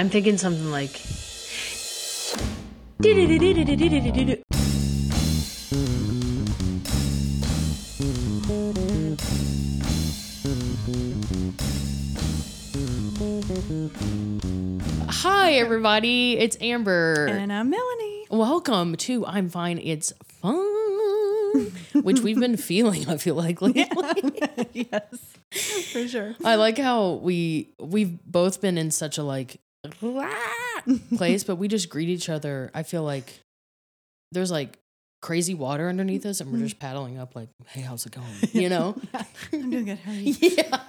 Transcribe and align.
I'm 0.00 0.08
thinking 0.08 0.38
something 0.38 0.70
like. 0.70 0.98
Hi, 15.10 15.52
everybody. 15.52 16.38
It's 16.38 16.56
Amber. 16.62 17.26
And 17.26 17.52
I'm 17.52 17.68
Melanie. 17.68 18.26
Welcome 18.30 18.96
to 18.96 19.26
I'm 19.26 19.50
Fine. 19.50 19.80
It's 19.84 20.14
Fun, 20.40 20.56
which 21.92 22.20
we've 22.20 22.40
been 22.40 22.56
feeling, 22.56 23.06
I 23.06 23.18
feel 23.18 23.34
like, 23.34 23.60
lately. 23.60 23.86
yes, 24.72 25.36
for 25.92 26.08
sure. 26.08 26.36
I 26.42 26.54
like 26.54 26.78
how 26.78 27.16
we 27.16 27.74
we've 27.78 28.18
both 28.24 28.62
been 28.62 28.78
in 28.78 28.90
such 28.92 29.18
a 29.18 29.22
like 29.22 29.60
place, 31.16 31.44
but 31.44 31.56
we 31.56 31.68
just 31.68 31.88
greet 31.88 32.08
each 32.08 32.28
other. 32.28 32.70
I 32.74 32.82
feel 32.82 33.02
like 33.02 33.40
there's 34.32 34.50
like 34.50 34.78
crazy 35.22 35.54
water 35.54 35.88
underneath 35.88 36.24
us, 36.26 36.40
and 36.40 36.50
we're 36.52 36.58
just 36.58 36.78
paddling 36.78 37.18
up, 37.18 37.34
like, 37.36 37.48
"Hey, 37.66 37.80
how's 37.82 38.06
it 38.06 38.12
going?" 38.12 38.26
You 38.52 38.68
know? 38.68 38.96
I'm 39.52 39.70
doing 39.70 39.84
good. 39.86 39.98
How 39.98 40.12
are 40.12 40.14
you? 40.14 40.34
yeah, 40.40 40.80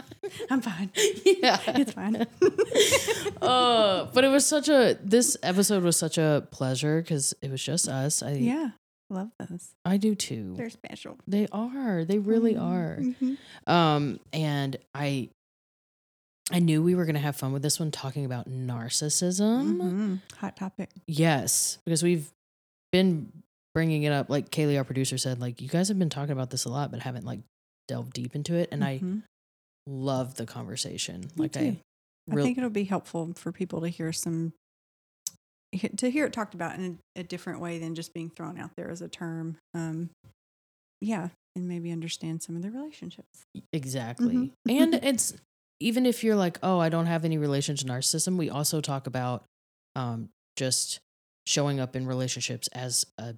I'm 0.49 0.61
fine. 0.61 0.89
yeah. 1.25 1.59
It's 1.67 1.93
fine. 1.93 2.15
uh, 3.41 4.05
but 4.13 4.23
it 4.23 4.29
was 4.29 4.45
such 4.45 4.69
a 4.69 4.97
this 5.03 5.37
episode 5.43 5.83
was 5.83 5.97
such 5.97 6.17
a 6.17 6.47
pleasure 6.51 7.01
because 7.01 7.33
it 7.41 7.51
was 7.51 7.63
just 7.63 7.87
us. 7.87 8.21
I 8.23 8.33
yeah, 8.33 8.69
love 9.09 9.31
those. 9.39 9.73
I 9.85 9.97
do 9.97 10.15
too. 10.15 10.53
They're 10.57 10.69
special. 10.69 11.17
they 11.27 11.47
are. 11.51 12.05
They 12.05 12.19
really 12.19 12.55
are. 12.57 12.97
Mhm. 12.99 13.37
Um, 13.67 14.19
and 14.33 14.77
I 14.93 15.29
I 16.51 16.59
knew 16.59 16.81
we 16.83 16.95
were 16.95 17.05
gonna 17.05 17.19
have 17.19 17.35
fun 17.35 17.53
with 17.53 17.61
this 17.61 17.79
one 17.79 17.91
talking 17.91 18.25
about 18.25 18.49
narcissism. 18.49 19.77
Mhm. 19.77 20.19
Hot 20.37 20.55
topic. 20.55 20.89
Yes, 21.07 21.77
because 21.85 22.03
we've 22.03 22.31
been 22.91 23.31
bringing 23.73 24.03
it 24.03 24.11
up. 24.11 24.29
Like 24.29 24.49
Kaylee, 24.51 24.77
our 24.77 24.83
producer, 24.83 25.17
said, 25.17 25.39
like 25.39 25.61
you 25.61 25.67
guys 25.69 25.87
have 25.87 25.97
been 25.99 26.09
talking 26.09 26.33
about 26.33 26.49
this 26.49 26.65
a 26.65 26.69
lot, 26.69 26.91
but 26.91 26.99
haven't 27.01 27.25
like 27.25 27.39
delved 27.87 28.13
deep 28.13 28.35
into 28.35 28.55
it. 28.55 28.69
And 28.71 28.83
I 28.83 28.99
Mhm. 28.99 29.23
love 29.87 30.35
the 30.35 30.45
conversation. 30.45 31.21
Me 31.21 31.29
like 31.37 31.51
too. 31.53 31.77
I, 32.29 32.33
I 32.33 32.35
think 32.43 32.57
it'll 32.57 32.69
be 32.69 32.83
helpful 32.83 33.33
for 33.35 33.51
people 33.51 33.81
to 33.81 33.87
hear 33.89 34.11
some 34.13 34.53
to 35.95 36.11
hear 36.11 36.25
it 36.25 36.33
talked 36.33 36.53
about 36.53 36.75
in 36.77 36.99
a, 37.15 37.21
a 37.21 37.23
different 37.23 37.61
way 37.61 37.79
than 37.79 37.95
just 37.95 38.13
being 38.13 38.29
thrown 38.29 38.59
out 38.59 38.71
there 38.75 38.91
as 38.91 39.01
a 39.01 39.07
term. 39.07 39.55
Um, 39.73 40.09
yeah, 40.99 41.29
and 41.55 41.67
maybe 41.69 41.91
understand 41.91 42.43
some 42.43 42.57
of 42.57 42.61
the 42.61 42.69
relationships. 42.71 43.45
exactly. 43.71 44.35
Mhm. 44.35 44.51
and 44.67 44.93
it's 44.95 45.33
even 45.81 46.05
if 46.05 46.23
you're 46.23 46.35
like, 46.35 46.57
oh, 46.63 46.79
I 46.79 46.89
don't 46.89 47.07
have 47.07 47.25
any 47.25 47.37
relation 47.37 47.75
to 47.77 47.85
narcissism. 47.85 48.37
We 48.37 48.49
also 48.49 48.81
talk 48.81 49.07
about 49.07 49.43
um 49.95 50.29
just 50.55 50.99
showing 51.47 51.79
up 51.79 51.95
in 51.95 52.05
relationships 52.07 52.67
as 52.69 53.05
a 53.17 53.35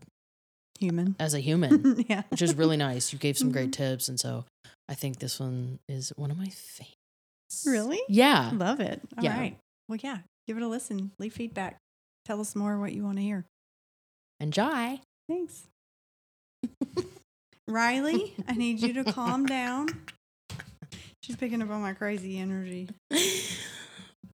Human. 0.79 1.15
as 1.19 1.33
a 1.33 1.39
human. 1.49 2.05
yeah. 2.09 2.23
which 2.29 2.41
is 2.41 2.55
really 2.55 2.77
nice. 2.77 3.13
You 3.13 3.19
gave 3.19 3.37
some 3.37 3.51
great 3.51 3.69
Mhm. 3.69 3.73
tips, 3.73 4.09
and 4.09 4.19
so 4.19 4.45
I 4.89 4.95
think 4.95 5.19
this 5.19 5.39
one 5.39 5.79
is 5.87 6.11
one 6.15 6.29
of 6.31 6.37
my 6.37 6.49
favorites. 6.49 7.63
Really? 7.65 8.01
Yeah. 8.09 8.51
Love 8.53 8.79
it. 8.79 9.01
All 9.17 9.23
right. 9.23 9.51
Yeah. 9.53 9.57
Well, 9.87 9.99
yeah. 10.01 10.17
Give 10.47 10.57
it 10.57 10.63
a 10.63 10.67
listen. 10.67 11.11
Leave 11.19 11.33
feedback. 11.33 11.77
Tell 12.25 12.41
us 12.41 12.55
more 12.55 12.77
what 12.79 12.91
you 12.93 13.03
want 13.03 13.17
to 13.17 13.23
hear. 13.23 13.45
Enjoy. 14.39 14.99
Thanks. 15.29 15.67
Riley, 17.67 18.33
I 18.47 18.53
need 18.53 18.81
you 18.81 18.93
to 18.93 19.03
calm 19.11 19.45
down. 19.45 19.87
She's 21.23 21.35
picking 21.37 21.61
up 21.61 21.69
on 21.69 21.81
my 21.81 21.93
crazy 21.93 22.37
energy. 22.39 22.89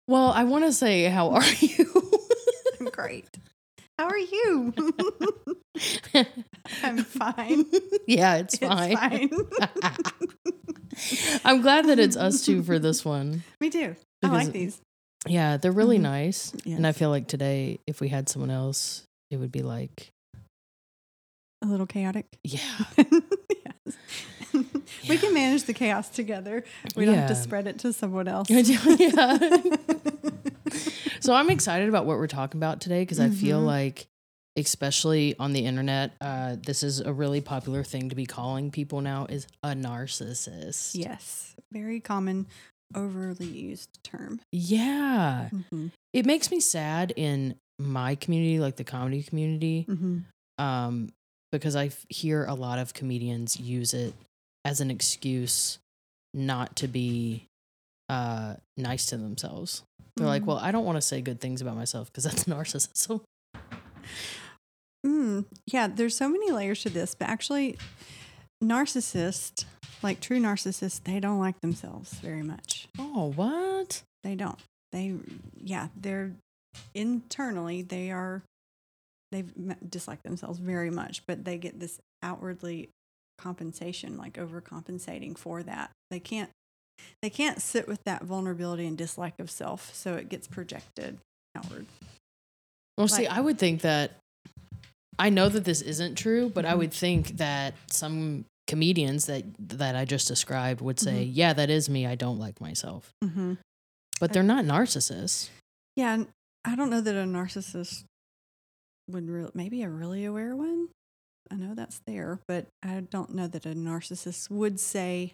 Well, 0.07 0.31
I 0.31 0.43
want 0.45 0.65
to 0.65 0.73
say, 0.73 1.03
how 1.03 1.29
are 1.29 1.43
you? 1.59 2.11
I'm 2.79 2.87
great. 2.87 3.29
How 3.99 4.07
are 4.07 4.17
you? 4.17 4.73
I'm 6.83 6.97
fine. 7.03 7.65
yeah, 8.07 8.37
it's 8.37 8.57
fine. 8.57 9.29
I'm 11.45 11.61
glad 11.61 11.85
that 11.89 11.99
it's 11.99 12.17
us 12.17 12.43
two 12.43 12.63
for 12.63 12.79
this 12.79 13.05
one. 13.05 13.43
Me 13.61 13.69
too. 13.69 13.95
I 14.23 14.29
like 14.29 14.51
these. 14.51 14.81
Yeah, 15.27 15.57
they're 15.57 15.71
really 15.71 15.99
Mhm. 15.99 16.01
nice. 16.01 16.53
And 16.65 16.87
I 16.87 16.91
feel 16.91 17.11
like 17.11 17.27
today, 17.27 17.79
if 17.85 18.01
we 18.01 18.07
had 18.07 18.29
someone 18.29 18.49
else, 18.49 19.03
it 19.29 19.37
would 19.37 19.51
be 19.51 19.61
like, 19.61 20.09
A 21.63 21.67
little 21.67 21.85
chaotic. 21.85 22.25
yeah. 22.43 22.59
yes. 22.97 23.95
We 25.09 25.17
can 25.17 25.33
manage 25.33 25.63
the 25.63 25.73
chaos 25.73 26.09
together. 26.09 26.63
We 26.95 27.05
don't 27.05 27.15
have 27.15 27.27
to 27.29 27.33
Yeah. 27.35 27.41
spread 27.41 27.67
it 27.67 27.79
to 27.79 27.93
someone 27.93 28.27
else. 28.35 28.49
yeah. 28.49 29.37
So 31.21 31.33
I'm 31.33 31.49
excited 31.49 31.89
about 31.89 32.05
what 32.05 32.17
we're 32.17 32.27
talking 32.27 32.59
about 32.59 32.79
today 32.79 33.01
because 33.01 33.19
I 33.19 33.29
feel 33.29 33.61
Mhm. 33.61 33.65
like, 33.65 34.07
especially 34.55 35.35
on 35.37 35.51
the 35.53 35.65
internet, 35.65 36.13
uh, 36.21 36.55
this 36.65 36.81
is 36.81 37.01
a 37.01 37.11
really 37.11 37.41
popular 37.41 37.83
thing 37.83 38.09
to 38.09 38.15
be 38.15 38.25
calling 38.25 38.71
people 38.71 39.01
now 39.01 39.25
is 39.25 39.45
a 39.61 39.69
narcissist. 39.69 40.95
yes. 40.95 41.55
Very 41.73 41.99
common, 41.99 42.47
overly 42.95 43.47
used 43.47 43.99
term. 44.03 44.39
Yeah. 44.51 45.49
Mm-hmm. 45.53 45.87
It 46.13 46.25
makes 46.25 46.49
me 46.51 46.59
sad 46.61 47.11
in 47.15 47.55
my 47.77 48.15
community, 48.15 48.59
like 48.59 48.77
the 48.77 48.83
comedy 48.85 49.21
community, 49.23 49.85
Mm-hmm. 49.89 50.63
um, 50.63 51.09
because 51.51 51.75
I 51.75 51.87
f- 51.87 52.05
hear 52.09 52.45
a 52.45 52.53
lot 52.53 52.79
of 52.79 52.93
comedians 52.93 53.59
use 53.59 53.93
it 53.93 54.13
as 54.65 54.81
an 54.81 54.91
excuse 54.91 55.79
not 56.33 56.75
to 56.77 56.87
be 56.87 57.45
uh, 58.09 58.55
nice 58.77 59.05
to 59.07 59.17
themselves. 59.17 59.83
They're 60.15 60.27
like, 60.27 60.43
Mhm. 60.43 60.47
well, 60.47 60.57
I 60.57 60.71
don't 60.71 60.85
want 60.85 60.97
to 60.97 61.01
say 61.01 61.21
good 61.21 61.39
things 61.39 61.61
about 61.61 61.75
myself 61.75 62.11
because 62.11 62.23
that's 62.25 62.43
narcissism. 62.45 63.21
Mm, 65.05 65.45
yeah, 65.67 65.87
there's 65.87 66.15
so 66.17 66.27
many 66.27 66.51
layers 66.51 66.81
to 66.83 66.89
this, 66.89 67.15
but 67.15 67.29
actually, 67.29 67.77
narcissists, 68.63 69.65
like 70.03 70.19
true 70.19 70.39
narcissists, 70.39 71.01
they 71.03 71.19
don't 71.19 71.39
like 71.39 71.59
themselves 71.61 72.13
very 72.15 72.41
much. 72.43 72.87
Oh, 72.97 73.31
what? 73.35 74.03
They 74.23 74.35
don't. 74.35 74.59
They, 74.91 75.13
yeah, 75.55 75.87
they're 75.95 76.33
internally, 76.93 77.81
they 77.83 78.11
are, 78.11 78.41
they 79.31 79.45
dislike 79.87 80.21
themselves 80.23 80.59
very 80.59 80.89
much, 80.89 81.25
but 81.27 81.45
they 81.45 81.57
get 81.57 81.79
this 81.79 81.99
outwardly 82.21 82.89
compensation, 83.39 84.17
like 84.17 84.33
overcompensating 84.33 85.37
for 85.37 85.63
that. 85.63 85.91
They 86.11 86.19
can't, 86.19 86.49
they 87.21 87.29
can't 87.29 87.61
sit 87.61 87.87
with 87.87 88.03
that 88.05 88.23
vulnerability 88.23 88.85
and 88.85 88.97
dislike 88.97 89.39
of 89.39 89.49
self, 89.49 89.93
so 89.95 90.15
it 90.15 90.29
gets 90.29 90.47
projected 90.47 91.17
outward. 91.55 91.85
Well, 92.97 93.07
see, 93.07 93.27
I 93.27 93.39
would 93.39 93.57
think 93.57 93.81
that 93.81 94.11
I 95.17 95.29
know 95.29 95.49
that 95.49 95.63
this 95.65 95.81
isn't 95.81 96.15
true, 96.15 96.49
but 96.49 96.65
I 96.65 96.73
Mhm. 96.73 96.77
would 96.79 96.93
think 96.93 97.37
that 97.37 97.73
some 97.87 98.45
comedians 98.67 99.25
that 99.25 99.43
that 99.79 99.95
I 99.95 100.05
just 100.05 100.27
described 100.27 100.81
would 100.81 100.99
say, 100.99 101.23
Mm-hmm. 101.25 101.31
"Yeah, 101.33 101.53
that 101.53 101.69
is 101.69 101.89
me. 101.89 102.05
I 102.05 102.15
don't 102.15 102.39
like 102.39 102.59
myself." 102.61 103.09
Mm-hmm. 103.23 103.53
But 104.19 104.33
they're 104.33 104.43
not 104.43 104.65
narcissists. 104.65 105.49
Yeah, 105.95 106.23
I 106.65 106.75
don't 106.75 106.89
know 106.89 107.01
that 107.01 107.15
a 107.15 107.23
narcissist 107.25 108.03
would 109.09 109.27
really, 109.29 109.51
maybe 109.53 109.81
a 109.83 109.89
really 109.89 110.25
aware 110.25 110.55
one. 110.55 110.89
I 111.51 111.55
know 111.55 111.73
that's 111.73 111.99
there, 112.05 112.39
but 112.47 112.67
I 112.83 112.99
don't 113.01 113.33
know 113.33 113.47
that 113.47 113.65
a 113.65 113.69
narcissist 113.69 114.49
would 114.51 114.79
say, 114.79 115.33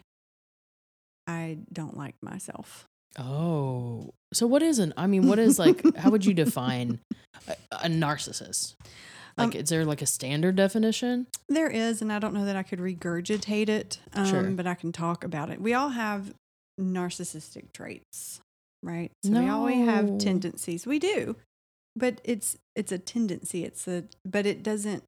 I 1.26 1.58
don't 1.72 1.96
like 1.96 2.14
myself. 2.22 2.86
Oh, 3.18 4.10
so 4.32 4.46
what 4.46 4.62
is 4.62 4.78
an? 4.78 4.92
I 4.96 5.06
mean, 5.06 5.26
what 5.26 5.38
is 5.38 5.58
like? 5.58 5.82
how 5.96 6.10
would 6.10 6.24
you 6.24 6.34
define 6.44 7.00
a, 7.48 7.56
a 7.72 7.88
narcissist? 7.88 8.74
Like, 9.36 9.54
Um, 9.54 9.60
is 9.60 9.68
there 9.68 9.84
like 9.84 10.00
a 10.02 10.06
standard 10.06 10.56
definition? 10.56 11.26
There 11.48 11.68
is, 11.68 12.00
and 12.00 12.12
I 12.12 12.18
don't 12.18 12.32
know 12.34 12.44
that 12.46 12.56
I 12.56 12.62
could 12.62 12.78
regurgitate 12.78 13.68
it, 13.68 13.98
um, 14.14 14.24
Sure. 14.26 14.50
but 14.50 14.66
I 14.66 14.74
can 14.74 14.92
talk 14.92 15.24
about 15.24 15.50
it. 15.50 15.60
We 15.60 15.74
all 15.74 15.90
have 15.90 16.32
narcissistic 16.80 17.72
traits, 17.72 18.40
right? 18.82 19.10
So 19.24 19.32
we 19.32 19.48
all 19.48 19.66
No. 19.66 19.84
have 19.84 20.18
tendencies. 20.18 20.86
We 20.86 20.98
do, 20.98 21.36
but 21.94 22.20
it's 22.24 22.56
it's 22.74 22.92
a 22.92 22.98
tendency. 22.98 23.64
It's 23.64 23.86
a 23.88 24.04
but 24.24 24.46
it 24.46 24.62
doesn't. 24.62 25.02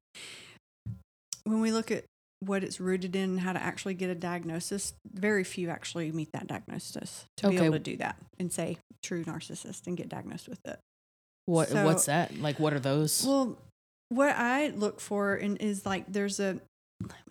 When 1.43 1.61
we 1.61 1.71
look 1.71 1.91
at 1.91 2.05
what 2.41 2.63
it's 2.63 2.79
rooted 2.79 3.15
in, 3.15 3.31
and 3.31 3.39
how 3.41 3.53
to 3.53 3.61
actually 3.61 3.93
get 3.93 4.09
a 4.09 4.15
diagnosis, 4.15 4.93
very 5.11 5.43
few 5.43 5.69
actually 5.69 6.11
meet 6.11 6.31
that 6.31 6.47
diagnosis 6.47 7.25
to 7.37 7.49
be 7.49 7.57
able 7.57 7.73
to 7.73 7.79
do 7.79 7.97
that 7.97 8.15
and 8.37 8.51
say 8.51 8.77
true 9.03 9.23
narcissist 9.23 9.87
and 9.87 9.97
get 9.97 10.09
diagnosed 10.09 10.47
with 10.47 10.59
it. 10.65 10.79
What 11.45 11.69
so- 11.69 11.85
what's 11.85 12.05
that? 12.05 12.39
Like, 12.39 12.59
what 12.59 12.73
are 12.73 12.79
those? 12.79 13.25
Well, 13.25 13.57
what 14.09 14.35
I 14.35 14.69
look 14.69 14.99
for 14.99 15.35
in, 15.35 15.57
is 15.57 15.85
like 15.85 16.05
there's 16.11 16.39
a, 16.39 16.59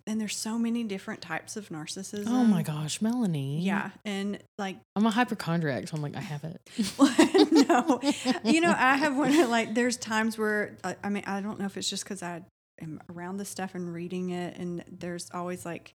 and 0.06 0.20
there's 0.20 0.36
so 0.36 0.58
many 0.58 0.84
different 0.84 1.20
types 1.20 1.56
of 1.56 1.68
narcissism. 1.68 2.28
oh 2.28 2.44
my 2.44 2.62
gosh, 2.62 3.00
Melanie. 3.02 3.60
Yeah, 3.60 3.90
and 4.04 4.38
like, 4.58 4.76
I'm 4.96 5.06
a 5.06 5.10
hypochondriac, 5.10 5.88
so 5.88 5.96
I'm 5.96 6.02
like, 6.02 6.16
I 6.16 6.20
have 6.20 6.44
it. 6.44 6.60
no, 7.68 8.00
you 8.44 8.60
know, 8.60 8.74
I 8.76 8.96
have 8.96 9.16
one 9.16 9.50
like. 9.50 9.74
There's 9.74 9.96
times 9.96 10.36
where 10.38 10.76
I, 10.84 10.96
I 11.02 11.08
mean, 11.10 11.24
I 11.26 11.40
don't 11.40 11.58
know 11.58 11.66
if 11.66 11.76
it's 11.76 11.90
just 11.90 12.04
because 12.04 12.22
I 12.22 12.42
am 12.80 13.00
around 13.10 13.36
the 13.38 13.44
stuff 13.44 13.74
and 13.74 13.92
reading 13.92 14.30
it, 14.30 14.56
and 14.56 14.84
there's 14.90 15.28
always 15.32 15.64
like, 15.64 15.92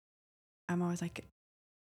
I'm 0.69 0.83
always 0.83 1.01
like, 1.03 1.25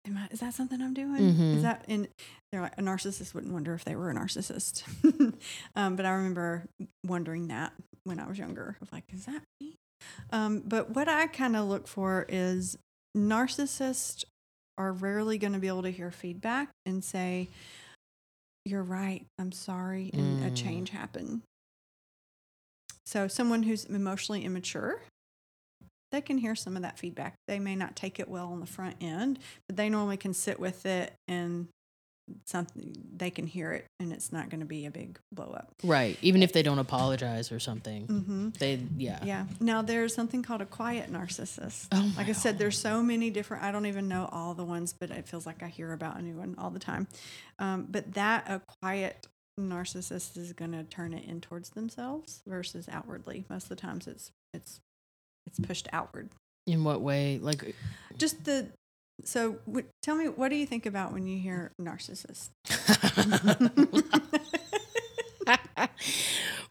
am 0.06 0.18
I, 0.18 0.28
is 0.32 0.40
that 0.42 0.54
something 0.54 0.82
I'm 0.82 0.94
doing? 0.94 1.34
Mhm. 1.34 1.56
Is 1.56 1.62
that, 1.62 1.86
and 1.88 2.08
they're 2.52 2.62
like, 2.62 2.78
a 2.78 2.82
narcissist 2.82 3.34
wouldn't 3.34 3.54
wonder 3.54 3.74
if 3.74 3.86
they 3.86 3.96
were 3.96 4.10
a 4.10 4.16
narcissist. 4.16 4.84
Um, 5.76 5.96
but 5.96 6.06
I 6.06 6.12
remember 6.12 6.66
wondering 7.06 7.48
that 7.48 7.74
when 8.04 8.20
I 8.20 8.28
was 8.28 8.38
younger 8.38 8.78
of 8.82 8.92
like, 8.92 9.06
is 9.14 9.26
that 9.26 9.42
me? 9.62 9.76
Um, 10.32 10.62
but 10.66 10.92
what 10.92 11.08
I 11.08 11.28
kind 11.28 11.56
of 11.56 11.68
look 11.68 11.88
for 11.88 12.26
is 12.30 12.78
narcissists 13.18 14.24
are 14.78 14.92
rarely 14.92 15.38
going 15.38 15.54
to 15.54 15.60
be 15.60 15.68
able 15.68 15.84
to 15.84 15.90
hear 15.92 16.12
feedback 16.12 16.70
and 16.86 17.04
say, 17.04 17.48
you're 18.66 18.84
right, 18.84 19.26
I'm 19.40 19.52
sorry, 19.52 20.10
and 20.14 20.40
a 20.42 20.50
Mm. 20.52 20.56
change 20.56 20.90
happened. 20.92 21.42
So 23.06 23.28
someone 23.28 23.64
who's 23.64 23.86
emotionally 23.86 24.46
immature, 24.46 25.02
they 26.12 26.22
can 26.22 26.38
hear 26.38 26.56
some 26.56 26.76
of 26.76 26.84
that 26.84 27.00
feedback. 27.00 27.36
They 27.48 27.60
may 27.60 27.76
not 27.76 27.96
take 27.96 28.20
it 28.20 28.30
well 28.30 28.52
on 28.52 28.60
the 28.60 28.66
front 28.66 28.98
end, 29.02 29.40
but 29.68 29.78
they 29.78 29.90
normally 29.90 30.18
can 30.18 30.34
sit 30.34 30.60
with 30.60 30.86
it 30.86 31.14
and 31.28 31.68
something 32.46 32.96
they 33.16 33.30
can 33.30 33.48
hear 33.48 33.72
it 33.74 33.86
and 34.00 34.14
it's 34.14 34.32
not 34.32 34.50
going 34.50 34.62
to 34.62 34.66
be 34.66 34.86
a 34.86 34.92
big 34.92 35.20
blow 35.32 35.52
up. 35.54 35.74
Right. 35.84 36.18
Even 36.22 36.42
if 36.42 36.54
they 36.54 36.64
don't 36.64 36.80
apologize 36.80 37.52
or 37.52 37.60
something. 37.60 38.08
Mm-hmm. 38.08 38.50
They 38.60 38.82
yeah. 38.98 39.20
Yeah. 39.24 39.46
Now 39.60 39.82
there's 39.82 40.14
something 40.16 40.44
called 40.44 40.62
a 40.62 40.66
quiet 40.66 41.12
narcissist. 41.12 41.88
Oh 41.92 42.14
like 42.18 42.30
I 42.30 42.34
said, 42.34 42.58
there's 42.58 42.78
so 42.78 43.04
many 43.04 43.30
different. 43.30 43.64
I 43.64 43.72
don't 43.72 43.86
even 43.86 44.08
know 44.08 44.30
all 44.32 44.54
the 44.54 44.64
ones, 44.64 44.94
but 44.94 45.12
it 45.12 45.28
feels 45.28 45.46
like 45.46 45.64
I 45.64 45.68
hear 45.68 45.92
about 45.92 46.18
a 46.18 46.22
new 46.22 46.38
one 46.38 46.56
all 46.58 46.70
the 46.70 46.80
time. 46.80 47.08
Um, 47.60 47.88
but 47.90 48.14
that 48.14 48.46
a 48.48 48.62
quiet 48.82 49.28
narcissist 49.60 50.38
is 50.38 50.54
going 50.54 50.72
to 50.72 50.84
turn 50.84 51.14
it 51.14 51.26
in 51.26 51.42
towards 51.42 51.72
themselves 51.72 52.42
versus 52.48 52.88
outwardly. 52.92 53.46
Most 53.50 53.64
of 53.64 53.70
the 53.70 53.76
times, 53.76 54.08
it's 54.08 54.32
it's 54.54 54.80
it's 55.46 55.60
pushed 55.60 55.88
outward. 55.94 56.30
In 56.66 56.84
what 56.84 57.02
way? 57.02 57.40
Like 57.42 57.76
Just 58.18 58.46
the 58.46 58.70
so 59.24 59.58
w- 59.68 59.86
tell 60.02 60.16
me, 60.16 60.28
what 60.28 60.50
do 60.50 60.56
you 60.56 60.66
think 60.66 60.86
about 60.86 61.14
when 61.14 61.28
you 61.28 61.40
hear 61.40 61.72
narcissist? 61.80 62.50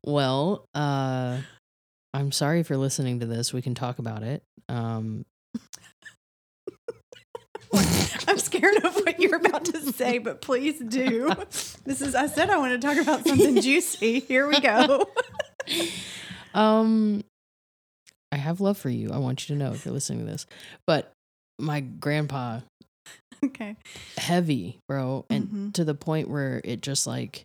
well, 0.04 0.66
uh 0.74 1.38
I'm 2.14 2.32
sorry 2.32 2.60
if 2.60 2.68
you're 2.68 2.78
listening 2.78 3.20
to 3.20 3.26
this. 3.26 3.52
We 3.52 3.62
can 3.62 3.74
talk 3.74 3.98
about 3.98 4.22
it. 4.22 4.42
Um 4.68 5.24
I'm 8.28 8.38
scared 8.38 8.84
of 8.84 8.94
what 8.96 9.18
you're 9.20 9.36
about 9.36 9.64
to 9.66 9.80
say, 9.92 10.18
but 10.18 10.40
please 10.42 10.78
do. 10.80 11.32
This 11.84 12.00
is 12.00 12.14
I 12.14 12.26
said 12.26 12.48
I 12.48 12.58
want 12.58 12.80
to 12.80 12.86
talk 12.86 12.96
about 12.96 13.24
something 13.26 13.60
juicy. 13.60 14.20
Here 14.20 14.46
we 14.46 14.60
go. 14.60 15.06
um 16.54 17.24
I 18.30 18.36
have 18.36 18.60
love 18.60 18.78
for 18.78 18.88
you. 18.88 19.10
I 19.12 19.18
want 19.18 19.48
you 19.48 19.54
to 19.56 19.58
know 19.62 19.72
if 19.72 19.84
you're 19.84 19.92
listening 19.92 20.20
to 20.20 20.30
this. 20.30 20.46
But 20.86 21.12
my 21.58 21.80
grandpa 21.80 22.60
Okay. 23.44 23.76
heavy, 24.16 24.78
bro, 24.88 25.26
and 25.28 25.48
Mhm. 25.48 25.72
to 25.74 25.84
the 25.84 25.94
point 25.94 26.28
where 26.30 26.60
it 26.64 26.80
just 26.82 27.06
like 27.06 27.44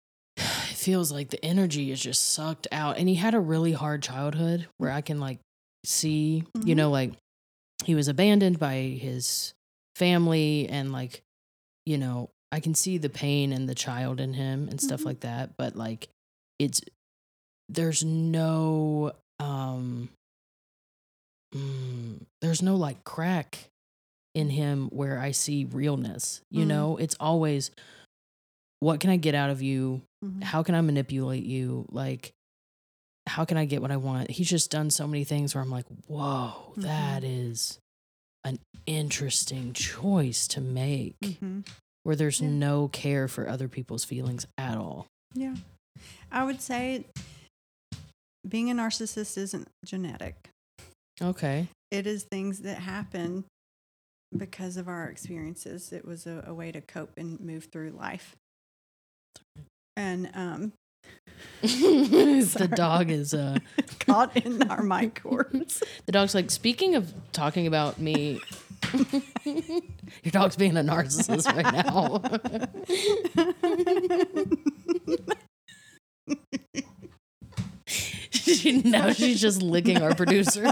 it 0.36 0.42
feels 0.76 1.12
like 1.12 1.30
the 1.30 1.42
energy 1.44 1.90
is 1.92 2.00
just 2.00 2.30
sucked 2.30 2.66
out. 2.72 2.98
And 2.98 3.08
he 3.08 3.14
had 3.14 3.34
a 3.34 3.40
really 3.40 3.72
hard 3.72 4.02
childhood 4.02 4.66
where 4.78 4.90
I 4.90 5.00
can 5.00 5.20
like 5.20 5.38
see, 5.84 6.44
you 6.64 6.74
Mhm. 6.74 6.76
know, 6.76 6.90
like 6.90 7.12
he 7.84 7.94
was 7.94 8.08
abandoned 8.08 8.58
by 8.58 8.76
his 8.76 9.54
family 9.94 10.68
and 10.68 10.92
like, 10.92 11.22
you 11.84 11.98
know, 11.98 12.30
I 12.52 12.60
can 12.60 12.74
see 12.74 12.98
the 12.98 13.08
pain 13.10 13.52
and 13.52 13.68
the 13.68 13.74
child 13.74 14.20
in 14.20 14.32
him 14.34 14.68
and 14.68 14.80
stuff 14.80 15.00
Mhm. 15.02 15.06
like 15.06 15.20
that. 15.20 15.56
But 15.56 15.76
like 15.76 16.08
it's 16.58 16.80
there's 17.68 18.04
no 18.04 19.12
um 19.38 20.08
mm, 21.54 22.20
there's 22.40 22.62
no 22.62 22.76
like 22.76 23.04
crack 23.04 23.68
in 24.34 24.50
him 24.50 24.88
where 24.88 25.18
I 25.18 25.30
see 25.32 25.64
realness. 25.64 26.42
You 26.50 26.64
Mhm. 26.64 26.68
know, 26.68 26.96
it's 26.98 27.16
always 27.20 27.70
what 28.80 29.00
can 29.00 29.10
I 29.10 29.16
get 29.16 29.34
out 29.34 29.50
of 29.50 29.62
you? 29.62 30.02
Mhm. 30.24 30.42
How 30.44 30.62
can 30.62 30.74
I 30.74 30.80
manipulate 30.82 31.44
you? 31.44 31.86
Like, 31.90 32.34
how 33.26 33.44
can 33.44 33.56
I 33.56 33.64
get 33.64 33.82
what 33.82 33.90
I 33.90 33.96
want? 33.96 34.30
He's 34.30 34.48
just 34.48 34.70
done 34.70 34.90
so 34.90 35.06
many 35.06 35.24
things 35.24 35.54
where 35.54 35.62
I'm 35.62 35.70
like, 35.70 35.86
whoa, 36.06 36.72
that 36.76 37.24
is 37.24 37.78
an 38.44 38.58
interesting 38.86 39.72
choice 39.72 40.46
to 40.48 40.60
make 40.60 41.16
Mhm. 41.20 41.66
where 42.04 42.14
there's 42.16 42.40
Yeah. 42.40 42.50
no 42.50 42.88
care 42.88 43.26
for 43.26 43.48
other 43.48 43.68
people's 43.68 44.04
feelings 44.04 44.46
at 44.56 44.76
all. 44.78 45.06
Yeah. 45.34 45.56
I 46.30 46.44
would 46.44 46.60
say 46.60 47.04
being 48.46 48.70
a 48.70 48.74
narcissist 48.74 49.36
isn't 49.36 49.68
genetic. 49.84 50.50
Okay. 51.20 51.68
It 51.90 52.06
is 52.06 52.24
things 52.30 52.60
that 52.60 52.78
happen 52.78 53.44
because 54.36 54.76
of 54.76 54.86
our 54.86 55.08
experiences. 55.08 55.92
It 55.92 56.04
was 56.04 56.26
a, 56.26 56.44
a 56.46 56.54
way 56.54 56.70
to 56.70 56.80
cope 56.80 57.12
and 57.16 57.40
move 57.40 57.68
through 57.72 57.90
life. 57.90 58.36
And 59.96 60.30
um 60.34 60.72
the 61.62 62.70
dog 62.74 63.10
is 63.10 63.32
uh 63.34 63.58
caught 64.00 64.36
in 64.36 64.68
our 64.70 64.82
mic 64.82 65.22
cords. 65.22 65.82
the 66.06 66.12
dog's 66.12 66.34
like 66.34 66.50
speaking 66.50 66.94
of 66.94 67.12
talking 67.32 67.66
about 67.66 67.98
me 67.98 68.40
your 68.94 70.30
dog's 70.30 70.56
being 70.56 70.76
a 70.76 70.80
narcissist 70.80 71.46
right 71.54 71.72
now 71.72 72.22
now 78.84 79.12
she's 79.12 79.40
just 79.40 79.62
licking 79.62 80.00
our 80.02 80.14
producer 80.14 80.70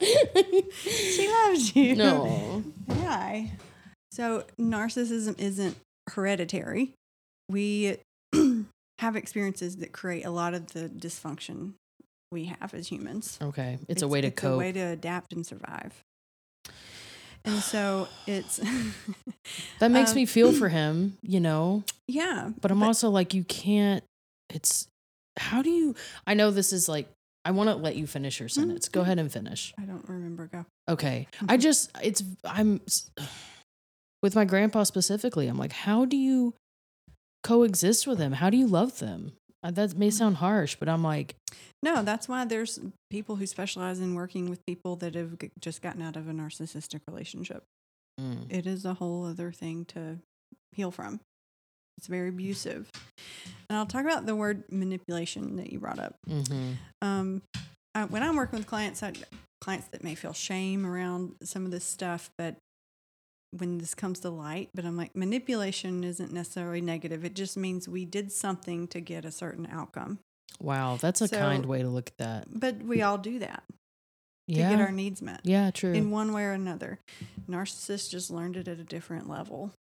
she 0.00 1.28
loves 1.28 1.74
you. 1.74 1.96
no 1.96 2.62
Why? 2.86 3.52
So 4.18 4.44
narcissism 4.60 5.38
isn't 5.38 5.76
hereditary. 6.08 6.92
We 7.48 7.98
have 8.98 9.16
experiences 9.16 9.76
that 9.76 9.92
create 9.92 10.24
a 10.24 10.30
lot 10.30 10.54
of 10.54 10.72
the 10.72 10.88
dysfunction 10.88 11.74
we 12.30 12.44
have 12.46 12.74
as 12.74 12.88
humans. 12.88 13.38
okay 13.40 13.78
it's, 13.88 14.02
a 14.02 14.08
way 14.08 14.20
to 14.20 14.26
it's 14.28 14.40
cope 14.40 14.54
a 14.54 14.58
way 14.58 14.72
to 14.72 14.80
adapt 14.80 15.32
and 15.32 15.46
survive. 15.46 16.02
And 17.44 17.54
so 17.62 18.08
it's 18.26 18.58
that 19.78 19.90
makes 19.90 20.10
um, 20.10 20.16
me 20.16 20.26
feel 20.26 20.52
for 20.52 20.68
him 20.80 21.16
you 21.22 21.40
know 21.40 21.84
yeah, 22.06 22.50
but 22.60 22.70
i'm 22.70 22.82
also 22.82 23.10
like 23.10 23.34
you 23.34 23.44
can't 23.44 24.02
it's 24.50 24.88
how 25.38 25.62
do 25.62 25.70
you 25.70 25.94
i 26.26 26.34
know 26.34 26.50
this 26.50 26.72
is 26.72 26.88
like 26.88 27.06
i 27.44 27.50
want 27.50 27.68
to 27.70 27.76
let 27.76 27.96
you 27.96 28.06
finish 28.06 28.40
your 28.40 28.48
sentence 28.48 28.88
go 28.88 29.00
mhm. 29.00 29.02
ahead 29.04 29.18
and 29.18 29.30
finish 29.32 29.72
I 29.78 29.82
don't 29.82 30.08
remember 30.08 30.46
go. 30.48 30.64
Okay. 30.88 31.28
I 31.48 31.56
Mhm. 31.56 31.60
just, 31.60 31.90
it's, 32.02 32.22
I'm, 32.44 32.80
with 34.22 34.34
my 34.34 34.44
grandpa 34.44 34.82
specifically, 34.84 35.46
I'm 35.46 35.58
like, 35.58 35.72
how 35.72 36.04
do 36.04 36.16
you 36.16 36.54
coexist 37.42 38.06
with 38.06 38.18
them? 38.18 38.32
How 38.32 38.50
do 38.50 38.56
you 38.56 38.66
love 38.66 38.98
them? 38.98 39.32
Uh, 39.62 39.70
That 39.70 39.96
may 39.96 40.10
sound 40.10 40.36
harsh, 40.36 40.76
but 40.78 40.88
I'm 40.88 41.02
like, 41.02 41.34
No, 41.82 42.02
that's 42.02 42.28
why 42.28 42.44
there's 42.44 42.78
people 43.10 43.36
who 43.36 43.46
specialize 43.46 43.98
in 44.00 44.14
working 44.14 44.48
with 44.50 44.64
people 44.66 44.96
that 44.96 45.14
have 45.14 45.36
just 45.60 45.82
gotten 45.82 46.02
out 46.02 46.16
of 46.16 46.28
a 46.28 46.32
narcissistic 46.32 47.00
relationship. 47.08 47.62
mm, 48.20 48.46
It 48.50 48.66
is 48.66 48.84
a 48.84 48.94
whole 48.94 49.24
other 49.26 49.50
thing 49.52 49.84
to 49.86 50.18
heal 50.72 50.90
from. 50.90 51.20
It's 51.96 52.06
very 52.06 52.28
abusive. 52.28 52.88
And 53.68 53.76
I'll 53.76 53.86
talk 53.86 54.04
about 54.04 54.24
the 54.26 54.36
word 54.36 54.62
manipulation 54.70 55.56
that 55.56 55.72
you 55.72 55.80
brought 55.80 55.98
up. 55.98 56.14
hmm 56.28 56.72
Um, 57.02 57.42
uh, 57.94 58.06
when 58.06 58.22
I'm 58.22 58.36
working 58.36 58.58
with 58.60 58.68
clients, 58.68 59.02
I, 59.02 59.12
clients 59.60 59.88
that 59.88 60.04
may 60.04 60.14
feel 60.14 60.32
shame 60.32 60.86
around 60.86 61.34
some 61.42 61.64
of 61.64 61.72
this 61.72 61.84
stuff, 61.84 62.30
but 62.38 62.54
when 63.50 63.78
this 63.78 63.94
comes 63.94 64.20
to 64.20 64.30
light, 64.30 64.68
but 64.74 64.84
I'm 64.84 64.96
like, 64.96 65.16
manipulation 65.16 66.04
isn't 66.04 66.32
necessarily 66.32 66.80
negative. 66.80 67.24
It 67.24 67.34
just 67.34 67.56
means 67.56 67.88
we 67.88 68.04
did 68.04 68.30
something 68.32 68.86
to 68.88 69.00
get 69.00 69.24
a 69.24 69.30
certain 69.30 69.66
outcome. 69.70 70.18
wow, 70.60 70.96
that's 71.00 71.20
a 71.20 71.28
So- 71.28 71.38
kind 71.38 71.66
way 71.66 71.82
to 71.82 71.88
look 71.88 72.08
at 72.08 72.18
that. 72.18 72.46
But 72.50 72.82
we 72.82 72.98
mm. 72.98 73.06
all 73.06 73.18
do 73.18 73.38
that 73.38 73.62
to 73.68 73.74
Yeah. 74.46 74.70
get 74.70 74.80
our 74.80 74.90
needs 74.90 75.22
met 75.22 75.40
yeah, 75.44 75.70
true. 75.70 75.92
in 75.92 76.10
one 76.10 76.32
way 76.32 76.44
or 76.44 76.52
another. 76.52 76.98
Narcissists 77.48 78.10
just 78.10 78.30
learned 78.30 78.56
it 78.56 78.66
at 78.68 78.78
a 78.78 78.84
different 78.84 79.28
level. 79.28 79.72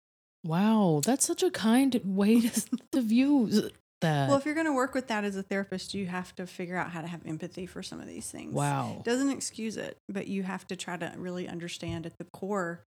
wow, 0.44 1.00
that's 1.04 1.26
such 1.26 1.42
a 1.42 1.50
kind 1.50 2.00
way 2.04 2.40
to, 2.42 2.62
to 2.92 3.00
view 3.00 3.70
that. 4.00 4.28
Well, 4.28 4.36
if 4.38 4.44
you're 4.44 4.54
going 4.54 4.66
to 4.66 4.72
work 4.74 4.94
with 4.94 5.08
that 5.08 5.24
as 5.24 5.36
a 5.36 5.42
therapist, 5.42 5.94
you 5.94 6.06
have 6.06 6.34
to 6.36 6.46
figure 6.46 6.76
out 6.76 6.90
how 6.90 7.00
to 7.00 7.06
have 7.08 7.24
empathy 7.26 7.66
for 7.66 7.82
some 7.82 8.00
of 8.00 8.06
these 8.06 8.30
things. 8.30 8.52
wow. 8.52 9.00
doesn't 9.04 9.30
excuse 9.30 9.76
it, 9.76 9.96
but 10.08 10.26
you 10.28 10.42
have 10.42 10.66
to 10.68 10.76
try 10.76 10.96
to 10.96 11.12
really 11.16 11.48
understand 11.48 12.06
at 12.06 12.16
the 12.18 12.24
core 12.32 12.84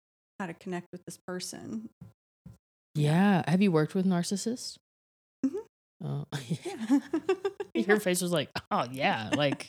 how 0.43 0.47
to 0.47 0.55
connect 0.55 0.89
with 0.91 1.05
this 1.05 1.19
person. 1.25 1.89
Yeah. 2.97 3.49
Have 3.49 3.63
you 3.63 3.71
worked 3.71 3.95
with 3.95 4.05
narcissists? 4.07 4.77
Mhm. 5.47 5.61
Oh, 6.05 6.25
Yeah. 6.65 6.99
your 7.75 8.01
face 8.01 8.21
was 8.21 8.33
like, 8.33 8.51
oh, 8.73 8.87
yeah, 8.91 9.31
like, 9.37 9.69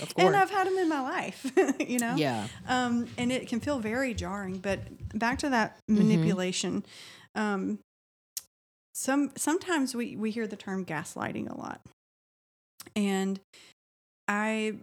of 0.00 0.14
course. 0.14 0.26
and 0.26 0.34
I've 0.34 0.50
had 0.50 0.66
them 0.66 0.78
in 0.78 0.88
my 0.88 1.00
life, 1.00 1.52
you 1.78 1.98
know? 1.98 2.16
yeah. 2.16 2.48
Um, 2.66 3.06
and 3.18 3.30
it 3.30 3.48
can 3.48 3.60
feel 3.60 3.78
very 3.80 4.14
jarring, 4.14 4.58
but 4.58 4.80
back 5.16 5.38
to 5.40 5.50
that 5.50 5.76
Mhm. 5.90 5.98
manipulation. 5.98 6.86
Um, 7.34 7.78
some 8.94 9.30
sometimes 9.36 9.94
we, 9.94 10.16
we 10.16 10.30
hear 10.30 10.46
the 10.46 10.56
term 10.56 10.86
gaslighting 10.86 11.50
a 11.50 11.58
lot. 11.58 11.80
And 12.96 13.38
I, 14.26 14.74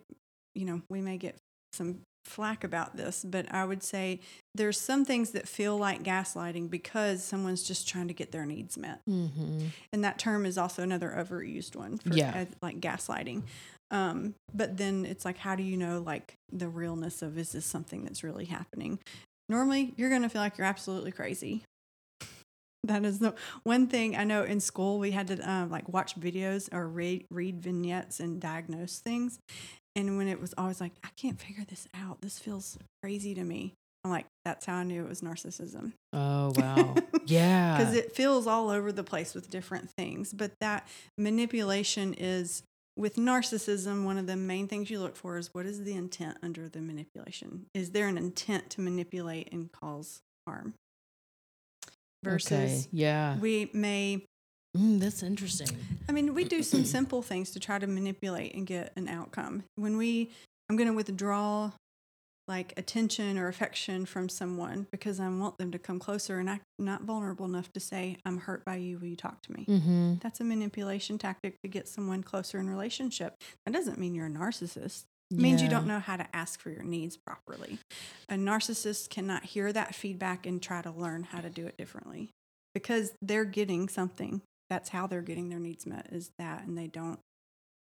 you 0.54 0.66
know, 0.66 0.82
we 0.90 1.02
may 1.02 1.18
get 1.18 1.36
some 1.74 2.02
flack 2.26 2.64
about 2.64 2.96
this, 2.98 3.24
but 3.24 3.52
I 3.54 3.66
would 3.66 3.84
say 3.84 4.20
there's 4.56 4.80
some 4.80 5.06
things 5.06 5.32
that 5.32 5.48
feel 5.48 5.78
like 5.78 6.04
gaslighting 6.04 6.70
because 6.70 7.24
someone's 7.24 7.64
just 7.64 7.88
trying 7.88 8.08
to 8.08 8.14
get 8.14 8.32
their 8.32 8.46
needs 8.46 8.78
met. 8.78 9.02
Mm-hmm. 9.10 9.68
And 9.92 10.04
that 10.04 10.20
term 10.20 10.46
is 10.46 10.58
also 10.58 10.84
another 10.84 11.10
overused 11.18 11.76
one 11.76 11.98
for 11.98 12.14
Yeah. 12.14 12.42
uh, 12.42 12.46
like 12.62 12.80
gaslighting. 12.80 13.44
Um, 13.90 14.36
but 14.54 14.78
then 14.78 15.06
it's 15.06 15.26
like, 15.26 15.38
how 15.38 15.56
do 15.56 15.64
you 15.64 15.76
know 15.78 16.00
like 16.00 16.36
the 16.52 16.70
realness 16.70 17.22
of 17.22 17.38
is 17.38 17.52
this 17.52 17.66
something 17.66 18.04
that's 18.04 18.24
really 18.24 18.46
happening? 18.46 19.00
Normally, 19.50 19.94
you're 19.98 20.10
going 20.10 20.22
to 20.22 20.30
feel 20.30 20.42
like 20.42 20.58
you're 20.58 20.68
absolutely 20.68 21.12
crazy. 21.12 21.64
That 22.86 23.06
is 23.06 23.20
the 23.20 23.36
one 23.64 23.88
thing 23.88 24.16
I 24.16 24.24
know 24.24 24.44
in 24.44 24.60
school 24.60 24.98
we 24.98 25.12
had 25.12 25.28
to 25.28 25.38
um, 25.50 25.70
like 25.70 25.88
watch 25.88 26.20
videos 26.20 26.68
or 26.74 26.88
read, 26.88 27.26
read 27.30 27.62
vignettes 27.62 28.20
and 28.20 28.40
diagnose 28.42 29.00
things. 29.00 29.38
And 29.96 30.18
when 30.18 30.28
it 30.28 30.40
was 30.40 30.54
always 30.58 30.80
like, 30.80 30.94
I 31.04 31.10
can't 31.18 31.40
figure 31.40 31.66
this 31.68 31.88
out. 31.94 32.22
This 32.22 32.40
feels 32.40 32.78
crazy 33.04 33.34
to 33.36 33.44
me. 33.44 33.74
I'm 34.04 34.12
like, 34.12 34.26
that's 34.46 34.66
how 34.66 34.78
I 34.78 34.84
knew 34.84 35.04
it 35.04 35.10
was 35.10 35.22
narcissism 35.22 35.94
Oh 36.12 36.52
wow. 36.58 36.96
Yeah. 37.28 37.78
because 37.78 37.94
it 37.94 38.16
feels 38.16 38.48
all 38.48 38.70
over 38.72 38.92
the 38.92 39.04
place 39.04 39.36
with 39.36 39.50
different 39.52 39.92
things. 39.92 40.34
But 40.34 40.54
that 40.60 40.88
manipulation 41.18 42.16
is 42.16 42.64
with 42.98 43.16
narcissism, 43.16 44.04
one 44.04 44.18
of 44.18 44.28
the 44.28 44.36
main 44.36 44.68
things 44.68 44.90
you 44.90 45.00
look 45.00 45.16
for 45.16 45.38
is 45.38 45.54
what 45.54 45.66
is 45.66 45.84
the 45.84 45.94
intent 45.94 46.38
under 46.42 46.68
the 46.68 46.82
manipulation? 46.82 47.68
Is 47.74 47.92
there 47.92 48.08
an 48.08 48.18
intent 48.18 48.70
to 48.72 48.82
manipulate 48.82 49.52
and 49.52 49.72
cause 49.72 50.22
harm? 50.48 50.74
Versus 52.24 52.52
okay. 52.52 52.88
Yeah. 52.92 53.38
we 53.40 53.70
may, 53.74 54.26
Mm, 54.78 55.00
that's 55.00 55.22
interesting. 55.22 55.68
I 56.08 56.12
mean, 56.12 56.34
we 56.34 56.44
do 56.44 56.64
some 56.64 56.86
simple 56.86 57.22
things 57.22 57.52
to 57.52 57.60
try 57.60 57.78
to 57.78 57.88
manipulate 57.88 58.54
and 58.56 58.66
get 58.66 58.94
an 58.96 59.08
outcome. 59.08 59.64
When 59.76 59.98
we, 59.98 60.30
I'm 60.70 60.78
going 60.78 60.88
to 60.88 60.96
withdraw 60.96 61.72
like 62.48 62.74
attention 62.78 63.38
or 63.38 63.48
affection 63.48 64.06
from 64.06 64.28
someone 64.28 64.88
because 64.92 65.20
I 65.20 65.30
want 65.30 65.58
them 65.58 65.72
to 65.72 65.80
come 65.80 66.00
closer 66.00 66.40
and 66.40 66.50
I'm 66.50 66.62
not 66.80 67.04
vulnerable 67.04 67.46
enough 67.46 67.72
to 67.74 67.80
say, 67.80 68.18
I'm 68.26 68.40
hurt 68.40 68.66
by 68.66 68.76
you. 68.76 68.98
Will 68.98 69.08
you 69.08 69.16
talk 69.16 69.42
to 69.44 69.54
me? 69.54 69.66
Mm-hmm. 69.68 70.16
That's 70.22 70.40
a 70.40 70.44
manipulation 70.44 71.18
tactic 71.18 71.62
to 71.62 71.70
get 71.70 71.88
someone 71.88 72.24
closer 72.24 72.60
in 72.60 72.70
relationship. 72.70 73.36
That 73.66 73.74
doesn't 73.74 73.98
mean 73.98 74.16
you're 74.16 74.26
a 74.26 74.30
narcissist. 74.30 75.04
It 75.32 75.38
means 75.38 75.62
you 75.62 75.70
don't 75.70 75.88
know 75.88 76.00
how 76.00 76.18
to 76.18 76.28
ask 76.36 76.60
for 76.60 76.72
your 76.72 76.84
needs 76.84 77.16
properly. 77.16 77.78
A 78.28 78.34
narcissist 78.34 79.10
cannot 79.10 79.46
hear 79.46 79.72
that 79.72 79.96
feedback 79.96 80.46
and 80.46 80.62
try 80.62 80.82
to 80.82 80.92
learn 80.92 81.24
how 81.24 81.40
to 81.40 81.50
do 81.50 81.68
it 81.68 81.78
differently 81.78 82.32
because 82.74 83.14
they're 83.22 83.46
getting 83.46 83.88
something. 83.88 84.42
That's 84.72 84.88
how 84.88 85.06
they're 85.06 85.22
getting 85.22 85.50
their 85.50 85.60
needs 85.60 85.86
met 85.86 86.08
is 86.14 86.32
that 86.40 86.64
and 86.66 86.78
they 86.78 86.88
don't 86.88 87.20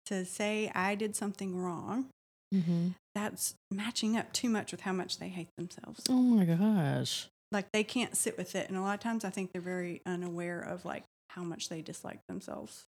to 0.07 0.25
say 0.25 0.71
I 0.73 0.95
did 0.95 1.15
something 1.15 1.55
wrong. 1.55 2.07
Mm-hmm. 2.51 2.89
That's 3.13 3.53
matching 3.69 4.17
up 4.17 4.33
too 4.33 4.49
much 4.49 4.71
with 4.71 4.81
how 4.81 4.91
much 4.91 5.19
they 5.19 5.29
hate 5.29 5.49
themselves. 5.55 6.03
Oh 6.09 6.19
my 6.19 6.45
gosh. 6.45 7.27
Like 7.51 7.67
they 7.71 7.83
can't 7.83 8.17
sit 8.17 8.39
with 8.39 8.55
it 8.55 8.69
and 8.69 8.77
a 8.77 8.81
lot 8.81 8.95
of 8.95 9.01
times 9.01 9.23
I 9.23 9.29
think 9.29 9.51
they're 9.51 9.61
very 9.61 10.01
unaware 10.07 10.59
of 10.59 10.83
like 10.83 11.03
how 11.29 11.43
much 11.43 11.69
they 11.69 11.83
dislike 11.83 12.21
themselves. 12.27 12.85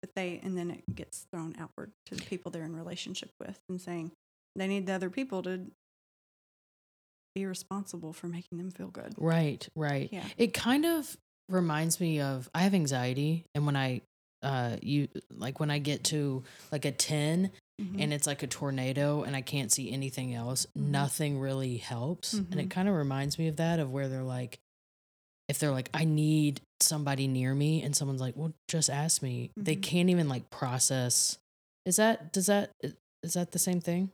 But 0.00 0.12
they 0.16 0.40
and 0.42 0.56
then 0.56 0.70
it 0.70 0.94
gets 0.94 1.26
thrown 1.30 1.54
outward 1.60 1.92
to 2.06 2.14
the 2.14 2.22
people 2.22 2.50
they're 2.50 2.64
in 2.64 2.74
relationship 2.74 3.32
with 3.38 3.58
and 3.68 3.78
saying 3.78 4.12
they 4.54 4.66
need 4.66 4.86
the 4.86 4.94
other 4.94 5.10
people 5.10 5.42
to 5.42 5.66
be 7.34 7.44
responsible 7.44 8.14
for 8.14 8.28
making 8.28 8.56
them 8.56 8.70
feel 8.70 8.88
good. 8.88 9.14
Right. 9.18 9.68
Right. 9.76 10.08
Yeah. 10.10 10.24
It 10.38 10.54
kind 10.54 10.86
of 10.86 11.18
reminds 11.48 12.00
me 12.00 12.20
of 12.20 12.48
I 12.54 12.62
have 12.62 12.74
anxiety, 12.74 13.44
and 13.54 13.66
when 13.66 13.76
I 13.76 14.02
uh 14.42 14.76
you 14.82 15.08
like 15.30 15.60
when 15.60 15.70
I 15.70 15.78
get 15.78 16.04
to 16.04 16.44
like 16.70 16.84
a 16.84 16.92
10 16.92 17.50
Mhm. 17.80 18.00
and 18.02 18.12
it's 18.12 18.26
like 18.26 18.42
a 18.42 18.46
tornado 18.46 19.22
and 19.22 19.34
I 19.36 19.40
can't 19.42 19.72
see 19.72 19.90
anything 19.90 20.34
else, 20.34 20.66
Mhm. 20.78 20.82
nothing 20.90 21.38
really 21.40 21.76
helps. 21.78 22.34
And 22.34 22.60
it 22.60 22.66
Mhm. 22.66 22.70
kind 22.70 22.88
of 22.88 22.94
reminds 22.94 23.38
me 23.38 23.48
of 23.48 23.56
that 23.56 23.78
of 23.80 23.90
where 23.90 24.08
they're 24.08 24.22
like 24.22 24.58
if 25.48 25.58
they're 25.58 25.70
like 25.72 25.90
I 25.94 26.04
need 26.04 26.60
somebody 26.82 27.28
near 27.28 27.54
me 27.54 27.82
and 27.82 27.94
someone's 27.96 28.20
like, 28.20 28.36
"Well, 28.36 28.52
just 28.68 28.90
ask 28.90 29.22
me." 29.22 29.52
They 29.56 29.76
Mhm. 29.76 29.82
can't 29.82 30.10
even 30.10 30.28
like 30.28 30.50
process 30.50 31.38
Is 31.86 31.96
that 31.96 32.32
does 32.32 32.46
that 32.46 32.72
is 33.22 33.34
that 33.34 33.52
the 33.52 33.58
same 33.60 33.80
thing? 33.80 34.10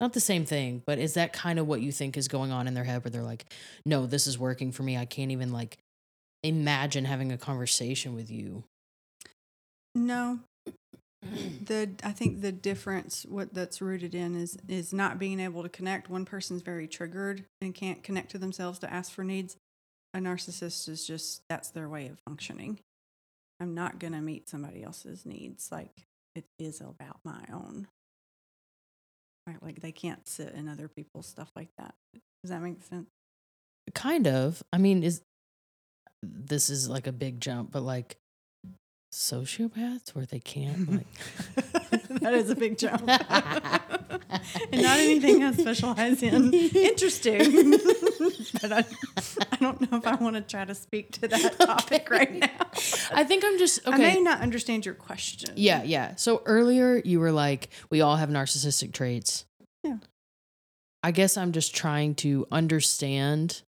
Not 0.00 0.12
the 0.12 0.20
same 0.20 0.44
thing, 0.44 0.82
but 0.86 0.98
is 0.98 1.14
that 1.14 1.32
kind 1.32 1.58
of 1.58 1.66
what 1.66 1.80
you 1.80 1.90
think 1.90 2.16
is 2.18 2.28
going 2.28 2.52
on 2.52 2.68
in 2.68 2.74
their 2.74 2.84
head 2.84 3.02
where 3.02 3.10
they're 3.10 3.22
like, 3.22 3.46
"No, 3.86 4.04
this 4.06 4.26
is 4.26 4.38
working 4.38 4.70
for 4.72 4.82
me. 4.82 4.96
I 4.96 5.06
can't 5.06 5.30
even 5.30 5.52
like 5.52 5.78
imagine 6.46 7.04
having 7.04 7.32
a 7.32 7.38
conversation 7.38 8.14
with 8.14 8.30
you." 8.30 8.64
No. 9.94 10.40
The 11.22 11.90
I 12.04 12.12
think 12.12 12.40
the 12.40 12.52
difference 12.52 13.24
what 13.28 13.52
that's 13.52 13.80
rooted 13.80 14.14
in 14.14 14.36
is 14.36 14.56
is 14.68 14.92
not 14.92 15.18
being 15.18 15.40
able 15.40 15.62
to 15.62 15.68
connect. 15.68 16.08
One 16.08 16.24
person's 16.24 16.62
very 16.62 16.86
triggered 16.86 17.44
and 17.60 17.74
can't 17.74 18.02
connect 18.02 18.30
to 18.32 18.38
themselves 18.38 18.78
to 18.80 18.92
ask 18.92 19.10
for 19.10 19.24
needs. 19.24 19.56
A 20.14 20.18
narcissist 20.18 20.88
is 20.88 21.06
just 21.06 21.42
that's 21.48 21.70
their 21.70 21.88
way 21.88 22.06
of 22.06 22.20
functioning. 22.20 22.78
I'm 23.58 23.74
not 23.74 23.98
going 23.98 24.12
to 24.12 24.20
meet 24.20 24.48
somebody 24.48 24.82
else's 24.82 25.26
needs 25.26 25.72
like 25.72 26.06
it 26.34 26.44
is 26.58 26.80
about 26.80 27.18
my 27.24 27.42
own. 27.52 27.88
Right, 29.46 29.62
like 29.62 29.80
they 29.80 29.92
can't 29.92 30.28
sit 30.28 30.54
in 30.54 30.68
other 30.68 30.88
people's 30.88 31.26
stuff 31.26 31.50
like 31.56 31.70
that. 31.78 31.94
Does 32.42 32.50
that 32.50 32.62
make 32.62 32.82
sense? 32.82 33.08
kind 33.94 34.26
of 34.26 34.62
i 34.72 34.78
mean 34.78 35.02
is 35.02 35.22
this 36.34 36.70
is 36.70 36.88
like 36.88 37.06
a 37.06 37.12
big 37.12 37.40
jump 37.40 37.72
but 37.72 37.82
like 37.82 38.16
sociopaths 39.12 40.14
where 40.14 40.26
they 40.26 40.40
can't 40.40 40.90
like 40.90 41.06
that 42.20 42.34
is 42.34 42.50
a 42.50 42.54
big 42.54 42.76
jump. 42.78 43.02
and 43.08 44.82
not 44.82 44.98
anything 44.98 45.42
I 45.42 45.52
specialize 45.52 46.22
in. 46.22 46.52
Interesting. 46.52 47.70
but 48.60 48.72
I, 48.72 48.84
I 49.52 49.56
don't 49.60 49.80
know 49.90 49.98
if 49.98 50.06
I 50.06 50.14
want 50.16 50.36
to 50.36 50.42
try 50.42 50.64
to 50.64 50.74
speak 50.74 51.12
to 51.12 51.28
that 51.28 51.58
topic 51.58 52.10
right 52.10 52.32
now. 52.34 52.48
i 53.12 53.24
think 53.24 53.44
i'm 53.44 53.58
just 53.58 53.80
I 53.88 53.96
may 53.96 54.20
not 54.20 54.40
understand 54.40 54.84
your 54.84 54.94
question. 54.94 55.50
yeah 55.56 55.82
yeah 55.82 56.16
so 56.16 56.42
earlier 56.44 57.00
you 57.04 57.20
were 57.20 57.32
like 57.32 57.68
we 57.90 58.00
all 58.00 58.16
have 58.16 58.28
narcissistic 58.28 58.92
traits 58.92 59.44
Yeah. 59.82 59.98
i 61.02 61.10
guess 61.10 61.36
i'm 61.36 61.52
just 61.52 61.74
trying 61.74 62.14
to 62.16 62.46
understand 62.52 63.62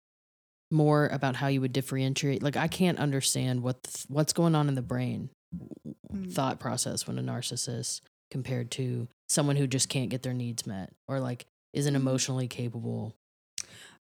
more 0.71 1.07
about 1.09 1.37
how 1.37 1.47
you 1.47 1.61
would 1.61 1.73
differentiate 1.73 2.43
like 2.43 2.57
i 2.57 2.69
can't 2.69 2.99
understand 2.99 3.63
what 3.63 3.83
the, 3.85 4.05
what's 4.09 4.33
going 4.33 4.55
on 4.55 4.69
in 4.69 4.75
the 4.75 4.83
brain 4.83 5.31
Mm. 6.15 6.31
thought 6.33 6.59
process 6.61 7.07
when 7.07 7.19
a 7.19 7.23
narcissist 7.23 8.03
compared 8.31 8.71
to 8.73 9.09
someone 9.31 9.57
who 9.57 9.67
just 9.67 9.89
can't 9.89 10.11
get 10.11 10.23
their 10.23 10.35
needs 10.35 10.67
met 10.67 10.91
or 11.07 11.21
like 11.21 11.47
isn't 11.73 11.95
Mm-hmm. 11.95 12.07
emotionally 12.07 12.49
capable 12.49 13.15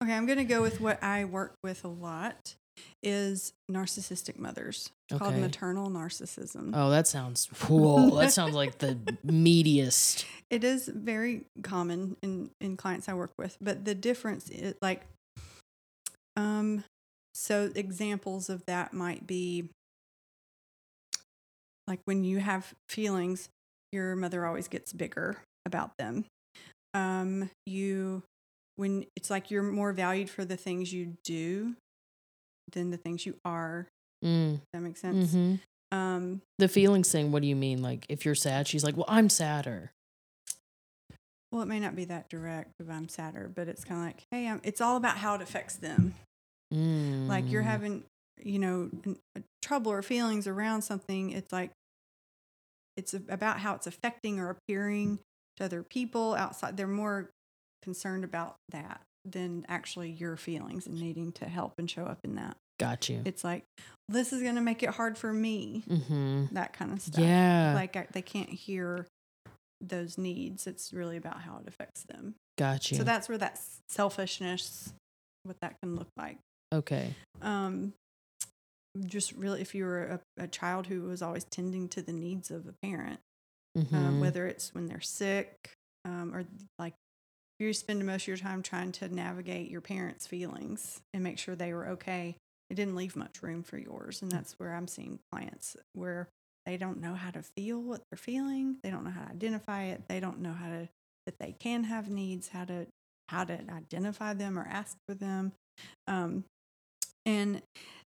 Okay, 0.03 0.13
I'm 0.13 0.25
going 0.25 0.37
to 0.37 0.43
go 0.43 0.61
with 0.61 0.79
what 0.81 1.01
I 1.03 1.25
work 1.25 1.55
with 1.63 1.83
a 1.83 1.87
lot 1.87 2.55
is 3.01 3.53
narcissistic 3.71 4.37
mothers. 4.37 4.91
It's 5.09 5.17
called 5.19 5.35
maternal 5.35 5.89
narcissism. 5.89 6.71
Oh, 6.73 6.89
that 6.91 7.07
sounds 7.07 7.45
whoa. 7.67 8.15
that 8.17 8.31
sounds 8.31 8.53
like 8.55 8.77
the 8.79 8.97
meatiest. 9.25 10.25
It 10.49 10.63
is 10.63 10.87
very 10.87 11.45
common 11.63 12.17
in 12.21 12.51
in 12.61 12.77
clients 12.77 13.09
I 13.09 13.13
work 13.13 13.31
with, 13.37 13.57
but 13.61 13.85
the 13.85 13.95
difference 13.95 14.49
is 14.49 14.75
like 14.81 15.03
um 16.37 16.83
so 17.33 17.69
examples 17.75 18.49
of 18.49 18.65
that 18.67 18.93
might 18.93 19.27
be 19.27 19.69
like 21.87 21.99
when 22.05 22.23
you 22.23 22.39
have 22.39 22.73
feelings, 22.89 23.49
your 23.91 24.15
mother 24.15 24.45
always 24.45 24.67
gets 24.67 24.93
bigger 24.93 25.37
about 25.65 25.91
them. 25.97 26.25
Um 26.93 27.49
you 27.65 28.23
when 28.75 29.05
it's 29.15 29.29
like 29.29 29.51
you're 29.51 29.63
more 29.63 29.91
valued 29.91 30.29
for 30.29 30.45
the 30.45 30.57
things 30.57 30.93
you 30.93 31.17
do 31.23 31.75
than 32.71 32.91
the 32.91 32.97
things 32.97 33.25
you 33.25 33.35
are. 33.43 33.87
Mm, 34.23 34.61
that 34.73 34.81
makes 34.81 35.01
sense? 35.01 35.33
mhm. 35.33 35.59
Um 35.91 36.41
The 36.59 36.67
feelings 36.67 37.11
thing. 37.11 37.31
What 37.31 37.41
do 37.41 37.47
you 37.47 37.55
mean? 37.55 37.81
Like 37.81 38.05
if 38.09 38.25
you're 38.25 38.35
sad, 38.35 38.67
she's 38.67 38.83
like, 38.83 38.95
"Well, 38.95 39.05
I'm 39.07 39.29
sadder." 39.29 39.91
Well, 41.51 41.61
it 41.61 41.67
may 41.67 41.79
not 41.79 41.95
be 41.95 42.05
that 42.05 42.29
direct 42.29 42.73
if 42.79 42.89
I'm 42.89 43.07
sadder, 43.07 43.49
but 43.53 43.69
it's 43.69 43.85
kind 43.85 44.01
of 44.01 44.05
like, 44.07 44.23
hey, 44.31 44.49
i 44.49 44.59
it's 44.63 44.81
all 44.81 44.97
about 44.97 45.17
how 45.17 45.35
it 45.35 45.41
affects 45.41 45.77
them. 45.77 46.13
Like 46.71 47.49
you're 47.49 47.61
Mm. 47.63 47.65
having, 47.65 48.03
you 48.43 48.59
know, 48.59 48.89
uh, 49.35 49.41
trouble 49.61 49.91
or 49.91 50.01
feelings 50.01 50.47
around 50.47 50.81
something. 50.83 51.31
It's 51.31 51.51
like, 51.53 51.71
it's 52.95 53.13
about 53.13 53.59
how 53.59 53.75
it's 53.75 53.87
affecting 53.87 54.39
or 54.39 54.49
appearing 54.49 55.19
to 55.57 55.65
other 55.65 55.83
people 55.83 56.33
outside. 56.35 56.77
They're 56.77 56.87
more 56.87 57.29
concerned 57.81 58.23
about 58.23 58.55
that 58.69 59.01
than 59.23 59.65
actually 59.69 60.09
your 60.11 60.35
feelings 60.37 60.87
and 60.87 60.99
needing 60.99 61.31
to 61.33 61.45
help 61.45 61.73
and 61.77 61.89
show 61.89 62.05
up 62.05 62.19
in 62.23 62.35
that. 62.35 62.57
Got 62.79 63.09
you. 63.09 63.21
It's 63.25 63.43
like, 63.43 63.63
this 64.09 64.31
is 64.33 64.41
going 64.41 64.55
to 64.55 64.61
make 64.61 64.83
it 64.83 64.89
hard 64.91 65.17
for 65.17 65.31
me, 65.33 65.83
Mm-hmm. 65.87 66.45
that 66.53 66.73
kind 66.73 66.91
of 66.93 67.01
stuff. 67.01 67.19
Yeah. 67.23 67.73
Like 67.75 67.95
I, 67.95 68.07
they 68.11 68.21
can't 68.21 68.49
hear 68.49 69.05
those 69.81 70.17
needs. 70.17 70.65
It's 70.67 70.91
really 70.93 71.17
about 71.17 71.41
how 71.41 71.57
it 71.61 71.67
affects 71.67 72.03
them. 72.03 72.35
Got 72.57 72.89
you. 72.91 72.97
So 72.97 73.03
that's 73.03 73.29
where 73.29 73.37
that 73.37 73.59
selfishness, 73.89 74.93
what 75.43 75.57
that 75.61 75.75
can 75.81 75.95
look 75.95 76.07
like. 76.17 76.37
Okay. 76.73 77.13
Um, 77.41 77.93
just 79.05 79.33
really, 79.33 79.61
if 79.61 79.75
you 79.75 79.85
were 79.85 80.19
a, 80.37 80.43
a 80.43 80.47
child 80.47 80.87
who 80.87 81.03
was 81.03 81.21
always 81.21 81.43
tending 81.45 81.87
to 81.89 82.01
the 82.01 82.13
needs 82.13 82.49
of 82.51 82.67
a 82.67 82.73
parent, 82.81 83.19
um, 83.93 84.19
Mhm. 84.19 84.19
whether 84.19 84.47
it's 84.47 84.73
when 84.73 84.87
they're 84.87 85.01
sick 85.01 85.73
um, 86.05 86.33
or 86.33 86.45
like 86.79 86.93
you 87.59 87.73
spend 87.73 88.05
most 88.05 88.23
of 88.23 88.27
your 88.27 88.37
time 88.37 88.61
trying 88.61 88.91
to 88.93 89.13
navigate 89.13 89.69
your 89.69 89.81
parents' 89.81 90.27
feelings 90.27 91.01
and 91.13 91.23
make 91.23 91.37
sure 91.39 91.55
they 91.55 91.73
were 91.73 91.87
okay, 91.89 92.35
it 92.69 92.75
didn't 92.75 92.95
leave 92.95 93.15
much 93.15 93.41
room 93.41 93.63
for 93.63 93.77
yours. 93.77 94.21
And 94.21 94.31
that's 94.31 94.53
where 94.53 94.73
I'm 94.73 94.87
seeing 94.87 95.19
clients 95.31 95.75
where 95.93 96.27
they 96.65 96.77
don't 96.77 96.99
know 97.01 97.13
how 97.15 97.31
to 97.31 97.43
feel 97.55 97.81
what 97.81 98.01
they're 98.11 98.17
feeling. 98.17 98.77
They 98.83 98.89
don't 98.91 99.03
know 99.03 99.11
how 99.11 99.25
to 99.25 99.31
identify 99.31 99.83
it. 99.85 100.03
They 100.07 100.19
don't 100.19 100.39
know 100.39 100.53
how 100.53 100.69
to 100.69 100.89
that 101.25 101.35
they 101.39 101.55
can 101.59 101.83
have 101.85 102.09
needs, 102.09 102.49
how 102.49 102.65
to 102.65 102.87
how 103.29 103.43
to 103.43 103.59
identify 103.71 104.33
them 104.33 104.57
or 104.57 104.65
ask 104.69 104.97
for 105.07 105.13
them. 105.15 105.51
Um, 106.07 106.45
and 107.27 107.61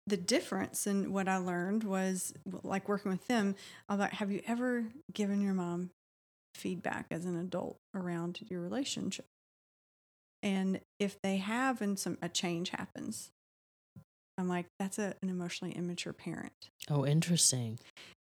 the 0.08 0.18
difference 0.18 0.88
in 0.88 1.12
what 1.12 1.28
I 1.28 1.38
learned 1.38 1.84
was 1.84 2.34
like 2.64 2.88
working 2.90 3.12
with 3.12 3.28
them. 3.28 3.56
Like, 3.88 4.14
have 4.14 4.32
you 4.32 4.42
ever 4.48 4.86
given 5.14 5.42
your 5.42 5.54
mom 5.54 5.92
feedback 6.56 7.06
as 7.12 7.26
an 7.26 7.38
adult 7.38 7.78
around 7.94 8.40
your 8.50 8.62
relationship? 8.62 9.26
And 10.42 10.80
if 11.00 11.18
they 11.22 11.38
have 11.38 11.82
and 11.82 12.00
some 12.00 12.18
a 12.22 12.30
change 12.30 12.70
happens, 12.70 13.30
I'm 14.38 14.48
like, 14.48 14.68
that's 14.80 14.98
a, 14.98 15.14
an 15.22 15.30
emotionally 15.30 15.76
immature 15.76 16.14
parent. 16.14 16.70
Oh, 16.90 17.06
interesting. 17.06 17.78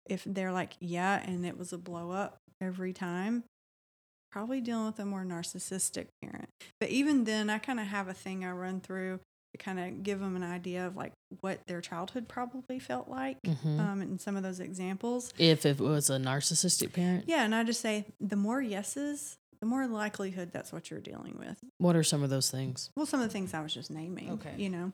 If 0.06 0.24
they're 0.24 0.52
like, 0.52 0.74
yeah, 0.78 1.22
and 1.24 1.46
it 1.46 1.56
was 1.58 1.72
a 1.72 1.78
blow 1.78 2.10
up 2.10 2.36
every 2.60 2.92
time, 2.92 3.44
probably 4.30 4.60
dealing 4.60 4.86
with 4.86 4.98
a 4.98 5.06
more 5.06 5.24
narcissistic 5.24 6.08
parent. 6.20 6.50
But 6.78 6.90
even 6.90 7.24
then, 7.24 7.48
I 7.48 7.58
kind 7.58 7.80
of 7.80 7.86
have 7.86 8.08
a 8.08 8.14
thing 8.14 8.44
I 8.44 8.50
run 8.50 8.80
through 8.80 9.20
to 9.52 9.58
kind 9.58 9.78
of 9.78 10.02
give 10.02 10.18
them 10.20 10.34
an 10.36 10.42
idea 10.42 10.86
of 10.86 10.96
like 10.96 11.12
what 11.40 11.60
their 11.66 11.80
childhood 11.80 12.26
probably 12.28 12.78
felt 12.78 13.08
like 13.08 13.36
Mhm. 13.42 13.78
um, 13.80 14.02
in 14.02 14.18
some 14.18 14.36
of 14.36 14.42
those 14.42 14.60
examples. 14.60 15.32
if 15.38 15.66
it 15.66 15.78
was 15.78 16.08
a 16.10 16.16
narcissistic 16.18 16.92
parent, 16.92 17.24
Yeah, 17.28 17.44
and 17.44 17.54
I 17.54 17.62
just 17.64 17.80
say 17.80 18.06
the 18.20 18.36
more 18.36 18.60
yeses, 18.62 19.36
the 19.60 19.66
more 19.66 19.86
likelihood 19.86 20.50
that's 20.52 20.72
what 20.72 20.90
you're 20.90 21.00
dealing 21.00 21.38
with. 21.38 21.58
what 21.78 21.94
are 21.96 22.02
some 22.02 22.22
of 22.22 22.30
those 22.30 22.50
things? 22.50 22.90
Well, 22.96 23.06
some 23.06 23.20
of 23.20 23.28
the 23.28 23.32
things 23.32 23.52
I 23.54 23.60
was 23.62 23.72
just 23.74 23.90
naming. 23.90 24.30
Okay. 24.32 24.54
You 24.56 24.70
know, 24.70 24.92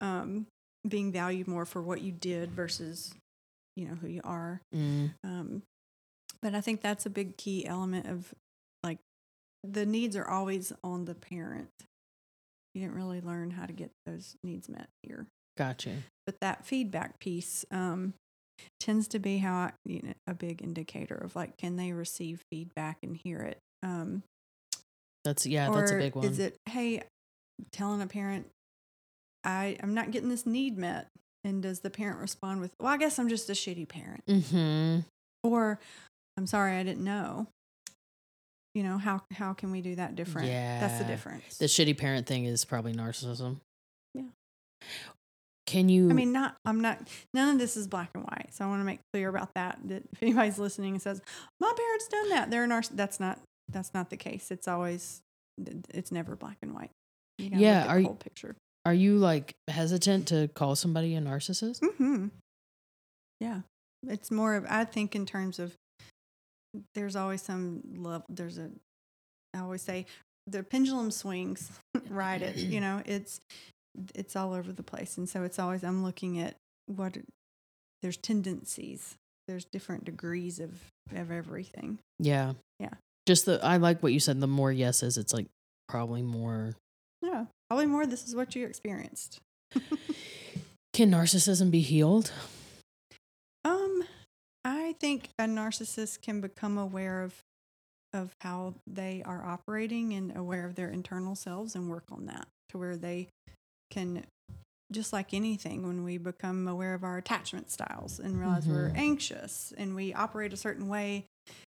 um, 0.00 0.46
being 0.86 1.12
valued 1.12 1.46
more 1.46 1.64
for 1.66 1.80
what 1.82 2.00
you 2.00 2.10
did 2.12 2.50
versus, 2.50 3.14
you 3.76 3.86
know, 3.86 3.94
who 3.94 4.08
you 4.08 4.20
are. 4.24 4.60
Mm, 4.74 5.12
Um, 5.24 5.62
but 6.42 6.54
I 6.54 6.60
think 6.60 6.80
that's 6.80 7.04
a 7.06 7.10
big 7.10 7.36
key 7.36 7.66
element 7.66 8.06
of 8.06 8.34
like 8.82 8.98
the 9.62 9.84
needs 9.86 10.16
are 10.16 10.26
always 10.26 10.72
on 10.82 11.04
the 11.04 11.14
parent. 11.14 11.68
You 12.74 12.82
didn't 12.82 12.96
really 12.96 13.20
learn 13.20 13.50
how 13.50 13.66
to 13.66 13.72
get 13.72 13.90
those 14.06 14.36
needs 14.44 14.68
met 14.68 14.88
here. 15.02 15.26
gotcha. 15.58 15.96
But 16.26 16.40
that 16.40 16.64
feedback 16.64 17.18
piece 17.18 17.64
um, 17.70 18.14
tends 18.78 19.08
to 19.08 19.18
be 19.18 19.38
how 19.38 19.54
I, 19.54 19.72
you 19.84 20.00
know, 20.02 20.12
a 20.26 20.34
big 20.34 20.62
indicator 20.62 21.16
of 21.16 21.34
like, 21.34 21.56
can 21.58 21.76
they 21.76 21.92
receive 21.92 22.42
feedback 22.52 22.98
and 23.02 23.16
hear 23.16 23.40
it? 23.40 23.58
Um, 23.82 24.22
That's 25.24 25.46
yeah, 25.46 25.70
that's 25.70 25.90
a 25.90 25.96
big 25.96 26.14
one. 26.14 26.24
Is 26.24 26.38
it, 26.38 26.56
hey, 26.66 27.02
telling 27.72 28.00
a 28.00 28.06
parent, 28.06 28.46
I 29.44 29.76
I'm 29.82 29.94
not 29.94 30.10
getting 30.10 30.28
this 30.28 30.46
need 30.46 30.78
met, 30.78 31.08
and 31.44 31.62
does 31.62 31.80
the 31.80 31.90
parent 31.90 32.20
respond 32.20 32.60
with, 32.60 32.72
well, 32.80 32.92
I 32.92 32.96
guess 32.96 33.18
I'm 33.18 33.28
just 33.28 33.50
a 33.50 33.54
shitty 33.54 33.88
parent, 33.88 34.22
mm-hmm. 34.26 35.00
or 35.42 35.78
I'm 36.36 36.46
sorry, 36.46 36.76
I 36.76 36.82
didn't 36.82 37.04
know. 37.04 37.48
You 38.74 38.82
know 38.84 38.98
how 38.98 39.22
how 39.32 39.52
can 39.52 39.70
we 39.72 39.80
do 39.80 39.96
that 39.96 40.14
different? 40.16 40.48
that's 40.48 40.98
the 40.98 41.04
difference. 41.04 41.58
The 41.58 41.66
shitty 41.66 41.98
parent 41.98 42.26
thing 42.26 42.44
is 42.44 42.64
probably 42.64 42.92
narcissism. 42.92 43.56
Yeah. 44.14 44.22
Can 45.66 45.88
you? 45.88 46.10
I 46.10 46.12
mean, 46.14 46.32
not 46.32 46.56
I'm 46.64 46.80
not. 46.80 46.98
None 47.34 47.48
of 47.54 47.58
this 47.58 47.76
is 47.76 47.86
black 47.86 48.10
and 48.14 48.24
white, 48.24 48.48
so 48.52 48.64
I 48.64 48.68
want 48.68 48.80
to 48.80 48.84
make 48.84 49.00
clear 49.12 49.28
about 49.28 49.54
that. 49.54 49.78
That 49.84 50.02
if 50.12 50.22
anybody's 50.22 50.58
listening 50.58 50.94
and 50.94 51.02
says 51.02 51.20
my 51.60 51.72
parents 51.76 52.08
done 52.08 52.28
that, 52.30 52.50
they're 52.50 52.64
a 52.64 52.68
narciss. 52.68 52.90
That's 52.96 53.20
not 53.20 53.38
that's 53.68 53.92
not 53.94 54.10
the 54.10 54.16
case. 54.16 54.50
It's 54.50 54.66
always 54.68 55.20
it's 55.92 56.10
never 56.10 56.34
black 56.36 56.56
and 56.62 56.74
white. 56.74 56.90
You 57.38 57.50
Yeah, 57.54 57.86
are 57.86 58.00
you- 58.00 58.16
picture. 58.18 58.56
are 58.84 58.94
you 58.94 59.18
like 59.18 59.52
hesitant 59.68 60.28
to 60.28 60.48
call 60.54 60.74
somebody 60.76 61.14
a 61.14 61.20
narcissist? 61.20 61.80
mm-hmm. 61.80 62.28
Yeah, 63.40 63.60
it's 64.06 64.30
more 64.30 64.54
of 64.56 64.66
I 64.68 64.84
think 64.84 65.14
in 65.14 65.24
terms 65.26 65.58
of 65.58 65.74
there's 66.94 67.16
always 67.16 67.42
some 67.42 67.82
love. 67.96 68.24
There's 68.28 68.58
a 68.58 68.70
I 69.54 69.60
always 69.60 69.82
say 69.82 70.06
the 70.46 70.62
pendulum 70.62 71.10
swings. 71.10 71.70
right 72.08 72.40
it. 72.40 72.56
You 72.56 72.80
know, 72.86 73.02
it's 73.04 73.40
it's 74.14 74.36
all 74.36 74.52
over 74.52 74.72
the 74.72 74.82
place, 74.82 75.18
and 75.18 75.28
so 75.28 75.42
it's 75.42 75.58
always 75.58 75.82
I'm 75.84 76.02
looking 76.04 76.38
at 76.38 76.56
what 76.86 77.18
there's 78.02 78.16
tendencies. 78.16 79.16
There's 79.48 79.64
different 79.64 80.04
degrees 80.04 80.60
of 80.60 80.72
of 81.14 81.30
everything. 81.30 81.98
Yeah. 82.18 82.54
Yeah. 82.78 82.94
Just 83.26 83.46
the 83.46 83.64
I 83.64 83.76
like 83.76 84.02
what 84.02 84.12
you 84.12 84.20
said. 84.20 84.40
The 84.40 84.46
more 84.46 84.72
yeses, 84.72 85.18
it's 85.18 85.32
like 85.32 85.46
probably 85.88 86.22
more. 86.22 86.74
Yeah, 87.22 87.46
probably 87.68 87.86
more. 87.86 88.06
This 88.06 88.26
is 88.26 88.34
what 88.34 88.54
you 88.54 88.66
experienced. 88.66 89.40
Can 90.92 91.10
narcissism 91.10 91.70
be 91.70 91.80
healed? 91.80 92.32
I 94.64 94.94
think 95.00 95.30
a 95.38 95.44
narcissist 95.44 96.20
can 96.22 96.40
become 96.40 96.78
aware 96.78 97.22
of 97.22 97.34
of 98.12 98.32
how 98.40 98.74
they 98.88 99.22
are 99.24 99.44
operating 99.44 100.12
and 100.14 100.36
aware 100.36 100.66
of 100.66 100.74
their 100.74 100.88
internal 100.90 101.36
selves 101.36 101.76
and 101.76 101.88
work 101.88 102.02
on 102.10 102.26
that 102.26 102.48
to 102.68 102.76
where 102.76 102.96
they 102.96 103.28
can 103.90 104.24
just 104.90 105.12
like 105.12 105.32
anything 105.32 105.86
when 105.86 106.02
we 106.02 106.18
become 106.18 106.66
aware 106.66 106.94
of 106.94 107.04
our 107.04 107.18
attachment 107.18 107.70
styles 107.70 108.18
and 108.18 108.36
realize 108.40 108.66
we're 108.66 108.88
Mhm. 108.90 108.96
anxious 108.98 109.72
and 109.78 109.94
we 109.94 110.12
operate 110.12 110.52
a 110.52 110.56
certain 110.56 110.88
way 110.88 111.24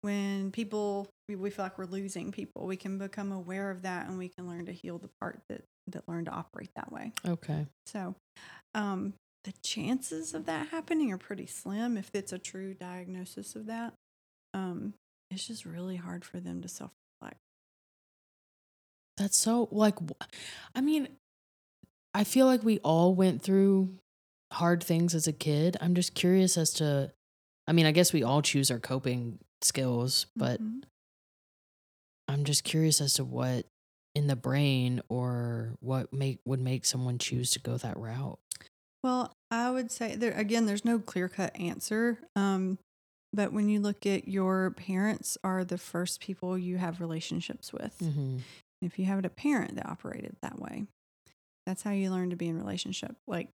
when 0.00 0.50
people 0.50 1.06
we, 1.28 1.36
we 1.36 1.50
feel 1.50 1.66
like 1.66 1.76
we're 1.76 1.84
losing 1.84 2.32
people 2.32 2.66
we 2.66 2.76
can 2.78 2.96
become 2.96 3.30
aware 3.30 3.70
of 3.70 3.82
that 3.82 4.08
and 4.08 4.16
we 4.16 4.30
can 4.30 4.48
learn 4.48 4.64
to 4.64 4.72
heal 4.72 4.96
the 4.96 5.10
part 5.20 5.38
that 5.50 5.62
that 5.88 6.02
learn 6.08 6.24
to 6.24 6.30
operate 6.30 6.70
that 6.76 6.90
way 6.90 7.12
Okay. 7.26 7.66
so, 7.86 8.14
um, 8.74 9.12
the 9.44 9.52
chances 9.62 10.34
of 10.34 10.46
that 10.46 10.68
happening 10.68 11.12
are 11.12 11.18
pretty 11.18 11.46
slim 11.46 11.96
if 11.96 12.10
it's 12.14 12.32
a 12.32 12.38
true 12.38 12.74
diagnosis 12.74 13.54
of 13.56 13.66
that. 13.66 13.94
Um, 14.54 14.94
it's 15.30 15.46
just 15.46 15.64
really 15.64 15.96
hard 15.96 16.24
for 16.24 16.38
them 16.40 16.60
to 16.62 16.68
self 16.68 16.90
reflect. 17.20 17.38
That's 19.16 19.36
so 19.36 19.68
like. 19.70 19.96
I 20.74 20.80
mean, 20.80 21.08
I 22.14 22.24
feel 22.24 22.46
like 22.46 22.62
we 22.62 22.78
all 22.80 23.14
went 23.14 23.42
through 23.42 23.96
hard 24.52 24.82
things 24.82 25.14
as 25.14 25.26
a 25.26 25.32
kid. 25.32 25.76
I'm 25.80 25.94
just 25.94 26.14
curious 26.14 26.56
as 26.56 26.72
to. 26.74 27.12
I 27.66 27.72
mean, 27.72 27.86
I 27.86 27.92
guess 27.92 28.12
we 28.12 28.22
all 28.22 28.42
choose 28.42 28.70
our 28.70 28.80
coping 28.80 29.38
skills, 29.62 30.26
but 30.36 30.60
Mhm. 30.60 30.82
I'm 32.28 32.44
just 32.44 32.64
curious 32.64 33.00
as 33.00 33.14
to 33.14 33.24
what 33.24 33.66
in 34.14 34.26
the 34.26 34.36
brain 34.36 35.00
or 35.08 35.74
what 35.80 36.12
make 36.12 36.40
would 36.44 36.60
make 36.60 36.84
someone 36.84 37.18
choose 37.18 37.50
to 37.52 37.58
go 37.60 37.76
that 37.78 37.96
route. 37.96 38.38
Well, 39.02 39.32
I 39.50 39.70
would 39.70 39.90
say 39.90 40.16
there 40.16 40.32
again, 40.32 40.66
there's 40.66 40.84
no 40.84 40.98
clear 40.98 41.28
cut 41.28 41.54
answer. 41.58 42.18
Um, 42.36 42.78
but 43.32 43.52
when 43.52 43.68
you 43.68 43.80
look 43.80 44.04
at 44.06 44.28
your 44.28 44.72
parents 44.72 45.38
are 45.42 45.64
the 45.64 45.78
first 45.78 46.20
people 46.20 46.58
you 46.58 46.76
have 46.76 47.00
relationships 47.00 47.72
with. 47.72 47.98
Mm-hmm. 48.02 48.38
If 48.82 48.98
you 48.98 49.06
have 49.06 49.24
a 49.24 49.28
parent 49.28 49.76
that 49.76 49.86
operated 49.86 50.36
that 50.42 50.58
way, 50.58 50.86
that's 51.66 51.82
how 51.82 51.92
you 51.92 52.10
learn 52.10 52.30
to 52.30 52.36
be 52.36 52.48
in 52.48 52.58
relationship. 52.58 53.14
Like, 53.28 53.48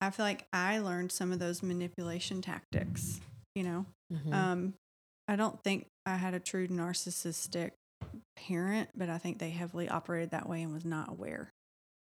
I 0.00 0.10
feel 0.10 0.26
like 0.26 0.46
I 0.52 0.80
learned 0.80 1.12
some 1.12 1.32
of 1.32 1.38
those 1.38 1.62
manipulation 1.62 2.42
tactics. 2.42 3.20
You 3.54 3.62
know, 3.62 3.86
Mm-hmm. 4.12 4.32
Um, 4.32 4.74
I 5.28 5.36
don't 5.36 5.62
think 5.62 5.86
I 6.04 6.16
had 6.16 6.34
a 6.34 6.40
true 6.40 6.68
narcissistic 6.68 7.70
parent, 8.36 8.90
but 8.96 9.08
I 9.08 9.18
think 9.18 9.38
they 9.38 9.50
heavily 9.50 9.88
operated 9.88 10.30
that 10.30 10.48
way 10.48 10.62
and 10.62 10.72
was 10.72 10.84
not 10.84 11.10
aware. 11.10 11.50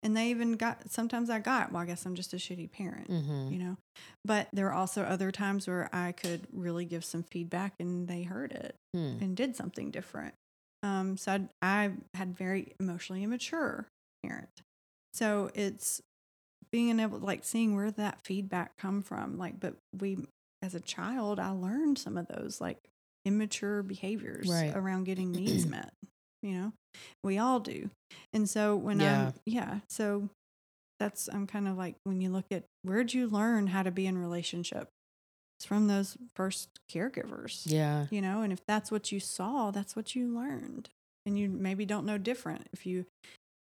And 0.03 0.17
they 0.17 0.31
even 0.31 0.53
got 0.53 0.91
sometimes 0.91 1.29
I 1.29 1.41
got, 1.41 1.73
well, 1.73 1.83
I 1.83 1.87
guess 1.87 2.07
I'm 2.07 2.15
just 2.15 2.33
a 2.33 2.37
shitty 2.37 2.73
parent, 2.73 3.09
mm-hmm. 3.11 3.53
you 3.53 3.59
know. 3.59 3.77
But 4.25 4.49
there 4.53 4.65
were 4.65 4.73
also 4.73 5.03
other 5.03 5.31
times 5.31 5.67
where 5.69 5.91
I 5.93 6.13
could 6.13 6.47
really 6.53 6.87
give 6.87 7.05
some 7.05 7.23
feedback 7.23 7.75
and 7.79 8.09
they 8.09 8.23
heard 8.23 8.53
it 8.53 8.75
Hmm. 8.95 9.19
and 9.21 9.37
did 9.37 9.55
something 9.57 9.91
different. 9.91 10.35
Um, 10.83 11.17
so 11.19 11.33
I, 11.33 11.47
I 11.63 11.91
had 12.15 12.35
very 12.37 12.73
emotionally 12.81 13.23
immature 13.23 13.87
parent. 14.25 14.49
So 15.13 15.51
it's 15.55 16.01
being 16.73 16.99
able, 16.99 17.19
like, 17.19 17.45
seeing 17.45 17.77
where 17.77 17.91
that 17.91 18.23
feedback 18.25 18.77
come 18.79 19.03
from. 19.03 19.37
Like, 19.37 19.61
but 19.61 19.75
we, 19.99 20.19
as 20.63 20.75
a 20.75 20.81
child, 20.81 21.39
I 21.39 21.51
learned 21.51 21.99
some 21.99 22.17
of 22.17 22.27
those 22.29 22.61
like 22.61 22.79
immature 23.27 23.83
behaviors 23.83 24.49
Right. 24.49 24.73
around 24.75 25.05
getting 25.05 25.31
needs 25.33 25.67
met. 25.69 25.93
You 26.43 26.53
know, 26.55 26.73
we 27.23 27.39
all 27.39 27.61
do. 27.61 27.91
And 28.33 28.49
so 28.49 28.77
when 28.77 29.01
Yeah. 29.01 29.27
I'm, 29.27 29.33
yeah, 29.47 29.79
so 29.89 30.29
that's 30.99 31.29
I'm 31.29 31.47
kind 31.47 31.67
of 31.69 31.77
like 31.79 31.97
when 32.05 32.21
you 32.21 32.31
look 32.31 32.47
at 32.51 32.65
where'd 32.83 33.15
you 33.15 33.27
learn 33.29 33.69
how 33.69 33.83
to 33.83 33.91
be 33.91 34.07
in 34.07 34.19
relationship? 34.19 34.89
It's 35.59 35.67
from 35.67 35.89
those 35.89 36.17
first 36.35 36.69
caregivers 36.91 37.63
Yeah. 37.71 38.07
you 38.11 38.23
know 38.23 38.41
and 38.41 38.51
if 38.53 38.61
that's 38.67 38.91
what 38.91 39.13
you 39.13 39.21
saw 39.21 39.71
that's 39.71 39.95
what 39.95 40.15
you 40.15 40.35
learned 40.35 40.89
and 41.27 41.39
you 41.39 41.51
maybe 41.51 41.85
don't 41.85 42.07
know 42.07 42.17
different 42.17 42.67
if 42.73 42.87
you 42.87 43.05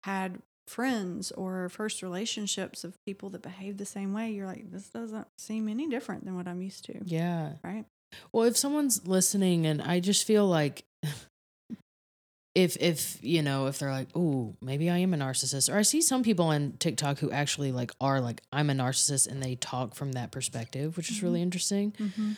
had 0.05 0.43
friends 0.69 1.33
or 1.33 1.71
first 1.71 2.03
relationships 2.03 2.85
of 2.85 2.95
people 3.07 3.31
that 3.31 3.41
behave 3.41 3.79
the 3.79 3.87
same 3.87 4.13
way 4.13 4.31
you're 4.31 4.47
like 4.47 4.71
this 4.71 4.91
doesn't 4.91 5.27
seem 5.39 5.69
any 5.71 5.89
different 5.89 6.25
than 6.27 6.35
what 6.37 6.47
i'm 6.47 6.61
used 6.61 6.85
to 6.85 6.99
Yeah. 7.07 7.53
right 7.65 7.87
Well, 8.31 8.45
if 8.45 8.57
someone's 8.59 9.07
listening 9.07 9.65
and 9.67 9.81
I 9.83 10.01
just 10.01 10.25
feel 10.27 10.47
like 10.47 10.85
if 12.57 12.77
if 12.81 13.19
you 13.23 13.43
know 13.43 13.67
if 13.67 13.79
they're 13.79 13.91
like 13.93 14.09
oh 14.17 14.57
maybe 14.63 14.89
i 14.89 14.97
am 14.97 15.13
a 15.13 15.17
narcissist 15.19 15.71
or 15.73 15.77
i 15.77 15.83
see 15.83 16.01
some 16.01 16.23
people 16.23 16.47
on 16.47 16.73
tiktok 16.79 17.19
who 17.19 17.31
actually 17.31 17.71
like 17.71 17.93
are 18.01 18.19
like 18.21 18.41
i'm 18.51 18.71
a 18.71 18.73
narcissist 18.73 19.29
and 19.29 19.43
they 19.43 19.55
talk 19.57 19.95
from 19.95 20.13
that 20.13 20.33
perspective 20.33 20.97
which 20.97 21.11
is 21.11 21.23
really 21.23 21.43
interesting 21.43 21.93
Mm-hmm. 21.99 22.33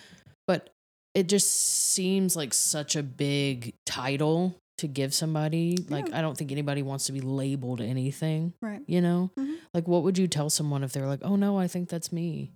but 0.48 0.70
it 1.14 1.28
just 1.28 1.48
seems 1.94 2.35
like 2.37 2.52
such 2.52 2.96
a 2.96 3.02
big 3.02 3.74
title 3.87 4.57
to 4.78 4.88
give 4.88 5.14
somebody 5.14 5.76
like 5.88 6.12
i 6.12 6.20
don't 6.20 6.37
think 6.37 6.50
anybody 6.50 6.83
wants 6.83 7.07
to 7.07 7.12
be 7.12 7.20
labeled 7.20 7.81
anything 7.81 8.52
Right. 8.61 8.83
you 8.88 9.00
know 9.00 9.31
Mhm. 9.38 9.57
like 9.72 9.87
what 9.87 10.02
would 10.02 10.18
you 10.18 10.26
tell 10.26 10.50
someone 10.50 10.83
if 10.83 10.92
they're 10.92 11.07
like 11.07 11.20
oh 11.22 11.37
no 11.37 11.59
i 11.59 11.68
think 11.68 11.88
that's 11.88 12.11
me 12.12 12.50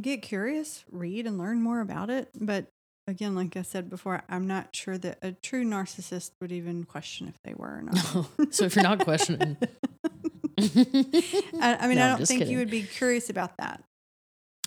Get 0.00 0.22
curious, 0.22 0.84
read 0.92 1.26
and 1.26 1.38
learn 1.38 1.60
more 1.60 1.80
about 1.80 2.08
it. 2.08 2.28
But 2.40 2.68
again, 3.08 3.34
like 3.34 3.56
I 3.56 3.62
said 3.62 3.88
before, 3.90 4.22
I'm 4.28 4.46
not 4.46 4.76
sure 4.76 4.96
that 4.98 5.18
a 5.22 5.32
true 5.32 5.64
narcissist 5.64 6.30
would 6.40 6.52
even 6.52 6.84
question 6.84 7.26
if 7.26 7.34
they 7.42 7.54
were 7.54 7.78
or 7.78 7.82
not. 7.82 8.26
so 8.54 8.64
if 8.66 8.76
you're 8.76 8.82
not 8.84 9.00
questioning 9.00 9.56
I, 10.58 11.76
I 11.80 11.86
mean, 11.88 11.98
No, 11.98 12.04
I 12.14 12.16
don't 12.16 12.26
think 12.26 12.40
kidding. 12.40 12.52
you 12.52 12.58
would 12.58 12.70
be 12.70 12.82
curious 12.82 13.30
about 13.30 13.56
that. 13.58 13.82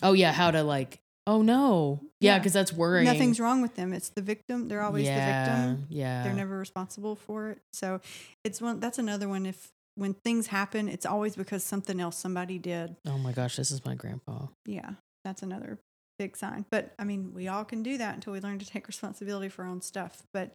oh 0.04 0.14
yeah 0.14 0.32
how 0.32 0.50
to 0.52 0.64
like 0.64 1.00
oh 1.28 1.42
no 1.42 2.00
yeah 2.20 2.34
Yeah. 2.34 2.40
because 2.40 2.54
that's 2.54 2.74
worrying 2.74 3.06
Nothing's 3.06 3.40
wrong 3.40 3.62
with 3.62 3.76
them. 3.76 3.94
It's 3.94 4.10
the 4.10 4.22
victim. 4.22 4.68
They're 4.68 4.82
always 4.82 5.06
yeah, 5.06 5.18
the 5.18 5.70
victim. 5.74 5.88
yeah 5.90 6.24
They're 6.24 6.34
never 6.34 6.58
responsible 6.58 7.16
for 7.16 7.50
it. 7.52 7.60
So 7.74 8.00
it's 8.44 8.62
one. 8.62 8.80
That's 8.80 9.00
another 9.00 9.28
one. 9.30 9.46
If 9.46 9.70
when 9.96 10.14
things 10.14 10.48
happen, 10.48 10.88
it's 10.88 11.06
always 11.06 11.36
because 11.36 11.64
something 11.64 12.00
else 12.00 12.18
somebody 12.18 12.58
did. 12.58 12.96
oh 13.08 13.18
my 13.18 13.34
gosh 13.34 13.56
this 13.58 13.70
is 13.72 13.84
my 13.86 13.94
grandpa 13.96 14.48
Yeah, 14.66 14.92
that's 15.26 15.44
another 15.44 15.78
big 16.22 16.38
sign. 16.38 16.66
But 16.70 16.94
I 17.00 17.04
mean, 17.04 17.34
we 17.34 17.48
all 17.48 17.66
can 17.66 17.82
do 17.84 17.98
that 17.98 18.14
until 18.16 18.34
we 18.34 18.40
learn 18.40 18.60
to 18.60 18.66
take 18.66 18.88
responsibility 18.88 19.50
for 19.50 19.64
our 19.64 19.70
own 19.70 19.82
stuff. 19.82 20.24
But 20.34 20.52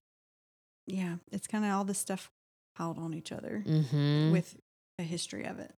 yeah, 0.87 1.16
it's 1.33 1.46
kind 1.46 1.64
of 1.64 1.72
all 1.72 1.85
this 1.85 1.98
stuff 1.98 2.31
piled 2.76 2.98
on 2.98 3.14
each 3.14 3.33
other 3.33 3.64
mm-hmm. 3.66 4.31
with 4.33 4.57
a 4.98 5.02
history 5.02 5.44
of 5.44 5.59
it. 5.59 5.72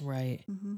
right 0.00 0.40
Mm-hmm. 0.50 0.76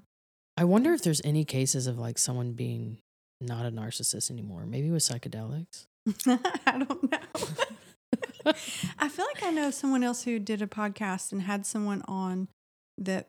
i 0.56 0.64
wonder 0.64 0.92
if 0.92 1.02
there's 1.02 1.20
any 1.24 1.44
cases 1.44 1.86
of 1.86 1.98
like 1.98 2.18
someone 2.18 2.52
being 2.52 2.98
not 3.40 3.66
a 3.66 3.70
narcissist 3.70 4.30
anymore 4.30 4.66
maybe 4.66 4.90
with 4.90 5.02
psychedelics 5.02 5.86
I 6.26 6.84
don't 6.86 7.10
know. 7.10 7.18
I 8.98 9.08
feel 9.08 9.26
like 9.26 9.42
I 9.42 9.50
know 9.50 9.70
someone 9.70 10.02
else 10.02 10.22
who 10.22 10.38
did 10.38 10.62
a 10.62 10.66
podcast 10.66 11.32
and 11.32 11.42
had 11.42 11.66
someone 11.66 12.02
on 12.08 12.48
that 12.98 13.28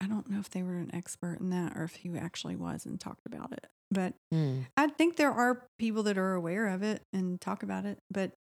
I 0.00 0.06
don't 0.06 0.28
know 0.30 0.38
if 0.40 0.50
they 0.50 0.62
were 0.62 0.76
an 0.76 0.94
expert 0.94 1.38
in 1.40 1.50
that 1.50 1.76
or 1.76 1.84
if 1.84 1.96
he 1.96 2.10
actually 2.16 2.56
was 2.56 2.86
and 2.86 2.98
talked 2.98 3.26
about 3.26 3.52
it. 3.52 3.66
But 3.90 4.14
Hmm. 4.32 4.60
I 4.76 4.86
think 4.88 5.16
there 5.16 5.32
are 5.32 5.66
people 5.78 6.02
that 6.04 6.16
are 6.16 6.34
aware 6.34 6.68
of 6.68 6.82
it 6.82 7.02
and 7.12 7.40
talk 7.40 7.62
about 7.62 7.84
it. 7.84 7.98
But 8.10 8.32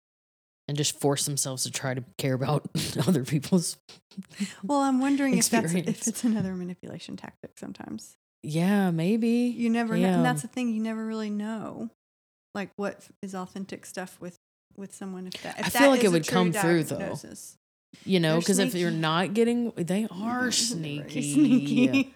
and 0.69 0.77
just 0.77 1.01
force 1.01 1.25
themselves 1.25 1.63
to 1.63 1.71
try 1.71 1.95
to 1.95 2.05
care 2.19 2.35
about 2.35 2.69
other 3.07 3.25
people's 3.25 3.79
well, 4.63 4.81
I'm 4.81 5.01
wondering 5.01 5.39
if 5.39 5.49
that's 5.49 5.73
if 5.75 6.07
it's 6.07 6.25
another 6.25 6.55
manipulation 6.55 7.17
tactic 7.17 7.53
sometimes. 7.59 8.17
yeah 8.43 8.91
maybe 8.91 9.29
You 9.57 9.71
never 9.71 9.97
know. 9.97 10.09
And 10.09 10.25
that's 10.25 10.43
the 10.43 10.49
thing, 10.49 10.69
you 10.75 10.83
never 10.83 11.05
really 11.07 11.31
know 11.31 11.91
like 12.55 12.71
what 12.77 13.07
is 13.23 13.35
authentic 13.35 13.87
stuff 13.87 14.19
with 14.21 14.37
with 14.77 14.95
someone 14.95 15.27
if 15.27 15.43
that 15.43 15.59
if 15.59 15.67
I 15.67 15.69
that 15.71 15.79
feel 15.79 15.91
like 15.91 16.05
it 16.05 16.11
would 16.11 16.27
come 16.29 16.53
through, 16.53 16.85
though. 16.85 17.15
You 18.05 18.21
know 18.21 18.39
because 18.39 18.59
if 18.59 18.75
you're 18.75 18.91
not 18.91 19.35
getting 19.35 19.73
they 19.77 20.07
are 20.11 20.51
sneaky. 20.51 21.33
sneaky. 21.35 22.15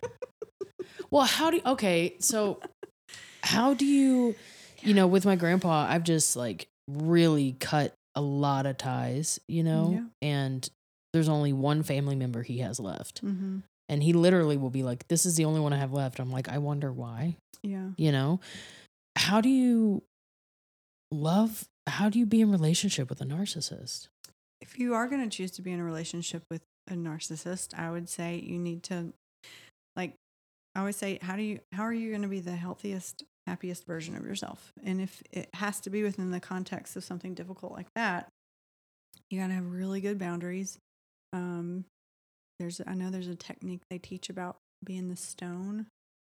well 1.10 1.24
how 1.24 1.50
do 1.50 1.56
you, 1.56 1.62
okay 1.66 2.14
so 2.18 2.60
how 3.42 3.74
do 3.74 3.84
you 3.86 4.34
you 4.82 4.94
know 4.94 5.06
with 5.06 5.24
my 5.24 5.36
grandpa 5.36 5.86
i've 5.88 6.04
just 6.04 6.36
like 6.36 6.68
really 6.88 7.52
cut 7.58 7.94
a 8.14 8.20
lot 8.20 8.66
of 8.66 8.76
ties 8.76 9.40
you 9.48 9.62
know? 9.62 9.92
Yeah. 10.22 10.28
and 10.28 10.68
there's 11.12 11.28
only 11.28 11.52
one 11.52 11.82
family 11.82 12.16
member 12.16 12.42
he 12.42 12.58
has 12.58 12.78
left. 12.80 13.18
Hmm 13.20 13.58
and 13.88 14.02
he 14.02 14.12
literally 14.14 14.56
will 14.56 14.70
be 14.70 14.82
like 14.82 15.06
this 15.08 15.26
is 15.26 15.36
the 15.36 15.44
only 15.44 15.60
one 15.60 15.72
i 15.72 15.76
have 15.76 15.92
left. 15.92 16.18
I'm 16.20 16.30
like 16.30 16.48
i 16.48 16.58
wonder 16.58 16.90
why 16.92 17.36
Yeah. 17.62 17.88
you 17.98 18.12
know? 18.12 18.40
How 19.16 19.40
do 19.42 19.48
you 19.50 20.02
love 21.10 21.64
how 21.86 22.08
do 22.08 22.18
you 22.18 22.24
be 22.26 22.40
in 22.40 22.50
relationship 22.50 23.10
with 23.10 23.20
a 23.20 23.24
narcissist 23.24 24.08
If 24.72 24.78
you 24.78 24.94
are 24.94 25.06
going 25.06 25.22
to 25.28 25.36
choose 25.36 25.50
to 25.52 25.62
be 25.62 25.70
in 25.70 25.80
a 25.80 25.84
relationship 25.84 26.44
with 26.50 26.62
a 26.88 26.94
narcissist, 26.94 27.78
I 27.78 27.90
would 27.90 28.08
say 28.08 28.42
you 28.42 28.58
need 28.58 28.82
to, 28.84 29.12
like, 29.96 30.14
I 30.74 30.80
always 30.80 30.96
say, 30.96 31.18
how 31.20 31.36
do 31.36 31.42
you, 31.42 31.60
how 31.72 31.82
are 31.82 31.92
you 31.92 32.08
going 32.08 32.22
to 32.22 32.28
be 32.28 32.40
the 32.40 32.56
healthiest, 32.56 33.22
happiest 33.46 33.84
version 33.86 34.16
of 34.16 34.24
yourself? 34.24 34.72
And 34.82 34.98
if 35.02 35.22
it 35.30 35.50
has 35.54 35.78
to 35.80 35.90
be 35.90 36.02
within 36.02 36.30
the 36.30 36.40
context 36.40 36.96
of 36.96 37.04
something 37.04 37.34
difficult 37.34 37.72
like 37.72 37.88
that, 37.94 38.28
you 39.28 39.38
got 39.38 39.48
to 39.48 39.52
have 39.52 39.66
really 39.66 40.00
good 40.00 40.18
boundaries. 40.18 40.78
Um, 41.34 41.84
there's, 42.58 42.80
I 42.86 42.94
know 42.94 43.10
there's 43.10 43.28
a 43.28 43.34
technique 43.34 43.82
they 43.90 43.98
teach 43.98 44.30
about 44.30 44.56
being 44.82 45.10
the 45.10 45.16
stone, 45.16 45.86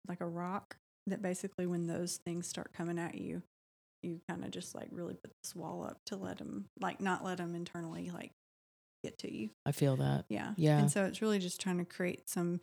like 0.09 0.22
a 0.22 0.26
rock, 0.26 0.76
that 1.07 1.20
basically 1.20 1.66
when 1.66 1.87
those 1.88 2.20
things 2.24 2.46
start 2.46 2.72
coming 2.72 2.98
at 2.98 3.16
you, 3.16 3.42
you 4.02 4.20
kind 4.28 4.44
of 4.44 4.50
just 4.50 4.74
like 4.74 4.88
really 4.90 5.14
put 5.14 5.32
this 5.42 5.54
wall 5.54 5.84
up 5.84 5.98
to 6.06 6.16
let 6.16 6.38
them, 6.38 6.66
like, 6.80 7.00
not 7.00 7.24
let 7.24 7.38
them 7.38 7.54
internally 7.54 8.10
like 8.10 8.32
get 9.02 9.18
to 9.18 9.34
you. 9.34 9.50
i 9.64 9.72
feel 9.72 9.96
that 9.96 10.24
Yeah. 10.28 10.52
Yeah. 10.56 10.78
And 10.78 10.90
so 10.90 11.04
it's 11.04 11.22
really 11.22 11.38
just 11.38 11.60
trying 11.60 11.78
to 11.78 11.84
create 11.84 12.28
some 12.28 12.60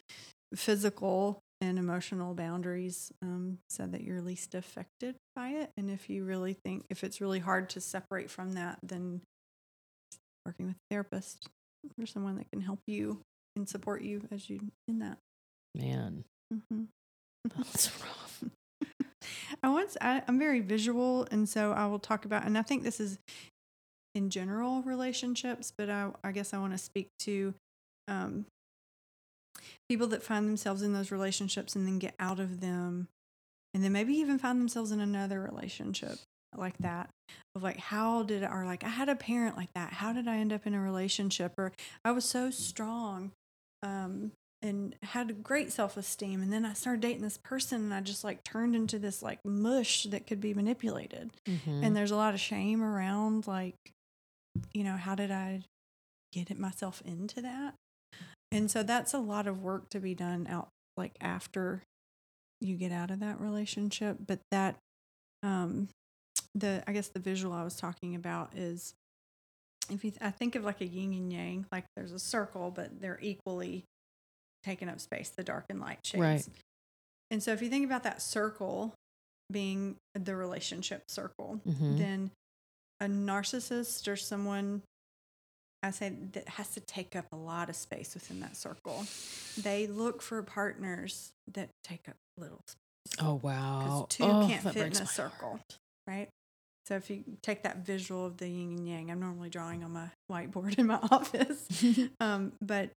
physical 0.56 1.40
and 1.60 1.80
emotional 1.80 2.36
boundaries 2.36 3.12
um, 3.24 3.58
so 3.70 3.88
that 3.88 4.02
you're 4.02 4.22
least 4.22 4.54
affected 4.54 5.16
by 5.36 5.50
it. 5.50 5.72
And 5.76 5.90
if 5.90 6.10
you 6.10 6.24
really 6.24 6.54
think, 6.54 6.86
if 6.90 7.04
it's 7.04 7.20
really 7.20 7.40
hard 7.40 7.70
to 7.72 7.82
separate 7.82 8.30
from 8.30 8.54
that, 8.54 8.78
then 8.84 9.22
working 10.46 10.68
with 10.68 10.76
a 10.76 10.94
therapist 10.94 11.50
or 12.00 12.06
someone 12.06 12.38
that 12.38 12.50
can 12.52 12.62
help 12.62 12.80
you 12.88 13.22
and 13.56 13.68
support 13.68 14.02
you 14.02 14.22
as 14.32 14.50
you 14.50 14.60
in 14.88 15.00
that. 15.00 15.18
man 15.76 16.24
mm-hmm. 16.54 16.84
that's 17.56 17.92
rough 18.02 18.27
I 19.64 19.70
once 19.70 19.98
I, 20.02 20.22
I'm 20.28 20.40
very 20.40 20.60
visual, 20.60 21.28
and 21.32 21.48
so 21.48 21.72
I 21.72 21.86
will 21.88 22.00
talk 22.00 22.26
about, 22.26 22.46
and 22.46 22.58
I 22.58 22.62
think 22.62 22.84
this 22.84 23.00
is 23.00 23.20
in 24.16 24.30
general 24.30 24.82
relationships, 24.84 25.72
but 25.78 25.90
I, 25.90 26.10
I 26.24 26.32
guess 26.32 26.54
I 26.54 26.58
want 26.58 26.74
to 26.74 26.78
speak 26.78 27.08
to 27.20 27.54
um, 28.08 28.46
people 29.90 30.08
that 30.08 30.24
find 30.24 30.48
themselves 30.48 30.82
in 30.82 30.94
those 30.94 31.12
relationships 31.12 31.76
and 31.76 31.86
then 31.86 32.00
get 32.00 32.16
out 32.20 32.40
of 32.40 32.62
them, 32.62 33.08
and 33.74 33.84
then 33.84 33.92
maybe 33.92 34.14
even 34.16 34.40
find 34.40 34.60
themselves 34.60 34.92
in 34.92 35.00
another 35.00 35.42
relationship 35.42 36.18
like 36.56 36.78
that 36.80 37.10
of 37.56 37.64
like 37.64 37.78
how 37.78 38.24
did 38.24 38.44
or 38.44 38.66
like 38.66 38.84
I 38.84 38.90
had 38.90 39.10
a 39.10 39.16
parent 39.16 39.58
like 39.58 39.74
that 39.74 39.94
how 39.94 40.14
did 40.14 40.28
I 40.28 40.38
end 40.38 40.54
up 40.54 40.66
in 40.66 40.74
a 40.74 40.82
relationship 40.82 41.54
or 41.58 41.72
I 42.06 42.12
was 42.12 42.26
so 42.26 42.50
strong 42.50 43.32
um 43.84 44.32
and 44.62 44.96
had 45.04 45.44
great 45.44 45.72
self-esteem 45.72 46.42
and 46.42 46.52
then 46.52 46.66
i 46.66 46.74
started 46.74 47.02
dating 47.02 47.22
this 47.22 47.38
person 47.38 47.82
and 47.84 47.94
i 47.94 48.02
just 48.02 48.24
like 48.24 48.44
turned 48.44 48.76
into 48.76 48.98
this 48.98 49.22
like 49.22 49.40
mush 49.46 50.04
that 50.06 50.26
could 50.26 50.42
be 50.42 50.54
manipulated 50.54 51.30
Mhm. 51.48 51.84
and 51.86 51.96
there's 51.96 52.12
a 52.12 52.16
lot 52.16 52.34
of 52.34 52.40
shame 52.40 52.82
around 52.84 53.46
like 53.48 53.76
you 54.74 54.84
know 54.84 54.98
how 54.98 55.14
did 55.16 55.30
i 55.32 55.62
get 56.34 56.50
it 56.50 56.58
myself 56.60 57.02
into 57.06 57.42
that 57.42 57.76
and 58.52 58.72
so 58.72 58.82
that's 58.84 59.14
a 59.14 59.20
lot 59.20 59.46
of 59.48 59.62
work 59.62 59.90
to 59.90 60.00
be 60.00 60.16
done 60.16 60.48
out 60.50 60.70
like 60.98 61.14
after 61.22 61.84
you 62.60 62.76
get 62.76 62.92
out 62.92 63.12
of 63.12 63.20
that 63.20 63.40
relationship 63.40 64.18
but 64.26 64.40
that 64.50 64.76
um 65.44 65.88
the 66.56 66.84
i 66.88 66.92
guess 66.94 67.10
the 67.10 67.20
visual 67.20 67.54
i 67.54 67.64
was 67.64 67.76
talking 67.76 68.16
about 68.16 68.52
is 68.56 68.96
if 69.92 70.04
you 70.04 70.10
th- 70.10 70.22
i 70.22 70.32
think 70.32 70.56
of 70.56 70.64
like 70.64 70.82
a 70.82 70.88
yin 70.88 71.14
and 71.14 71.32
yang 71.32 71.66
like 71.72 71.86
there's 71.96 72.12
a 72.12 72.18
circle 72.20 72.72
but 72.72 73.00
they're 73.00 73.20
equally 73.22 73.84
taking 74.68 74.90
up 74.90 75.00
space 75.00 75.30
the 75.30 75.44
dark 75.44 75.66
and 75.70 75.80
light 75.80 76.00
shades 76.04 76.22
Right. 76.22 76.48
and 77.32 77.42
so 77.42 77.54
if 77.54 77.62
you 77.62 77.70
think 77.70 77.86
about 77.86 78.04
that 78.04 78.22
circle 78.22 78.94
being 79.52 79.96
the 80.14 80.36
relationship 80.36 81.04
circle 81.10 81.62
Mhm. 81.66 81.98
then 81.98 82.32
a 83.00 83.06
narcissist 83.06 84.08
or 84.12 84.16
someone 84.18 84.82
I 85.84 85.92
say 85.92 86.10
that 86.34 86.48
has 86.50 86.70
to 86.72 86.80
take 86.82 87.16
up 87.16 87.26
a 87.32 87.36
lot 87.38 87.70
of 87.70 87.76
space 87.76 88.16
within 88.16 88.40
that 88.40 88.58
circle. 88.58 89.06
They 89.62 89.86
look 89.86 90.24
for 90.24 90.42
partners 90.42 91.30
that 91.54 91.70
take 91.84 92.10
up 92.10 92.16
little 92.36 92.60
space. 92.68 93.22
oh 93.26 93.36
wow 93.44 94.08
two 94.10 94.24
oh, 94.24 94.48
can't 94.48 94.64
fit 94.64 94.76
in 94.98 95.04
a 95.04 95.06
circle. 95.06 95.50
heart. 95.50 95.78
right? 96.08 96.30
So 96.88 96.96
if 96.96 97.10
you 97.12 97.24
take 97.44 97.62
that 97.64 97.78
visual 97.86 98.26
of 98.26 98.38
the 98.38 98.48
yin 98.50 98.70
and 98.78 98.88
yang, 98.90 99.12
I'm 99.12 99.20
normally 99.20 99.50
drawing 99.50 99.84
on 99.84 99.92
my 99.92 100.10
whiteboard 100.32 100.80
in 100.80 100.88
my 100.88 100.96
office. 101.12 101.68
um, 102.20 102.54
but 102.60 102.90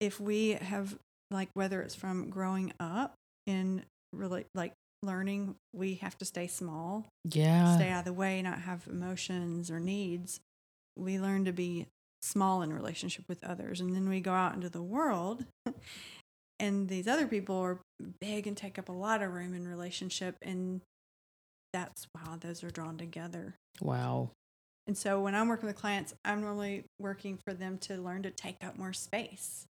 if 0.00 0.18
we 0.18 0.50
have 0.54 0.98
like 1.30 1.48
whether 1.54 1.80
it's 1.82 1.94
from 1.94 2.30
growing 2.30 2.72
up 2.78 3.14
in 3.46 3.84
really 4.12 4.46
like 4.54 4.72
learning, 5.02 5.56
we 5.72 5.94
have 5.96 6.16
to 6.18 6.24
stay 6.24 6.46
small, 6.46 7.06
yeah 7.30 7.76
stay 7.76 7.90
out 7.90 8.00
of 8.00 8.04
the 8.06 8.12
way, 8.12 8.40
not 8.42 8.60
have 8.60 8.86
emotions 8.88 9.70
or 9.70 9.80
needs. 9.80 10.40
We 10.96 11.18
learn 11.18 11.44
to 11.46 11.52
be 11.52 11.86
small 12.22 12.62
in 12.62 12.72
relationship 12.72 13.24
with 13.28 13.42
others, 13.44 13.80
and 13.80 13.94
then 13.94 14.08
we 14.08 14.20
go 14.20 14.32
out 14.32 14.54
into 14.54 14.70
the 14.70 14.82
world. 14.82 15.44
And 16.60 16.88
these 16.88 17.08
other 17.08 17.26
people 17.26 17.56
are 17.56 17.80
big 18.20 18.46
and 18.46 18.56
take 18.56 18.78
up 18.78 18.88
a 18.88 18.92
lot 18.92 19.22
of 19.22 19.32
room 19.34 19.54
in 19.54 19.66
relationship, 19.66 20.36
and 20.40 20.80
that's 21.72 22.06
wow, 22.14 22.36
those 22.38 22.62
are 22.62 22.70
drawn 22.70 22.96
together. 22.96 23.56
wow 23.80 24.30
And 24.86 24.96
so 24.96 25.20
when 25.20 25.34
I'm 25.34 25.48
working 25.48 25.66
with 25.66 25.76
clients, 25.76 26.14
I'm 26.24 26.40
normally 26.42 26.84
working 27.00 27.38
for 27.44 27.52
them 27.54 27.76
to 27.78 27.96
learn 27.96 28.22
to 28.22 28.30
take 28.30 28.62
up 28.64 28.78
more 28.78 28.92
space 28.92 29.66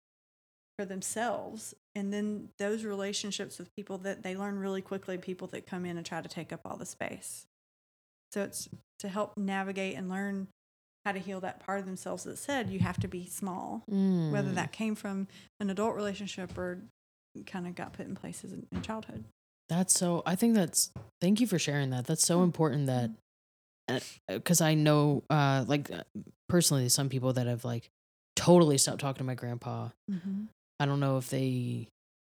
for 0.84 0.90
themselves. 0.90 1.74
And 1.96 2.12
then 2.12 2.50
those 2.60 2.84
relationships 2.84 3.58
with 3.58 3.74
people 3.76 3.98
that 4.00 4.24
they 4.24 4.36
learn 4.36 4.60
really 4.60 4.82
quickly, 4.82 5.18
people 5.18 5.48
that 5.50 5.66
come 5.66 5.86
in 5.86 5.98
and 5.98 6.06
try 6.06 6.22
to 6.22 6.28
take 6.30 6.52
up 6.52 6.62
all 6.66 6.76
the 6.78 6.86
space. 6.86 7.46
So 8.34 8.44
it's 8.44 8.68
to 9.00 9.08
help 9.08 9.38
navigate 9.38 9.96
and 9.96 10.10
learn 10.10 10.48
how 11.06 11.12
to 11.12 11.20
heal 11.20 11.40
that 11.42 11.60
part 11.66 11.80
of 11.80 11.86
themselves 11.86 12.24
that 12.24 12.38
said 12.38 12.70
you 12.70 12.80
have 12.80 13.00
to 13.02 13.08
be 13.08 13.26
small, 13.26 13.84
whether 13.88 14.50
Mm. 14.50 14.56
that 14.56 14.72
came 14.72 14.96
from 14.96 15.28
an 15.60 15.70
adult 15.70 15.96
relationship 15.96 16.58
or 16.58 16.82
kind 17.46 17.68
of 17.68 17.76
got 17.76 17.94
put 17.94 18.06
in 18.06 18.16
places 18.16 18.54
in, 18.54 18.66
in 18.72 18.82
childhood. 18.82 19.24
That's 19.70 19.94
so. 19.94 20.24
I 20.26 20.36
think 20.36 20.56
that's. 20.56 20.92
Thank 21.22 21.40
you 21.40 21.48
for 21.48 21.58
sharing 21.60 21.90
that. 21.92 22.06
That's 22.06 22.26
so 22.26 22.44
important 22.44 22.88
that, 22.88 23.12
because 24.28 24.62
I 24.62 24.74
know, 24.74 25.24
uh, 25.30 25.64
like 25.68 25.92
uh, 25.92 26.04
personally, 26.50 26.90
some 26.90 27.10
people 27.10 27.34
that 27.34 27.48
have 27.48 27.64
like 27.66 27.90
totally 28.36 28.78
stopped 28.78 29.00
talking 29.00 29.20
to 29.20 29.24
my 29.24 29.36
grandpa. 29.36 29.90
Mm-hmm. 30.12 30.44
I 30.80 30.86
don't 30.86 31.00
know 31.00 31.18
if 31.18 31.30
they 31.30 31.88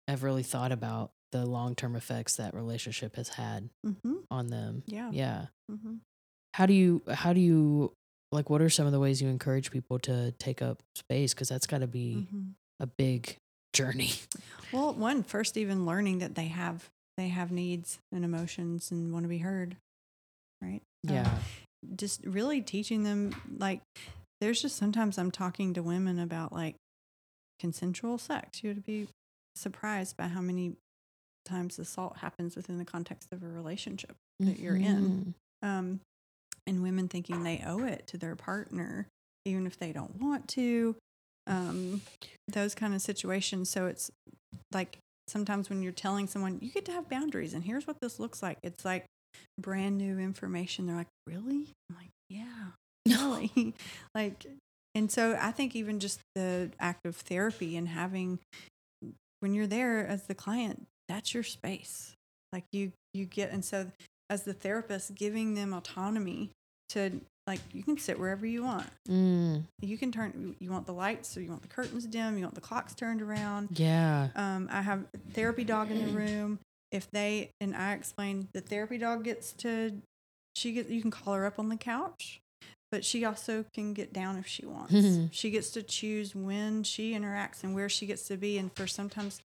have 0.06 0.22
really 0.22 0.42
thought 0.42 0.72
about 0.72 1.10
the 1.32 1.44
long 1.44 1.74
term 1.74 1.94
effects 1.96 2.36
that 2.36 2.54
relationship 2.54 3.16
has 3.16 3.28
had 3.30 3.68
Mm-hmm. 3.86 4.14
on 4.30 4.46
them. 4.48 4.82
Yeah. 4.86 5.10
Yeah. 5.12 5.46
Mm-hmm. 5.70 5.94
How 6.54 6.66
do 6.66 6.72
you? 6.74 7.02
How 7.12 7.32
do 7.32 7.40
you? 7.40 7.92
Like, 8.30 8.50
what 8.50 8.60
are 8.60 8.68
some 8.70 8.84
of 8.86 8.92
the 8.92 9.00
ways 9.00 9.22
you 9.22 9.28
encourage 9.28 9.70
people 9.70 9.98
to 10.00 10.32
take 10.32 10.60
up 10.62 10.82
space? 10.94 11.32
Because 11.34 11.48
that's 11.48 11.66
got 11.66 11.78
to 11.80 11.86
be 11.86 12.26
Mm-hmm. 12.26 12.42
a 12.80 12.86
big 12.86 13.36
journey. 13.74 14.12
Well, 14.72 14.92
one 14.94 15.22
first, 15.22 15.56
even 15.56 15.86
learning 15.86 16.18
that 16.18 16.34
they 16.34 16.48
have 16.48 16.88
they 17.16 17.28
have 17.28 17.50
needs 17.50 17.98
and 18.12 18.24
emotions 18.24 18.90
and 18.90 19.12
want 19.12 19.24
to 19.24 19.28
be 19.28 19.38
heard, 19.38 19.76
right? 20.62 20.80
Um, 21.08 21.14
Yeah. 21.14 21.38
just 21.96 22.24
really 22.24 22.60
teaching 22.60 23.02
them 23.02 23.34
like 23.58 23.80
there's 24.40 24.60
just 24.62 24.76
sometimes 24.76 25.16
I'm 25.18 25.30
talking 25.30 25.74
to 25.74 25.82
women 25.82 26.18
about 26.18 26.52
like 26.52 26.76
consensual 27.58 28.18
sex. 28.18 28.62
You 28.62 28.70
would 28.70 28.84
be 28.84 29.08
surprised 29.56 30.16
by 30.16 30.28
how 30.28 30.40
many 30.40 30.76
times 31.44 31.78
assault 31.78 32.18
happens 32.18 32.56
within 32.56 32.78
the 32.78 32.84
context 32.84 33.28
of 33.32 33.42
a 33.42 33.48
relationship 33.48 34.14
that 34.40 34.58
you're 34.58 34.76
in. 34.76 35.34
Mhm. 35.62 35.66
um, 35.68 36.00
and 36.66 36.82
women 36.82 37.08
thinking 37.08 37.42
they 37.42 37.62
owe 37.66 37.82
it 37.84 38.06
to 38.08 38.18
their 38.18 38.36
partner, 38.36 39.06
even 39.46 39.66
if 39.66 39.78
they 39.78 39.90
don't 39.92 40.20
want 40.20 40.46
to. 40.48 40.94
Um, 41.46 42.02
those 42.46 42.74
kind 42.74 42.94
of 42.94 43.00
situations. 43.00 43.70
So 43.70 43.86
it's 43.86 44.10
like 44.72 44.98
sometimes 45.28 45.70
when 45.70 45.80
you're 45.82 45.92
telling 45.92 46.26
someone 46.26 46.58
you 46.60 46.70
get 46.70 46.84
to 46.84 46.92
have 46.92 47.08
boundaries, 47.08 47.54
and 47.54 47.64
here's 47.64 47.86
what 47.86 48.00
this 48.02 48.20
looks 48.20 48.42
like. 48.42 48.58
It's 48.62 48.84
like 48.84 49.06
brand 49.58 49.96
new 49.96 50.18
information. 50.18 50.86
They're 50.86 50.96
like, 50.96 51.06
really? 51.26 51.72
I'm 51.90 51.96
like, 51.96 52.10
yeah, 52.28 52.72
really. 53.08 53.74
like, 54.14 54.46
and 54.98 55.10
so 55.10 55.38
I 55.40 55.50
think 55.52 55.74
even 55.76 56.00
just 56.00 56.20
the 56.34 56.70
act 56.80 57.06
of 57.06 57.16
therapy 57.16 57.76
and 57.76 57.88
having 57.88 58.38
when 59.40 59.54
you're 59.54 59.66
there 59.66 60.06
as 60.06 60.24
the 60.24 60.34
client, 60.34 60.86
that's 61.08 61.32
your 61.32 61.42
space. 61.44 62.14
Like 62.52 62.64
you, 62.72 62.92
you 63.14 63.24
get, 63.24 63.50
and 63.52 63.64
so 63.64 63.86
as 64.30 64.42
the 64.42 64.52
therapist, 64.52 65.14
giving 65.14 65.54
them 65.54 65.72
autonomy 65.72 66.50
to 66.90 67.20
like 67.46 67.60
you 67.72 67.82
can 67.82 67.96
sit 67.96 68.18
wherever 68.18 68.44
you 68.46 68.62
want. 68.64 68.86
Mm, 69.08 69.62
You 69.80 69.96
can 69.96 70.10
turn. 70.12 70.56
You 70.58 70.70
want 70.70 70.86
the 70.86 70.92
lights, 70.92 71.36
or 71.36 71.40
you 71.40 71.48
want 71.50 71.62
the 71.62 71.68
curtains 71.68 72.04
dim. 72.06 72.36
You 72.36 72.42
want 72.44 72.54
the 72.54 72.60
clocks 72.60 72.94
turned 72.94 73.22
around. 73.22 73.78
yeah. 73.78 74.28
Um, 74.34 74.68
I 74.70 74.82
have 74.82 75.04
a 75.14 75.18
therapy 75.32 75.64
dog 75.64 75.90
in 75.90 76.04
the 76.04 76.12
room. 76.12 76.58
If 76.90 77.10
they 77.10 77.50
and 77.60 77.74
I 77.76 77.92
explain, 77.94 78.48
the 78.52 78.60
therapy 78.60 78.98
dog 78.98 79.24
gets 79.24 79.52
to, 79.64 79.92
she 80.56 80.72
gets. 80.72 80.90
You 80.90 81.00
can 81.00 81.10
call 81.10 81.34
her 81.34 81.46
up 81.46 81.58
on 81.58 81.68
the 81.68 81.76
couch, 81.76 82.40
but 82.90 83.04
she 83.04 83.24
also 83.24 83.64
can 83.74 83.92
get 83.92 84.12
down 84.12 84.36
if 84.38 84.46
she 84.46 84.64
wants. 84.66 84.92
Mm-hmm. 84.92 85.26
she 85.30 85.50
gets 85.50 85.70
to 85.70 85.82
choose 85.82 86.34
when 86.34 86.82
she 86.82 87.12
interacts 87.12 87.62
and 87.62 87.74
where 87.74 87.88
she 87.88 88.06
gets 88.06 88.22
to 88.28 88.36
be. 88.36 88.56
And 88.58 88.74
for 88.74 88.86
sometimes 88.86 89.40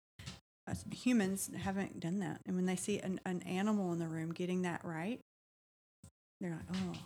us 0.68 0.84
humans 0.92 1.50
haven't 1.56 2.00
done 2.00 2.18
that, 2.20 2.40
and 2.46 2.56
when 2.56 2.66
they 2.66 2.76
see 2.76 2.98
an, 2.98 3.20
an 3.24 3.42
animal 3.42 3.92
in 3.92 3.98
the 3.98 4.08
room 4.08 4.32
getting 4.32 4.62
that 4.62 4.80
right, 4.84 5.18
they're 6.40 6.50
like, 6.50 6.76
oh, 6.76 6.98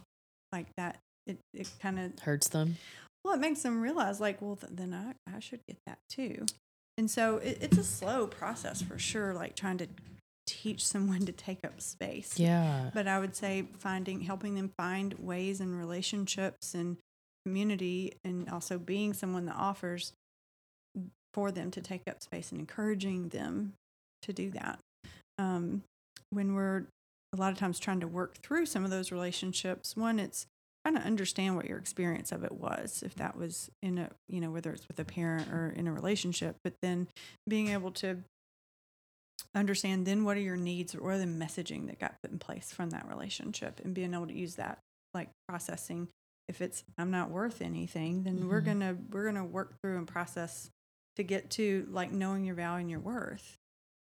like 0.53 0.67
that. 0.77 0.99
It 1.27 1.39
it 1.55 1.71
kind 1.81 2.01
of 2.01 2.19
Hurts 2.19 2.49
them. 2.49 2.77
well, 3.25 3.35
it 3.35 3.41
makes 3.41 3.63
them 3.63 3.81
realize, 3.81 4.21
like, 4.21 4.43
well, 4.43 4.57
th- 4.57 4.73
then 4.75 4.93
I, 4.93 5.37
I 5.37 5.39
should 5.39 5.61
get 5.69 5.79
that 5.87 5.99
too. 6.11 6.45
And 6.99 7.09
so 7.11 7.37
it, 7.37 7.59
it's 7.61 7.79
a 7.79 7.85
slow 7.85 8.27
process 8.27 8.83
for 8.83 8.99
sure, 8.99 9.33
like 9.33 9.55
trying 9.55 9.79
to 9.79 9.87
teach 10.47 10.85
someone 10.85 11.27
to 11.27 11.33
take 11.33 11.65
up 11.65 11.81
space. 11.81 12.39
Yeah. 12.39 12.91
But 12.93 13.07
I 13.07 13.19
would 13.19 13.37
say 13.37 13.67
finding, 13.79 14.23
helping 14.23 14.55
them 14.55 14.73
find 14.77 15.15
ways 15.15 15.61
and 15.61 15.79
relationships 15.79 16.75
and 16.75 16.97
community, 17.45 18.15
and 18.25 18.49
also 18.49 18.79
being 18.79 19.13
someone 19.13 19.47
that 19.47 19.57
offers 19.57 20.13
for 21.35 21.51
them 21.51 21.71
to 21.71 21.81
take 21.81 22.03
up 22.09 22.23
space 22.23 22.51
and 22.51 22.61
encouraging 22.61 23.29
them 23.29 23.73
to 24.23 24.33
do 24.33 24.51
that. 24.51 24.79
Um, 25.39 25.83
when 26.31 26.55
we're 26.55 26.85
a 27.33 27.37
lot 27.37 27.53
of 27.53 27.59
times 27.59 27.79
trying 27.79 28.01
to 28.01 28.07
work 28.07 28.37
through 28.39 28.67
some 28.67 28.85
of 28.85 28.91
those 28.91 29.11
relationships, 29.11 29.97
one, 29.97 30.19
it's 30.19 30.47
trying 30.85 30.97
to 30.97 31.07
understand 31.07 31.57
what 31.57 31.67
your 31.67 31.79
experience 31.79 32.33
of 32.33 32.45
it 32.45 32.53
was, 32.53 33.03
if 33.05 33.15
that 33.15 33.37
was 33.37 33.71
in 33.83 33.99
a, 33.99 34.11
you 34.29 34.41
know, 34.41 34.51
whether 34.51 34.71
it's 34.73 34.87
with 34.89 34.99
a 34.99 35.05
parent 35.05 35.49
or 35.51 35.73
in 35.75 35.87
a 35.87 35.93
relationship, 35.93 36.57
but 36.65 36.75
then 36.83 37.09
being 37.49 37.69
able 37.69 37.91
to 37.93 38.19
understand 39.55 40.07
then 40.07 40.25
what 40.25 40.37
are 40.37 40.41
your 40.41 40.57
needs 40.57 40.95
or 40.95 41.19
the 41.19 41.25
messaging 41.27 41.87
that 41.87 41.99
got 41.99 42.17
put 42.23 42.31
in 42.33 42.39
place 42.39 42.73
from 42.73 42.91
that 42.91 43.07
relationship 43.09 43.81
and 43.85 43.95
being 43.95 44.15
able 44.15 44.27
to 44.27 44.33
use 44.35 44.55
that 44.57 44.79
like 45.15 45.29
processing. 45.49 46.09
If 46.49 46.61
it's 46.61 46.85
i'm 46.99 47.11
not 47.11 47.31
worth 47.31 47.63
anything 47.63 48.25
then 48.25 48.49
we're 48.49 48.61
Mhm. 48.63 48.65
gonna 48.67 48.97
we're 49.11 49.25
gonna 49.27 49.45
work 49.45 49.75
through 49.81 49.99
and 49.99 50.07
process 50.09 50.71
to 51.17 51.23
get 51.23 51.51
to 51.51 51.87
like 51.91 52.11
knowing 52.13 52.45
your 52.45 52.55
value 52.55 52.81
and 52.81 52.91
your 52.91 53.01
worth. 53.01 53.57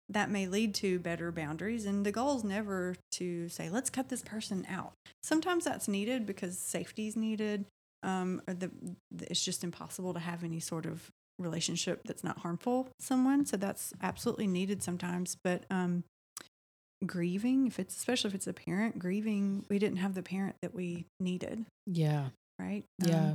That 0.08 0.30
may 0.30 0.46
lead 0.48 0.74
to 0.76 0.98
better 0.98 1.30
boundaries 1.32 1.84
and 1.86 2.04
the 2.06 2.12
goal 2.12 2.36
is 2.36 2.44
never 2.44 2.96
to 3.12 3.48
say 3.48 3.68
let's 3.68 3.90
cut 3.90 4.08
this 4.08 4.22
person 4.22 4.66
out. 4.68 4.92
Sometimes 5.22 5.64
that's 5.64 5.86
needed 5.88 6.26
because 6.26 6.58
safety 6.58 7.06
is 7.08 7.16
needed 7.16 7.66
um, 8.02 8.40
or 8.48 8.54
the, 8.54 8.70
the 9.10 9.30
it's 9.30 9.44
just 9.44 9.62
impossible 9.62 10.14
to 10.14 10.20
have 10.20 10.42
any 10.42 10.58
sort 10.60 10.86
of 10.86 11.10
relationship 11.40 12.00
that's 12.04 12.22
not 12.22 12.38
harmful 12.38 12.88
someone 13.00 13.44
so 13.46 13.56
that's 13.56 13.92
absolutely 14.02 14.46
needed 14.46 14.82
sometimes 14.82 15.36
but 15.42 15.64
um, 15.70 16.04
grieving 17.06 17.66
if 17.66 17.78
it's 17.78 17.96
especially 17.96 18.28
if 18.28 18.34
it's 18.34 18.46
a 18.46 18.52
parent 18.52 18.98
grieving 18.98 19.64
we 19.70 19.78
didn't 19.78 19.96
have 19.98 20.14
the 20.14 20.22
parent 20.22 20.54
that 20.62 20.74
we 20.74 21.06
needed 21.18 21.64
Yeah. 21.86 22.26
right 22.58 22.84
Yeah. 22.98 23.30
Um, 23.30 23.34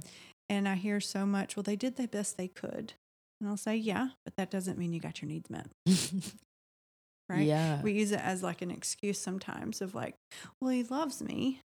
and 0.50 0.68
i 0.70 0.76
hear 0.76 1.00
so 1.02 1.26
much 1.26 1.56
well 1.56 1.64
they 1.64 1.76
did 1.76 1.96
the 1.96 2.08
best 2.08 2.38
they 2.38 2.48
could 2.48 2.94
and 3.42 3.50
i'll 3.50 3.58
say 3.58 3.76
yeah 3.76 4.10
but 4.24 4.36
that 4.38 4.52
doesn't 4.52 4.78
mean 4.78 4.94
you 4.94 5.00
got 5.00 5.22
your 5.22 5.30
needs 5.30 5.50
met 5.50 5.68
right 7.30 7.48
Yeah. 7.48 7.82
we 7.82 7.94
use 7.94 8.12
it 8.12 8.20
as 8.22 8.44
like 8.44 8.62
an 8.62 8.70
excuse 8.72 9.18
sometimes 9.20 9.82
of 9.82 9.96
like 9.96 10.14
well 10.62 10.70
he 10.70 10.84
loves 10.84 11.22
me 11.24 11.62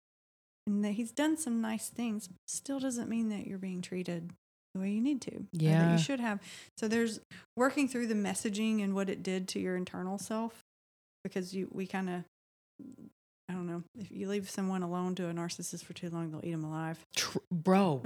and 0.67 0.83
that 0.85 0.91
he's 0.91 1.11
done 1.11 1.35
some 1.37 1.61
nice 1.61 1.89
things 1.89 2.29
still 2.47 2.79
doesn't 2.79 3.09
mean 3.09 3.29
that 3.29 3.47
you're 3.47 3.57
being 3.57 3.81
treated 3.81 4.29
the 4.77 4.83
way 4.83 4.91
you 4.91 5.01
need 5.01 5.21
to 5.21 5.45
Yeah. 5.53 5.91
you 5.93 5.97
should 5.97 6.19
have 6.19 6.39
so 6.77 6.87
there's 6.87 7.19
working 7.55 7.87
through 7.87 8.07
the 8.07 8.15
messaging 8.15 8.83
and 8.83 8.93
what 8.95 9.09
it 9.09 9.23
did 9.23 9.47
to 9.49 9.59
your 9.59 9.75
internal 9.75 10.17
self 10.17 10.59
because 11.23 11.53
you 11.53 11.67
we 11.73 11.85
kind 11.87 12.09
of 12.09 12.23
i 13.49 13.53
don't 13.53 13.67
know 13.67 13.83
if 13.99 14.11
you 14.11 14.27
leave 14.29 14.49
someone 14.49 14.83
alone 14.83 15.15
to 15.15 15.27
a 15.29 15.33
narcissist 15.33 15.83
for 15.83 15.93
too 15.93 16.09
long 16.09 16.31
they'll 16.31 16.45
eat 16.45 16.51
them 16.51 16.63
alive 16.63 16.99
Tr- 17.15 17.37
bro, 17.51 18.03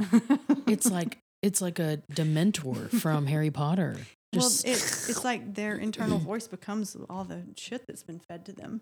it's 0.68 0.90
like 0.98 1.18
it's 1.42 1.62
like 1.62 1.80
a 1.80 2.02
dementor 2.14 2.88
from 3.02 3.26
Harry 3.26 3.50
Potter. 3.50 3.98
well 4.34 4.44
Just 4.44 4.64
it, 4.66 4.72
it's 5.10 5.24
like 5.24 5.56
their 5.56 5.76
internal 5.76 6.20
voice 6.20 6.48
becomes 6.48 6.96
all 7.10 7.24
the 7.24 7.42
shit 7.58 7.82
that's 7.88 8.04
been 8.04 8.20
fed 8.30 8.46
to 8.46 8.54
them 8.54 8.82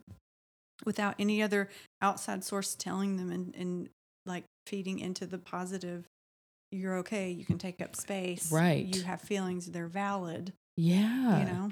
without 0.86 1.16
any 1.18 1.42
other 1.42 1.70
outside 2.02 2.44
source 2.44 2.76
telling 2.76 3.16
them 3.18 3.32
and, 3.32 3.56
and 3.56 3.90
like 4.26 4.44
feeding 4.68 5.00
into 5.00 5.26
the 5.26 5.38
positive 5.38 6.06
you're 6.72 6.98
okay 6.98 7.30
you 7.32 7.46
can 7.46 7.58
take 7.58 7.82
up 7.82 7.96
space 7.96 8.52
Right. 8.52 8.86
you 8.96 9.04
have 9.04 9.22
feelings 9.22 9.68
they're 9.68 9.88
valid 9.88 10.54
yeah. 10.78 11.40
you 11.40 11.46
know 11.46 11.72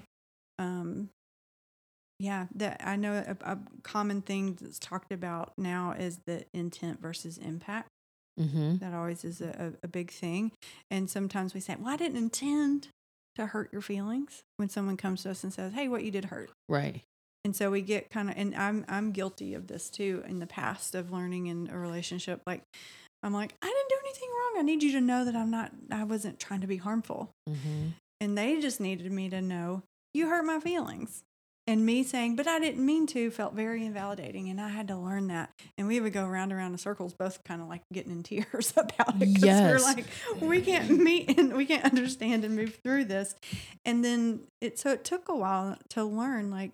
um 0.59 1.09
yeah 2.19 2.47
that 2.55 2.81
i 2.83 2.95
know 2.95 3.13
a, 3.27 3.51
a 3.51 3.59
common 3.83 4.21
thing 4.21 4.57
that's 4.59 4.79
talked 4.79 5.11
about 5.11 5.53
now 5.57 5.91
is 5.97 6.19
the 6.25 6.45
intent 6.53 7.01
versus 7.01 7.37
impact 7.37 7.87
Mm-hmm. 8.39 8.77
that 8.77 8.93
always 8.93 9.25
is 9.25 9.41
a, 9.41 9.73
a, 9.81 9.85
a 9.85 9.87
big 9.87 10.11
thing 10.11 10.51
and 10.91 11.09
sometimes 11.09 11.55
we 11.55 11.59
say 11.59 11.75
well 11.79 11.91
i 11.91 11.97
didn't 11.97 12.17
intend 12.17 12.89
to 13.35 13.47
hurt 13.47 13.69
your 13.73 13.81
feelings 13.81 14.41
when 14.57 14.69
someone 14.69 14.95
comes 14.95 15.23
to 15.23 15.31
us 15.31 15.43
and 15.43 15.51
says 15.51 15.73
hey 15.73 15.87
what 15.87 16.03
you 16.03 16.11
did 16.11 16.25
hurt 16.25 16.51
Right. 16.69 17.01
and 17.43 17.55
so 17.55 17.71
we 17.71 17.81
get 17.81 18.11
kind 18.11 18.29
of 18.29 18.35
and 18.37 18.53
i'm 18.55 18.85
i'm 18.87 19.11
guilty 19.11 19.55
of 19.55 19.65
this 19.65 19.89
too 19.89 20.23
in 20.27 20.37
the 20.37 20.45
past 20.45 20.93
of 20.93 21.11
learning 21.11 21.47
in 21.47 21.67
a 21.71 21.79
relationship 21.79 22.41
like 22.45 22.61
i'm 23.23 23.33
like 23.33 23.53
i 23.61 23.65
didn't 23.65 23.89
do 23.89 23.95
anything 24.05 24.29
wrong 24.29 24.53
i 24.59 24.61
need 24.61 24.83
you 24.83 24.91
to 24.91 25.01
know 25.01 25.25
that 25.25 25.35
i'm 25.35 25.51
not 25.51 25.71
i 25.91 26.03
wasn't 26.03 26.39
trying 26.39 26.61
to 26.61 26.67
be 26.67 26.77
harmful 26.77 27.29
Mm-hmm. 27.49 27.87
and 28.21 28.37
they 28.37 28.59
just 28.59 28.79
needed 28.79 29.11
me 29.11 29.29
to 29.29 29.41
know 29.41 29.81
you 30.13 30.27
hurt 30.29 30.43
my 30.45 30.59
feelings 30.59 31.23
And 31.69 31.85
me 31.85 32.01
saying, 32.03 32.37
but 32.37 32.47
I 32.47 32.59
didn't 32.59 32.85
mean 32.85 33.07
to, 33.07 33.29
felt 33.29 33.53
very 33.53 33.85
invalidating. 33.85 34.47
And 34.49 34.61
I 34.61 34.69
had 34.69 34.87
to 34.87 34.95
learn 34.95 35.27
that. 35.27 35.49
And 35.77 35.85
we 35.85 35.99
would 35.99 36.13
go 36.13 36.25
round 36.25 36.51
and 36.53 36.57
round 36.57 36.73
in 36.73 36.77
circles, 36.77 37.13
both 37.13 37.43
kind 37.43 37.61
of 37.61 37.67
like 37.67 37.81
getting 37.91 38.13
in 38.13 38.23
tears 38.29 38.71
about 38.77 39.15
it. 39.15 39.19
Because 39.19 39.43
Yes. 39.43 39.69
we're 39.69 39.83
like, 39.83 40.05
we 40.41 40.61
can't 40.61 40.89
meet 40.89 41.37
and 41.37 41.51
we 41.57 41.65
can't 41.65 41.83
understand 41.83 42.45
and 42.45 42.55
move 42.55 42.79
through 42.81 43.03
this. 43.03 43.35
And 43.83 44.01
then 44.03 44.43
it, 44.61 44.79
so 44.79 44.91
it 44.91 45.03
took 45.03 45.27
a 45.27 45.35
while 45.35 45.77
to 45.89 46.05
learn, 46.05 46.49
like, 46.51 46.71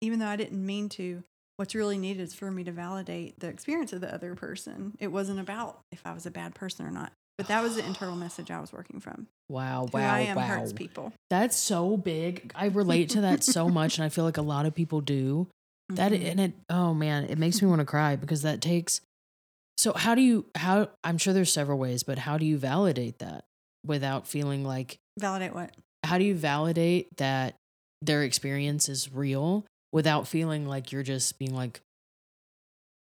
even 0.00 0.18
though 0.18 0.28
I 0.32 0.36
didn't 0.36 0.64
mean 0.64 0.88
to, 0.96 1.22
what's 1.56 1.74
really 1.74 1.98
needed 1.98 2.22
is 2.22 2.34
for 2.34 2.50
me 2.50 2.64
to 2.64 2.72
validate 2.72 3.38
the 3.40 3.48
experience 3.48 3.92
of 3.92 4.00
the 4.00 4.12
other 4.12 4.34
person. 4.34 4.96
It 4.98 5.08
wasn't 5.08 5.40
about 5.40 5.80
if 5.90 6.02
I 6.04 6.12
was 6.12 6.26
a 6.26 6.30
bad 6.30 6.54
person 6.54 6.86
or 6.86 6.90
not. 6.90 7.12
But 7.38 7.48
that 7.48 7.62
was 7.62 7.76
the 7.76 7.84
internal 7.84 8.16
message 8.26 8.50
I 8.50 8.60
was 8.60 8.72
working 8.72 9.00
from. 9.00 9.26
Wow, 9.48 9.88
Who 9.92 9.98
wow, 9.98 10.14
I 10.14 10.20
am 10.20 10.36
wow. 10.36 10.46
hurts 10.46 10.72
people. 10.72 11.12
That's 11.30 11.56
so 11.56 11.96
big. 11.96 12.52
I 12.54 12.66
relate 12.66 13.10
to 13.10 13.20
that 13.22 13.44
so 13.44 13.68
much, 13.68 13.98
and 13.98 14.04
I 14.04 14.08
feel 14.08 14.24
like 14.24 14.38
a 14.38 14.42
lot 14.42 14.66
of 14.66 14.74
people 14.74 15.00
do. 15.00 15.48
That 15.90 16.10
Mhm. 16.12 16.24
and 16.32 16.40
it. 16.40 16.52
Oh 16.68 16.92
man, 16.94 17.24
it 17.24 17.38
makes 17.38 17.62
me 17.62 17.68
want 17.68 17.78
to 17.78 17.84
cry 17.84 18.16
because 18.16 18.42
that 18.42 18.60
takes. 18.60 19.00
So 19.76 19.92
how 19.92 20.16
do 20.16 20.20
you 20.20 20.46
how? 20.56 20.90
I'm 21.04 21.16
sure 21.18 21.32
there's 21.32 21.52
several 21.52 21.78
ways, 21.78 22.02
but 22.02 22.18
how 22.18 22.38
do 22.38 22.44
you 22.44 22.58
validate 22.58 23.18
that 23.20 23.44
without 23.84 24.26
feeling 24.26 24.64
like? 24.64 24.98
validate 25.18 25.54
what? 25.54 25.76
How 26.02 26.18
do 26.18 26.24
you 26.24 26.34
validate 26.34 27.08
that 27.18 27.54
their 28.02 28.24
experience 28.24 28.88
is 28.88 29.12
real 29.12 29.64
without 29.96 30.28
feeling 30.28 30.66
like 30.66 30.92
you're 30.92 31.02
just 31.02 31.38
being 31.38 31.54
like, 31.54 31.80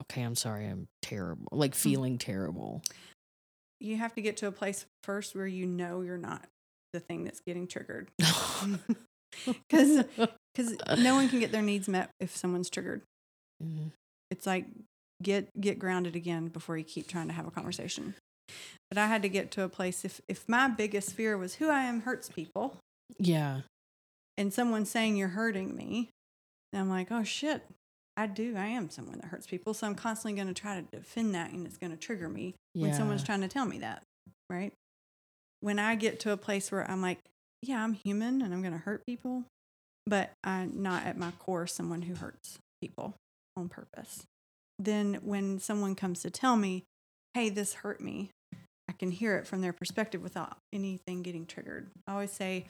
okay, 0.03 0.21
I'm 0.21 0.35
sorry, 0.35 0.65
I'm 0.65 0.87
terrible, 1.01 1.45
like 1.51 1.73
Mm. 1.73 1.75
feeling 1.75 2.17
terrible. 2.17 2.81
You 3.81 3.97
have 3.97 4.13
to 4.15 4.21
get 4.21 4.37
to 4.37 4.47
a 4.47 4.53
place 4.53 4.85
first 5.03 5.35
where 5.35 5.45
you 5.45 5.65
know 5.65 5.99
you're 5.99 6.17
not 6.17 6.47
the 6.93 7.01
thing 7.01 7.25
that's 7.25 7.41
getting 7.41 7.67
triggered. 7.67 8.07
Because 9.69 10.05
no 10.97 11.13
one 11.15 11.27
can 11.27 11.41
get 11.41 11.51
their 11.51 11.61
needs 11.61 11.89
met 11.89 12.09
if 12.21 12.35
someone's 12.35 12.69
triggered. 12.69 13.01
Mhm. 13.61 13.91
It's 14.31 14.47
like 14.47 14.65
get 15.21 15.49
get 15.59 15.77
grounded 15.79 16.15
again 16.15 16.47
before 16.47 16.77
you 16.77 16.85
keep 16.85 17.07
trying 17.07 17.27
to 17.27 17.33
have 17.33 17.45
a 17.45 17.51
conversation. 17.51 18.15
But 18.89 18.97
I 18.97 19.07
had 19.07 19.21
to 19.23 19.29
get 19.29 19.51
to 19.51 19.63
a 19.63 19.69
place 19.69 20.05
if 20.05 20.21
if 20.29 20.47
my 20.47 20.69
biggest 20.69 21.11
fear 21.13 21.37
was 21.37 21.55
who 21.55 21.69
I 21.69 21.83
am 21.83 22.01
hurts 22.01 22.29
people 22.29 22.77
yeah, 23.19 23.61
and 24.37 24.53
someone 24.53 24.85
saying 24.85 25.17
you're 25.17 25.27
hurting 25.27 25.75
me, 25.75 26.09
then 26.71 26.81
I'm 26.81 26.89
like, 26.89 27.11
oh 27.11 27.23
shit, 27.23 27.63
I 28.15 28.27
do. 28.27 28.55
I 28.57 28.67
am 28.67 28.89
someone 28.89 29.19
that 29.19 29.27
hurts 29.27 29.47
people. 29.47 29.73
So 29.73 29.87
I'm 29.87 29.95
constantly 29.95 30.35
going 30.35 30.53
to 30.53 30.59
try 30.59 30.75
to 30.75 30.81
defend 30.81 31.35
that 31.35 31.51
and 31.51 31.65
it's 31.65 31.77
going 31.77 31.91
to 31.91 31.97
trigger 31.97 32.27
me 32.27 32.55
when 32.73 32.93
someone's 32.93 33.23
trying 33.23 33.41
to 33.41 33.47
tell 33.47 33.65
me 33.65 33.79
that, 33.79 34.03
right? 34.49 34.73
When 35.61 35.79
I 35.79 35.95
get 35.95 36.19
to 36.21 36.31
a 36.31 36.37
place 36.37 36.71
where 36.71 36.89
I'm 36.89 37.01
like, 37.01 37.19
yeah, 37.61 37.83
I'm 37.83 37.93
human 37.93 38.41
and 38.41 38.53
I'm 38.53 38.61
going 38.61 38.73
to 38.73 38.79
hurt 38.79 39.05
people, 39.05 39.43
but 40.05 40.31
I'm 40.43 40.81
not 40.81 41.05
at 41.05 41.17
my 41.17 41.31
core 41.39 41.67
someone 41.67 42.03
who 42.03 42.15
hurts 42.15 42.57
people 42.81 43.15
on 43.55 43.69
purpose. 43.69 44.23
Then 44.79 45.19
when 45.23 45.59
someone 45.59 45.95
comes 45.95 46.21
to 46.21 46.29
tell 46.29 46.55
me, 46.55 46.83
hey, 47.33 47.49
this 47.49 47.75
hurt 47.75 48.01
me, 48.01 48.29
I 48.89 48.93
can 48.97 49.11
hear 49.11 49.37
it 49.37 49.47
from 49.47 49.61
their 49.61 49.73
perspective 49.73 50.21
without 50.21 50.57
anything 50.73 51.23
getting 51.23 51.45
triggered. 51.45 51.87
I 52.07 52.13
always 52.13 52.31
say 52.31 52.65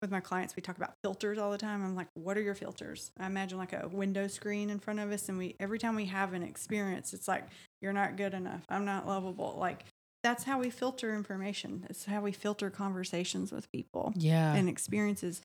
with 0.00 0.10
my 0.10 0.20
clients, 0.20 0.56
we 0.56 0.62
talk 0.62 0.76
about 0.76 0.94
filters 1.02 1.38
all 1.38 1.50
the 1.50 1.58
time. 1.58 1.84
I'm 1.84 1.94
like, 1.94 2.08
what 2.14 2.36
are 2.36 2.42
your 2.42 2.54
filters? 2.54 3.10
I 3.18 3.26
imagine 3.26 3.58
like 3.58 3.72
a 3.72 3.88
window 3.88 4.26
screen 4.28 4.70
in 4.70 4.78
front 4.78 5.00
of 5.00 5.10
us, 5.10 5.28
and 5.28 5.38
we 5.38 5.56
every 5.60 5.78
time 5.78 5.94
we 5.94 6.06
have 6.06 6.32
an 6.32 6.42
experience, 6.42 7.12
it's 7.12 7.28
like 7.28 7.46
you're 7.82 7.92
not 7.92 8.16
good 8.16 8.34
enough. 8.34 8.62
I'm 8.68 8.84
not 8.84 9.06
lovable. 9.06 9.56
Like 9.58 9.84
that's 10.22 10.44
how 10.44 10.58
we 10.58 10.70
filter 10.70 11.14
information. 11.14 11.86
It's 11.88 12.04
how 12.04 12.20
we 12.20 12.32
filter 12.32 12.70
conversations 12.70 13.52
with 13.52 13.70
people 13.72 14.12
yeah, 14.16 14.54
and 14.54 14.68
experiences. 14.68 15.42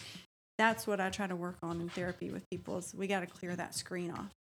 That's 0.57 0.87
what 0.87 1.01
I 1.01 1.09
try 1.09 1.27
to 1.27 1.35
work 1.35 1.57
on 1.61 1.81
in 1.81 1.89
therapy 1.89 2.31
with 2.31 2.49
people. 2.49 2.77
Is 2.77 2.93
we 2.95 3.07
got 3.07 3.21
to 3.21 3.27
clear 3.27 3.55
that 3.55 3.75
screen 3.75 4.11
off 4.11 4.31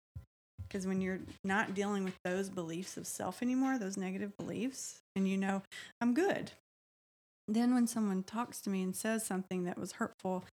because 0.68 0.86
when 0.86 1.00
you're 1.00 1.20
not 1.42 1.74
dealing 1.74 2.04
with 2.04 2.18
those 2.24 2.48
beliefs 2.48 2.96
of 2.96 3.06
self 3.06 3.42
anymore, 3.42 3.78
those 3.78 3.96
negative 3.96 4.36
beliefs, 4.36 5.00
and 5.16 5.28
you 5.28 5.36
know 5.36 5.62
I'm 6.00 6.14
good. 6.14 6.52
Then 7.46 7.74
when 7.74 7.86
someone 7.86 8.22
talks 8.22 8.60
to 8.62 8.70
me 8.70 8.82
and 8.82 8.94
says 8.96 9.24
something 9.24 9.64
that 9.64 9.78
was 9.78 9.92
hurtful, 9.92 10.44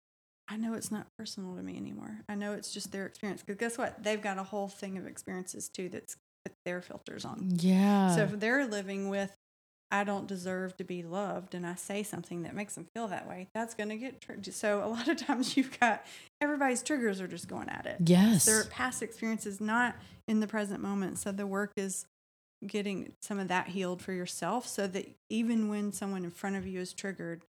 I 0.47 0.58
know 0.58 0.73
it's 0.73 0.91
not 0.91 1.08
personal 1.17 1.56
to 1.56 1.63
me 1.63 1.77
anymore. 1.77 2.19
I 2.27 2.36
know 2.36 2.54
it's 2.54 2.73
just 2.73 2.91
their 2.91 3.06
experience. 3.06 3.41
Because 3.41 3.58
guess 3.60 3.77
what? 3.77 4.04
They've 4.04 4.21
got 4.21 4.38
a 4.38 4.43
whole 4.43 4.67
thing 4.67 4.97
of 4.97 5.08
experiences 5.08 5.69
too 5.69 5.88
that's 5.89 6.17
that 6.45 6.54
their 6.65 6.82
filters 6.82 7.23
on. 7.23 7.49
yeah. 7.58 8.15
So 8.15 8.23
if 8.23 8.39
they're 8.39 8.65
living 8.65 9.10
with, 9.10 9.32
I 9.91 10.04
don't 10.04 10.25
deserve 10.27 10.75
to 10.77 10.84
be 10.84 11.04
loved, 11.04 11.54
and 11.54 11.67
I 11.67 11.75
say 11.75 12.01
something 12.01 12.43
that 12.43 12.56
makes 12.56 12.75
them 12.75 12.88
feel 12.95 13.10
that 13.10 13.27
way, 13.27 13.49
that's 13.54 13.73
going 13.75 13.89
to 13.89 13.97
get 13.97 14.21
triggered. 14.21 14.54
So 14.54 14.84
a 14.84 14.88
lot 14.89 15.08
of 15.08 15.17
times 15.17 15.56
you've 15.56 15.77
got 15.80 16.06
everybody's 16.41 16.82
triggers 16.82 17.21
are 17.21 17.27
just 17.27 17.47
going 17.47 17.69
at 17.69 17.86
it. 17.86 17.97
yes. 18.06 18.45
Their 18.45 18.63
past 18.65 19.01
experiences, 19.04 19.62
not 19.62 19.95
in 20.27 20.39
the 20.39 20.47
present 20.47 20.82
moment. 20.82 21.19
So 21.19 21.32
the 21.32 21.45
work 21.45 21.73
is 21.77 22.06
getting 22.65 23.13
some 23.21 23.39
of 23.39 23.47
that 23.47 23.69
healed 23.69 24.02
for 24.02 24.13
yourself 24.13 24.67
so 24.67 24.88
that 24.88 25.08
even 25.30 25.67
when 25.69 25.91
someone 25.91 26.24
in 26.24 26.32
front 26.32 26.56
of 26.56 26.67
you 26.67 26.80
is 26.80 26.93
triggered, 26.93 27.43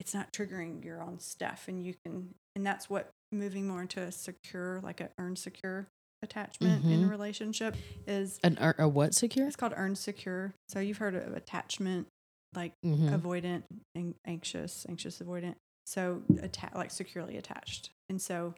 it's 0.00 0.14
not 0.14 0.32
triggering 0.32 0.84
your 0.84 1.02
own 1.02 1.18
stuff. 1.18 1.66
And 1.68 1.84
you 1.84 1.94
can, 2.04 2.34
and 2.54 2.66
that's 2.66 2.88
what 2.90 3.10
moving 3.32 3.66
more 3.66 3.82
into 3.82 4.00
a 4.00 4.12
secure, 4.12 4.80
like 4.82 5.00
a 5.00 5.10
earn 5.18 5.36
secure 5.36 5.86
attachment 6.22 6.84
in 6.84 7.02
a 7.04 7.06
Mhm. 7.06 7.10
relationship 7.10 7.76
is 8.06 8.38
An 8.42 8.58
a, 8.60 8.88
what 8.88 9.14
secure? 9.14 9.46
it's 9.46 9.56
called 9.56 9.74
earn 9.76 9.94
secure. 9.94 10.52
So 10.68 10.80
you've 10.80 10.98
heard 10.98 11.14
of 11.14 11.32
attachment, 11.34 12.08
like 12.54 12.72
Mhm. 12.84 13.10
avoidant 13.10 13.62
and 13.94 14.14
anxious, 14.24 14.84
anxious 14.88 15.18
avoidant. 15.20 15.54
So 15.86 16.22
atta- 16.42 16.76
like 16.76 16.90
securely 16.90 17.36
attached. 17.36 17.90
And 18.08 18.20
so 18.20 18.54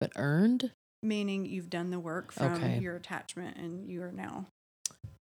But 0.00 0.12
earned? 0.16 0.72
meaning 1.02 1.46
you've 1.46 1.70
done 1.70 1.90
the 1.90 1.98
work 2.00 2.30
from 2.32 2.54
Okay. 2.54 2.78
your 2.80 2.96
attachment 2.96 3.56
and 3.56 3.88
you 3.90 4.02
are 4.02 4.12
now 4.12 4.46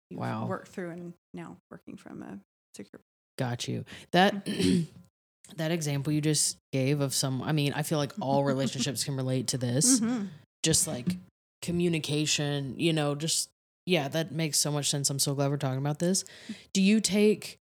you've 0.09 0.19
Wow. 0.19 0.47
worked 0.47 0.69
through 0.69 0.91
and 0.91 1.13
now 1.33 1.57
working 1.71 1.97
from 1.97 2.21
a 2.23 2.39
secure 2.75 3.01
Got 3.37 3.67
you. 3.67 3.85
That 4.11 4.45
that 5.57 5.71
example 5.71 6.11
you 6.11 6.21
just 6.21 6.57
gave 6.73 7.01
of 7.01 7.13
some 7.13 7.41
I 7.43 7.51
mean, 7.51 7.71
I 7.73 7.83
feel 7.83 7.97
like 7.99 8.13
all 8.19 8.43
relationships 8.43 9.03
can 9.03 9.15
relate 9.15 9.47
to 9.47 9.57
this. 9.57 9.99
Mhm. 9.99 10.29
Just 10.63 10.87
like 10.87 11.07
communication, 11.61 12.75
you 12.77 12.93
know, 12.93 13.15
just 13.15 13.49
yeah, 13.85 14.07
that 14.09 14.31
makes 14.33 14.57
so 14.59 14.71
much 14.71 14.89
sense. 14.89 15.09
I'm 15.09 15.19
so 15.19 15.33
glad 15.33 15.49
we're 15.49 15.57
talking 15.57 15.77
about 15.77 15.99
this. 15.99 16.25
Do 16.73 16.81
you 16.81 16.99
take 16.99 17.57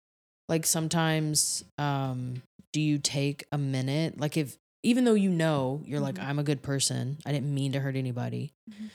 like 0.47 0.65
sometimes 0.65 1.63
um 1.77 2.41
do 2.71 2.79
you 2.81 2.97
take 2.97 3.45
a 3.51 3.57
minute 3.57 4.19
like 4.19 4.37
if 4.37 4.57
even 4.83 5.03
though 5.03 5.13
you 5.15 5.29
know 5.29 5.81
you're 5.85 5.99
like 5.99 6.15
Mhm. 6.15 6.23
I'm 6.23 6.39
a 6.39 6.43
good 6.43 6.61
person, 6.61 7.17
I 7.25 7.31
didn't 7.31 7.53
mean 7.53 7.73
to 7.73 7.79
hurt 7.79 7.95
anybody. 7.95 8.53
Mhm. 8.69 8.89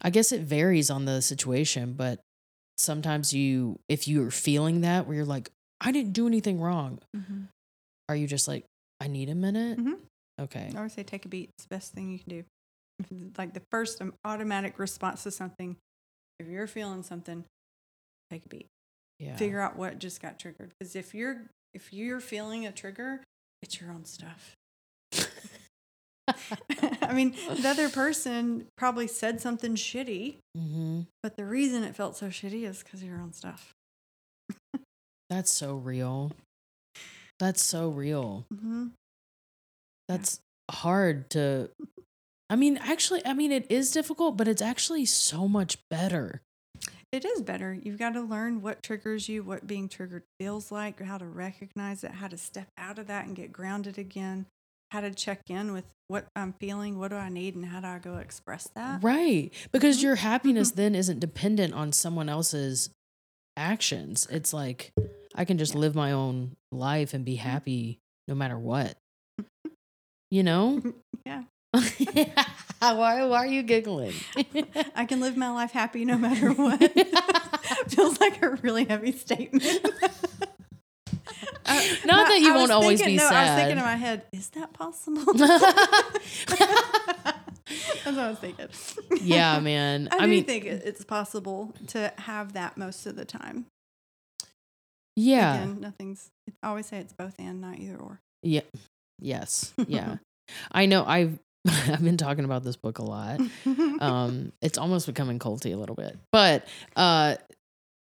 I 0.00 0.10
guess 0.10 0.32
it 0.32 0.42
varies 0.42 0.90
on 0.90 1.04
the 1.04 1.20
situation, 1.22 1.92
but 1.94 2.20
sometimes 2.78 3.32
you 3.32 3.78
if 3.88 4.06
you're 4.08 4.30
feeling 4.30 4.82
that 4.82 5.06
where 5.06 5.16
you're 5.16 5.24
like 5.24 5.50
I 5.80 5.92
didn't 5.92 6.12
do 6.12 6.26
anything 6.26 6.60
wrong, 6.60 6.98
Mhm. 7.14 7.48
are 8.08 8.16
you 8.16 8.26
just 8.26 8.48
like 8.48 8.64
I 9.00 9.08
need 9.08 9.28
a 9.28 9.34
minute? 9.34 9.78
Mhm. 9.78 9.98
Okay. 10.40 10.70
I 10.72 10.76
always 10.76 10.92
say 10.92 11.02
take 11.02 11.24
a 11.24 11.28
beat. 11.28 11.50
It's 11.56 11.64
the 11.64 11.74
best 11.74 11.92
thing 11.92 12.10
you 12.12 12.18
can 12.18 12.28
do. 12.28 12.44
Like 13.36 13.52
the 13.54 13.62
first 13.70 14.00
um, 14.00 14.14
automatic 14.24 14.78
response 14.78 15.22
to 15.24 15.30
something, 15.30 15.76
if 16.38 16.46
you're 16.46 16.66
feeling 16.66 17.02
something, 17.02 17.44
take 18.30 18.46
a 18.46 18.48
beat. 18.48 18.68
Yeah. 19.18 19.36
Figure 19.36 19.60
out 19.60 19.76
what 19.76 19.98
just 19.98 20.20
got 20.22 20.38
triggered. 20.38 20.72
Because 20.78 20.96
if 20.96 21.14
you're 21.14 21.42
if 21.74 21.92
you're 21.92 22.20
feeling 22.20 22.66
a 22.66 22.72
trigger, 22.72 23.22
it's 23.62 23.80
your 23.80 23.90
own 23.90 24.04
stuff. 24.06 24.54
I 27.08 27.12
mean, 27.12 27.34
the 27.60 27.68
other 27.68 27.88
person 27.88 28.66
probably 28.76 29.06
said 29.06 29.40
something 29.40 29.74
shitty, 29.74 30.36
hmm 30.56 31.02
but 31.22 31.36
the 31.36 31.44
reason 31.44 31.82
it 31.82 31.96
felt 31.96 32.16
so 32.16 32.26
shitty 32.26 32.64
is 32.64 32.82
because 32.82 33.02
of 33.02 33.08
your 33.08 33.18
own 33.18 33.32
stuff. 33.32 33.74
That's 35.30 35.50
so 35.50 35.74
real. 35.74 36.32
That's 37.38 37.62
so 37.62 37.88
real. 37.88 38.46
Mm-hmm. 38.54 38.86
That's 40.08 40.40
hard 40.70 41.30
to. 41.30 41.70
I 42.48 42.56
mean, 42.56 42.78
actually, 42.80 43.26
I 43.26 43.32
mean, 43.32 43.50
it 43.50 43.66
is 43.68 43.90
difficult, 43.90 44.36
but 44.36 44.46
it's 44.46 44.62
actually 44.62 45.04
so 45.04 45.48
much 45.48 45.78
better. 45.90 46.42
It 47.10 47.24
is 47.24 47.42
better. 47.42 47.74
You've 47.74 47.98
got 47.98 48.14
to 48.14 48.20
learn 48.20 48.62
what 48.62 48.82
triggers 48.82 49.28
you, 49.28 49.42
what 49.42 49.66
being 49.66 49.88
triggered 49.88 50.22
feels 50.38 50.70
like, 50.70 51.00
how 51.00 51.18
to 51.18 51.26
recognize 51.26 52.04
it, 52.04 52.12
how 52.12 52.28
to 52.28 52.36
step 52.36 52.68
out 52.78 52.98
of 52.98 53.06
that 53.08 53.26
and 53.26 53.34
get 53.34 53.52
grounded 53.52 53.98
again, 53.98 54.46
how 54.90 55.00
to 55.00 55.10
check 55.12 55.40
in 55.48 55.72
with 55.72 55.84
what 56.08 56.26
I'm 56.36 56.52
feeling, 56.60 56.98
what 56.98 57.08
do 57.08 57.16
I 57.16 57.28
need, 57.28 57.54
and 57.56 57.64
how 57.66 57.80
do 57.80 57.86
I 57.88 57.98
go 57.98 58.16
express 58.18 58.68
that. 58.74 59.02
Right. 59.02 59.50
Because 59.72 59.98
Mhm. 59.98 60.02
your 60.04 60.14
happiness 60.16 60.70
then 60.70 60.94
isn't 60.94 61.18
dependent 61.20 61.74
on 61.74 61.92
someone 61.92 62.28
else's 62.28 62.90
actions. 63.56 64.26
It's 64.30 64.52
like 64.52 64.92
I 65.34 65.44
can 65.44 65.58
just 65.58 65.74
Yeah. 65.74 65.80
live 65.80 65.94
my 65.94 66.12
own 66.12 66.56
life 66.72 67.12
and 67.14 67.24
be 67.24 67.36
happy 67.36 67.98
no 68.28 68.34
matter 68.34 68.58
what. 68.58 68.96
You 70.30 70.42
know? 70.42 70.82
Yeah. 71.24 71.44
why, 72.80 73.24
why 73.26 73.36
are 73.36 73.46
you 73.46 73.62
giggling? 73.62 74.12
I 74.96 75.04
can 75.06 75.20
live 75.20 75.36
my 75.36 75.50
life 75.50 75.70
happy 75.70 76.04
no 76.04 76.18
matter 76.26 76.52
what. 76.52 76.80
Feels 77.88 78.18
like 78.20 78.42
a 78.42 78.50
really 78.62 78.84
heavy 78.86 79.12
statement. 79.12 79.64
Uh, 81.66 81.82
Not 82.04 82.28
that 82.28 82.40
you 82.40 82.54
won't 82.54 82.70
always 82.70 83.00
thinking- 83.00 83.16
be 83.16 83.22
no, 83.22 83.28
I 83.28 83.44
was 83.44 83.54
thinking 83.60 83.78
in 83.78 83.84
my 83.84 83.96
head, 83.96 84.22
is 84.32 84.48
that 84.50 84.72
possible? 84.72 85.24
That's 88.04 88.16
what 88.16 88.18
I 88.18 88.28
was 88.30 88.38
thinking. 88.38 88.68
yeah, 89.22 89.58
man. 89.58 90.08
I, 90.12 90.16
I, 90.16 90.20
do 90.20 90.26
mean, 90.28 90.44
think 90.44 90.64
it's 90.64 91.04
possible 91.04 91.74
to 91.88 92.12
have 92.18 92.52
that 92.52 92.76
most 92.76 93.06
of 93.06 93.16
the 93.16 93.24
time. 93.24 93.66
yeah, 95.16 95.54
Again, 95.62 95.80
nothing's. 95.80 96.30
I 96.62 96.68
always 96.68 96.86
say 96.86 96.98
it's 96.98 97.12
both 97.12 97.34
and, 97.38 97.60
not 97.60 97.78
either 97.78 97.96
or. 97.96 98.20
yeah, 98.42 98.60
yes, 99.18 99.72
yeah. 99.88 100.16
I 100.70 100.86
know. 100.86 101.04
I've 101.04 101.38
I've 101.66 102.02
been 102.04 102.16
talking 102.16 102.44
about 102.44 102.62
this 102.62 102.76
book 102.76 102.98
a 103.00 103.02
lot. 103.02 103.40
Um, 104.00 104.52
it's 104.62 104.78
almost 104.78 105.06
becoming 105.06 105.40
culty 105.40 105.74
a 105.74 105.76
little 105.76 105.96
bit, 105.96 106.16
but 106.30 106.66
uh, 106.94 107.34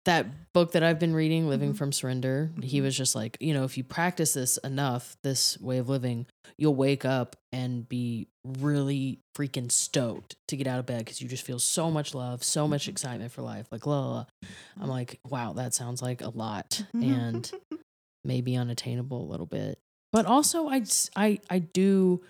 that 0.06 0.52
book 0.54 0.72
that 0.72 0.82
I've 0.84 0.97
been 0.99 1.14
reading, 1.14 1.47
Living 1.47 1.74
Mhm. 1.74 1.78
from 1.78 1.91
Surrender, 1.91 2.52
he 2.62 2.80
Mhm. 2.80 2.84
was 2.84 2.97
just 2.97 3.14
like, 3.16 3.38
you 3.39 3.54
know, 3.54 3.64
if 3.64 3.78
you 3.78 3.84
practice 3.84 4.34
this 4.34 4.58
enough, 4.58 5.16
this 5.22 5.60
way 5.60 5.78
of 5.78 5.89
living, 5.89 6.26
you'll 6.58 6.74
wake 6.76 7.06
up 7.06 7.36
and 7.52 7.88
be 7.88 8.28
really 8.43 9.20
freaking 9.38 9.72
stoked 9.72 10.36
to 10.47 10.58
get 10.58 10.66
out 10.66 10.80
of 10.80 10.86
bed 10.88 10.99
because 10.99 11.22
you 11.22 11.28
just 11.30 11.43
feel 11.45 11.60
so 11.60 11.91
much 11.91 12.16
love, 12.16 12.43
so 12.43 12.68
much 12.68 12.86
Mhm. 12.86 12.89
excitement 12.89 13.32
for 13.32 13.43
life. 13.43 13.68
Like, 13.72 13.86
la, 13.86 13.99
la, 13.99 14.12
la. 14.16 14.26
I'm 14.80 14.89
like, 14.89 15.20
wow, 15.24 15.54
that 15.54 15.74
sounds 15.76 16.02
like 16.02 16.22
a 16.22 16.30
lot 16.30 16.84
Mm-hmm. 16.95 17.04
and 17.04 17.52
maybe 18.24 18.56
unattainable 18.56 19.22
a 19.22 19.30
little 19.30 19.45
bit. 19.45 19.78
But 20.12 20.26
also, 20.26 20.68
I, 20.68 20.84
I, 21.16 21.39
I 21.49 21.60
do 21.60 22.24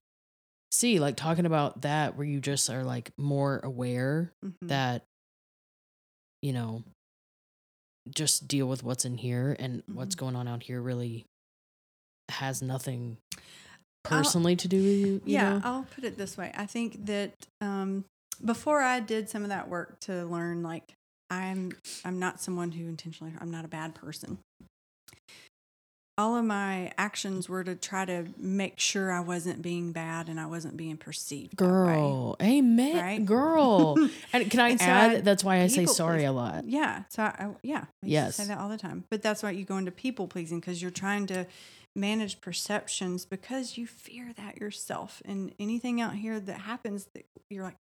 see 0.73 0.99
like 0.99 1.15
talking 1.15 1.45
about 1.45 1.81
that 1.83 2.15
where 2.17 2.25
you 2.27 2.39
just 2.41 2.69
are 2.69 2.83
like 2.83 3.11
more 3.17 3.59
aware 3.63 4.33
Mhm. 4.45 4.67
that 4.67 5.05
you 6.41 6.53
know 6.53 6.83
just 8.09 8.47
deal 8.47 8.67
with 8.67 8.83
what's 8.83 9.05
in 9.05 9.17
here 9.17 9.55
and 9.59 9.83
what's 9.87 10.15
Mhm. 10.15 10.19
going 10.19 10.35
on 10.35 10.47
out 10.47 10.63
here 10.63 10.81
really 10.81 11.25
has 12.29 12.61
nothing 12.61 13.17
I'll- 13.35 13.41
personally 14.03 14.55
to 14.55 14.67
do 14.67 14.77
with 14.77 14.85
you, 14.97 15.05
you 15.13 15.21
yeah, 15.25 15.57
know? 15.57 15.61
I'll 15.63 15.83
put 15.83 16.03
it 16.03 16.17
this 16.17 16.37
way. 16.37 16.51
I 16.55 16.65
think 16.65 17.05
that 17.05 17.33
um, 17.61 18.05
before 18.43 18.81
I 18.81 18.99
did 18.99 19.29
some 19.29 19.43
of 19.43 19.49
that 19.49 19.69
work 19.69 19.99
to 20.01 20.25
learn, 20.25 20.63
like 20.63 20.93
I'm, 21.29 21.73
I'm 22.03 22.17
not 22.19 22.41
someone 22.41 22.71
who 22.71 22.87
intentionally. 22.87 23.33
I'm 23.39 23.51
not 23.51 23.63
a 23.65 23.67
bad 23.69 23.93
person. 23.95 24.39
All 26.17 26.35
of 26.35 26.45
my 26.45 26.91
actions 26.97 27.47
were 27.49 27.63
to 27.63 27.73
try 27.75 28.05
to 28.05 28.27
make 28.37 28.79
sure 28.79 29.11
I 29.11 29.21
wasn't 29.21 29.61
being 29.61 29.91
bad 29.91 30.27
and 30.29 30.39
I 30.39 30.45
wasn't 30.45 30.77
being 30.77 30.97
perceived. 30.97 31.57
that 31.57 31.63
way. 31.63 31.69
girl 31.69 32.35
amen 32.41 32.95
Right? 32.97 33.25
girl 33.37 33.95
and 34.33 34.51
can 34.51 34.59
i 34.59 34.69
And 34.71 34.81
add 34.81 35.25
that's 35.25 35.43
why 35.43 35.61
i 35.61 35.67
say 35.67 35.85
sorry 35.85 36.19
please- 36.19 36.27
a 36.27 36.31
lot 36.31 36.65
Yeah. 36.67 37.03
So 37.09 37.23
I 37.23 37.49
yeah, 37.63 37.85
I 38.03 38.07
Yes. 38.07 38.35
say 38.35 38.45
that 38.45 38.57
all 38.57 38.69
the 38.69 38.77
time. 38.77 39.05
But 39.09 39.21
that's 39.23 39.41
why 39.41 39.51
you 39.51 39.65
go 39.65 39.77
into 39.77 39.91
people 39.91 40.27
pleasing 40.27 40.59
because 40.59 40.81
you're 40.81 40.91
trying 40.91 41.25
to 41.27 41.47
manage 41.95 42.39
perceptions 42.41 43.25
because 43.25 43.77
you 43.77 43.85
fear 43.87 44.31
that 44.37 44.57
yourself 44.57 45.21
and 45.25 45.53
anything 45.59 45.99
out 46.01 46.15
here 46.15 46.39
that 46.39 46.59
happens 46.61 47.07
that 47.13 47.25
you're 47.49 47.63
like, 47.63 47.75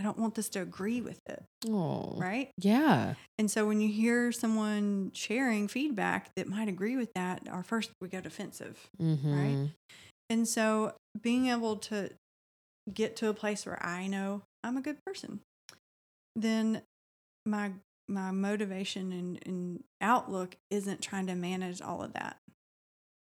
I 0.00 0.02
don't 0.02 0.18
want 0.18 0.34
this 0.34 0.48
to 0.50 0.62
agree 0.62 1.02
with 1.02 1.20
it, 1.28 1.44
oh 1.68 2.14
right? 2.16 2.50
yeah 2.56 3.14
And 3.38 3.50
so 3.50 3.66
when 3.66 3.82
you 3.82 3.88
hear 3.88 4.32
someone 4.32 5.10
sharing 5.12 5.68
feedback 5.68 6.30
that 6.36 6.48
might 6.48 6.68
agree 6.68 6.96
with 6.96 7.12
that, 7.14 7.42
our 7.50 7.62
first 7.62 7.90
we 8.00 8.08
go 8.08 8.20
defensive. 8.22 8.88
mm-hmm. 9.00 9.66
And 10.30 10.48
so 10.48 10.94
being 11.20 11.48
able 11.48 11.76
to 11.76 12.10
get 12.92 13.16
to 13.16 13.28
a 13.28 13.34
place 13.34 13.66
where 13.66 13.84
I 13.84 14.06
know 14.06 14.42
I'm 14.64 14.76
a 14.76 14.80
good 14.80 14.96
person, 15.04 15.40
then 16.34 16.82
my 17.44 17.72
my 18.08 18.30
motivation 18.30 19.12
and, 19.12 19.38
and 19.46 19.84
outlook 20.00 20.56
isn't 20.70 21.00
trying 21.02 21.26
to 21.26 21.34
manage 21.34 21.80
all 21.82 22.02
of 22.02 22.12
that. 22.14 22.38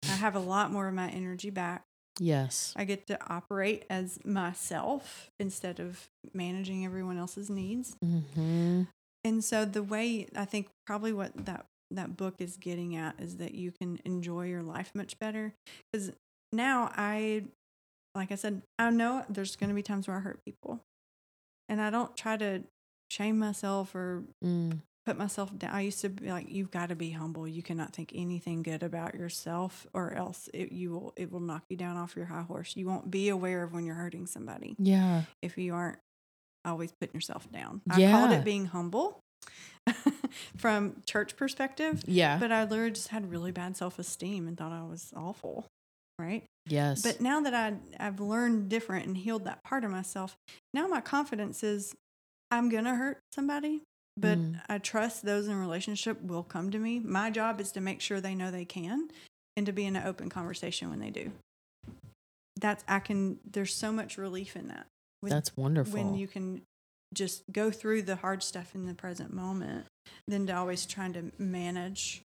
I 0.04 0.14
have 0.14 0.34
a 0.34 0.40
lot 0.40 0.72
more 0.72 0.88
of 0.88 0.94
my 0.94 1.08
energy 1.08 1.50
back. 1.50 1.84
Yes 2.18 2.72
I 2.76 2.84
get 2.84 3.06
to 3.06 3.18
operate 3.32 3.84
as 3.88 4.18
myself 4.24 5.30
instead 5.38 5.80
of 5.80 6.08
managing 6.34 6.84
everyone 6.84 7.18
else's 7.18 7.50
needs. 7.50 7.96
mm-hmm. 8.04 8.82
And 9.24 9.44
so 9.44 9.64
the 9.64 9.84
way 9.84 10.26
I 10.34 10.44
think 10.44 10.68
probably 10.86 11.12
what 11.12 11.46
that 11.46 11.66
that 11.90 12.16
book 12.16 12.36
is 12.38 12.56
getting 12.56 12.96
at 12.96 13.20
is 13.20 13.36
that 13.36 13.54
you 13.54 13.70
can 13.70 14.00
enjoy 14.04 14.46
your 14.46 14.62
life 14.62 14.90
much 14.94 15.18
better 15.18 15.54
cuz 15.92 16.10
now 16.52 16.90
I 16.96 17.44
like 18.14 18.32
I 18.32 18.34
said 18.34 18.62
I 18.78 18.90
know 18.90 19.24
there's 19.28 19.56
going 19.56 19.68
to 19.68 19.74
be 19.74 19.82
times 19.82 20.08
where 20.08 20.16
I 20.16 20.20
hurt 20.20 20.44
people. 20.44 20.80
And 21.68 21.80
I 21.80 21.90
don't 21.90 22.16
try 22.16 22.36
to 22.36 22.64
shame 23.10 23.38
myself 23.38 23.94
or 23.94 24.24
mm. 24.44 24.80
Put 25.06 25.18
myself 25.18 25.56
down. 25.56 25.70
I 25.72 25.80
used 25.80 26.00
to 26.02 26.08
be 26.08 26.30
like 26.30 26.46
you've 26.48 26.70
got 26.70 26.88
to 26.90 26.96
be 26.96 27.10
humble. 27.10 27.46
You 27.48 27.62
cannot 27.62 27.92
think 27.92 28.12
anything 28.14 28.62
good 28.62 28.82
about 28.82 29.14
yourself 29.14 29.86
or 29.92 30.12
else 30.14 30.48
it, 30.54 30.72
you 30.72 30.90
will 30.92 31.12
it 31.16 31.32
will 31.32 31.40
knock 31.40 31.64
you 31.68 31.76
down 31.76 31.96
off 31.96 32.14
your 32.16 32.26
high 32.26 32.42
horse. 32.42 32.76
You 32.76 32.86
won't 32.86 33.10
be 33.10 33.28
aware 33.28 33.62
of 33.62 33.72
when 33.72 33.84
you're 33.84 33.94
hurting 33.96 34.26
somebody 34.26 34.76
yeah 34.78 35.22
if 35.42 35.58
you 35.58 35.74
aren't 35.74 35.98
always 36.64 36.92
putting 37.00 37.14
yourself 37.14 37.50
down. 37.50 37.80
I 37.90 38.00
called 38.12 38.32
it 38.32 38.44
being 38.44 38.66
humble 38.66 39.18
from 40.56 41.02
church 41.06 41.36
perspective, 41.36 42.02
yeah 42.06 42.38
but 42.38 42.52
I 42.52 42.64
literally 42.64 42.92
just 42.92 43.08
had 43.08 43.30
really 43.30 43.50
bad 43.50 43.76
self 43.76 43.98
esteem 43.98 44.46
and 44.46 44.56
thought 44.56 44.72
I 44.72 44.84
was 44.84 45.12
awful. 45.16 45.66
Right. 46.18 46.44
yes 46.66 47.02
But 47.02 47.20
now 47.20 47.40
that 47.40 47.54
I, 47.54 47.74
I've 47.98 48.20
learned 48.20 48.68
different 48.68 49.06
and 49.06 49.16
healed 49.16 49.44
that 49.46 49.64
part 49.64 49.82
of 49.82 49.90
myself, 49.90 50.36
now 50.72 50.86
my 50.86 51.00
confidence 51.00 51.64
is 51.64 51.96
I'm 52.52 52.68
going 52.68 52.84
to 52.84 52.94
hurt 52.94 53.18
somebody, 53.32 53.82
but 54.16 54.38
Mm. 54.38 54.60
I 54.68 54.78
trust 54.78 55.24
those 55.24 55.48
in 55.48 55.58
relationship 55.58 56.20
will 56.22 56.42
come 56.42 56.70
to 56.70 56.78
me. 56.78 57.00
My 57.00 57.30
job 57.30 57.60
is 57.60 57.72
to 57.72 57.80
make 57.80 58.00
sure 58.00 58.20
they 58.20 58.34
know 58.34 58.50
they 58.50 58.64
can 58.64 59.08
and 59.56 59.66
to 59.66 59.72
be 59.72 59.84
in 59.86 59.96
an 59.96 60.06
open 60.06 60.28
conversation 60.28 60.90
when 60.90 61.00
they 61.00 61.10
do. 61.10 61.32
That's, 62.60 62.84
I 62.86 62.98
can, 63.00 63.38
there's 63.50 63.74
so 63.74 63.92
much 63.92 64.18
relief 64.18 64.54
in 64.56 64.68
that. 64.68 64.86
when- 65.20 65.30
that's 65.30 65.56
wonderful 65.56 65.94
when 65.94 66.14
you 66.14 66.26
can 66.28 66.62
just 67.14 67.42
go 67.52 67.70
through 67.70 68.02
the 68.02 68.16
hard 68.16 68.42
stuff 68.42 68.74
in 68.74 68.86
the 68.86 68.94
present 68.94 69.32
moment 69.32 69.86
than 70.26 70.46
to 70.46 70.52
always 70.56 70.86
trying 70.86 71.12
to 71.12 71.30
manage 71.38 72.22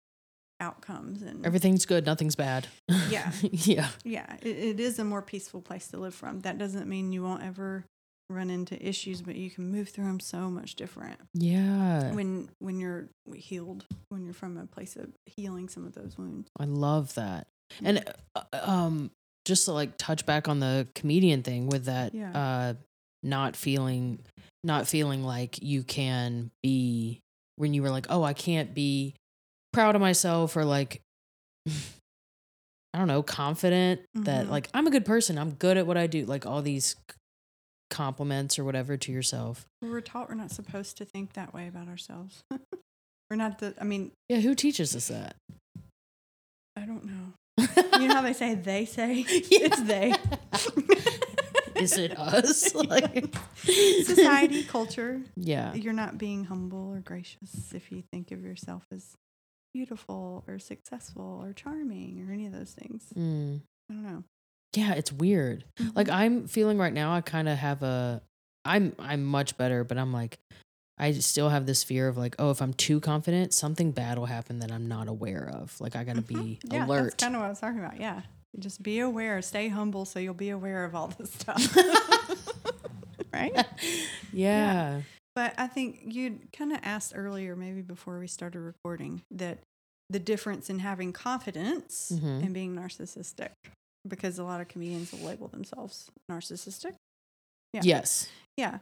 outcomes 0.60 1.22
and 1.22 1.46
everything's 1.46 1.86
good 1.86 2.06
nothing's 2.06 2.36
bad 2.36 2.68
Yeah. 3.10 3.32
yeah 3.42 3.88
yeah 4.04 4.36
it, 4.42 4.58
it 4.58 4.80
is 4.80 5.00
a 5.00 5.04
more 5.04 5.22
peaceful 5.22 5.62
place 5.62 5.88
to 5.90 5.98
live 5.98 6.14
from 6.16 6.40
that 6.42 6.58
doesn't 6.58 6.88
mean 6.88 7.14
you 7.14 7.24
won't 7.24 7.44
ever 7.44 7.86
run 8.32 8.50
into 8.50 8.76
issues 8.86 9.22
but 9.22 9.36
you 9.36 9.50
can 9.52 9.70
move 9.72 9.90
through 9.90 10.06
them 10.06 10.20
so 10.20 10.50
much 10.50 10.76
different 10.76 11.20
yeah 11.34 12.12
when 12.14 12.50
when 12.60 12.80
you're 12.80 13.08
healed 13.36 13.86
when 14.10 14.24
you're 14.24 14.34
from 14.34 14.58
a 14.58 14.66
place 14.66 14.96
of 14.96 15.10
healing 15.26 15.68
some 15.70 15.86
of 15.86 15.94
those 15.94 16.18
wounds 16.18 16.50
I 16.60 16.66
love 16.66 17.14
that. 17.16 17.48
And 17.84 18.04
uh, 18.36 18.42
um 18.54 19.12
just 19.46 19.66
to 19.66 19.72
like 19.72 19.98
touch 19.98 20.26
back 20.26 20.48
on 20.48 20.60
the 20.60 20.88
comedian 20.94 21.42
thing 21.44 21.68
with 21.68 21.86
that 21.86 22.14
Yeah. 22.14 22.32
uh 22.34 22.74
not 23.24 23.56
feeling 23.56 24.20
not 24.64 24.88
feeling 24.88 25.24
like 25.24 25.62
you 25.62 25.84
can 25.84 26.52
be 26.62 27.20
when 27.56 27.74
you 27.74 27.82
were 27.84 27.90
like, 27.92 28.08
"Oh, 28.10 28.24
I 28.24 28.34
can't 28.34 28.74
be 28.74 29.16
proud 29.74 29.96
of 29.96 30.02
myself 30.02 30.56
or 30.58 30.66
like 30.66 31.02
I 32.94 32.98
don't 32.98 33.08
know, 33.08 33.24
confident 33.24 34.02
that 34.16 34.48
Mhm. 34.48 34.50
like 34.50 34.70
I'm 34.74 34.86
a 34.88 34.92
good 34.92 35.06
person, 35.06 35.38
I'm 35.38 35.52
good 35.52 35.78
at 35.78 35.88
what 35.88 35.98
I 35.98 36.08
do." 36.08 36.26
Like 36.26 36.46
all 36.46 36.62
these 36.62 36.96
compliments 37.92 38.58
or 38.58 38.64
whatever 38.64 38.98
to 38.98 39.12
yourself. 39.12 39.68
we're 39.82 40.02
taught 40.02 40.28
we're 40.30 40.36
not 40.36 40.50
supposed 40.50 40.98
to 40.98 41.06
think 41.06 41.34
that 41.34 41.54
way 41.54 41.68
about 41.68 41.88
ourselves 41.88 42.44
we're 43.30 43.36
not 43.38 43.60
the 43.60 43.76
i 43.80 43.84
mean 43.84 44.12
Yeah, 44.30 44.39
who 44.39 44.56
teaches 44.56 44.96
us 44.96 45.10
that? 45.10 45.36
i 46.76 46.82
don't 46.82 47.06
know 47.06 47.34
you 48.00 48.08
know 48.08 48.16
how 48.16 48.22
they 48.22 48.34
say 48.34 48.56
they 48.56 48.86
say 48.86 49.24
it's 49.28 49.82
they 49.84 50.14
Is 51.76 51.98
it 51.98 52.18
us? 52.18 52.74
Like 52.76 53.34
society 54.04 54.64
culture 54.64 55.22
Yeah. 55.36 55.74
you're 55.74 55.94
not 55.94 56.18
being 56.18 56.46
humble 56.46 56.92
or 56.94 57.00
gracious 57.00 57.74
if 57.74 57.92
you 57.92 58.04
think 58.12 58.32
of 58.32 58.44
yourself 58.44 58.86
as 58.92 59.16
beautiful 59.74 60.44
or 60.48 60.60
successful 60.60 61.42
or 61.44 61.54
charming 61.54 62.26
or 62.28 62.32
any 62.34 62.46
of 62.46 62.54
those 62.54 62.72
things 62.72 63.06
Mm. 63.18 63.62
i 63.89 63.94
don't 63.94 64.04
know 64.04 64.24
Yeah, 64.76 64.94
it's 64.94 65.12
weird. 65.12 65.66
Like 65.96 66.08
Mhm. 66.08 66.14
I'm 66.14 66.48
feeling 66.48 66.78
right 66.78 66.94
now, 66.94 67.14
I 67.14 67.22
kind 67.22 67.50
of 67.50 67.58
have 67.58 67.84
a 67.84 68.22
I'm 68.66 68.96
I'm 69.00 69.24
much 69.24 69.58
better, 69.58 69.84
but 69.84 69.98
I'm 69.98 70.14
like 70.14 70.40
I 70.98 71.14
still 71.14 71.50
have 71.50 71.66
this 71.66 71.84
fear 71.84 72.08
of 72.08 72.16
like, 72.18 72.36
oh, 72.38 72.52
if 72.52 72.62
I'm 72.62 72.74
too 72.74 73.00
confident, 73.00 73.54
something 73.56 73.92
bad 73.92 74.20
will 74.20 74.28
happen 74.28 74.60
that 74.60 74.72
I'm 74.72 74.88
not 74.88 75.08
aware 75.08 75.50
of. 75.52 75.80
Like 75.82 75.96
I 75.96 76.04
got 76.04 76.16
to 76.16 76.22
Mhm. 76.22 76.28
be 76.28 76.60
yeah, 76.72 76.86
alert. 76.86 77.04
that's 77.12 77.24
kind 77.24 77.36
of 77.36 77.42
what 77.42 77.48
i 77.48 77.50
was 77.50 77.60
talking 77.60 77.80
about 77.80 78.00
yeah 78.00 78.22
just 78.60 78.84
be 78.84 79.00
aware 79.00 79.42
stay 79.42 79.70
humble 79.70 80.04
so 80.06 80.20
you'll 80.20 80.34
be 80.34 80.50
aware 80.50 80.84
of 80.84 80.94
all 80.94 81.08
this 81.08 81.32
stuff 81.34 81.76
right 83.34 83.66
yeah. 84.34 85.02
But 85.34 85.54
I 85.58 85.68
think 85.68 86.02
you 86.04 86.40
kind 86.52 86.74
of 86.74 86.80
asked 86.84 87.14
earlier, 87.16 87.56
maybe 87.56 87.82
before 87.82 88.20
we 88.20 88.28
started 88.28 88.60
recording, 88.60 89.22
that 89.32 89.60
the 90.10 90.20
difference 90.20 90.70
in 90.70 90.80
having 90.80 91.14
confidence 91.14 92.12
Mhm. 92.14 92.44
and 92.44 92.54
being 92.54 92.76
narcissistic, 92.76 93.52
because 94.08 94.39
a 94.39 94.43
lot 94.43 94.62
of 94.62 94.68
comedians 94.68 95.12
will 95.12 95.20
label 95.28 95.47
themselves 95.47 96.10
narcissistic. 96.30 96.93
Yeah. 97.74 97.82
Yes. 97.84 98.28
Yeah. 98.58 98.80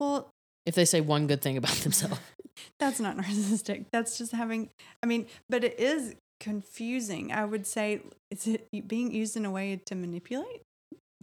Well, 0.00 0.30
If 0.66 0.74
they 0.74 0.84
say 0.84 1.00
one 1.00 1.26
good 1.26 1.42
thing 1.42 1.56
about 1.56 1.74
themselves. 1.82 2.20
that's 2.78 3.00
not 3.00 3.16
narcissistic. 3.16 3.86
That's 3.92 4.18
just 4.18 4.32
having, 4.32 4.70
I 5.02 5.06
mean, 5.06 5.26
but 5.48 5.64
it 5.64 5.78
is 5.78 6.14
confusing. 6.40 7.32
I 7.32 7.44
would 7.44 7.66
say 7.66 8.00
it's 8.30 8.48
being 8.86 9.12
used 9.12 9.36
in 9.36 9.44
a 9.44 9.50
way 9.50 9.80
to 9.86 9.94
manipulate 9.94 10.62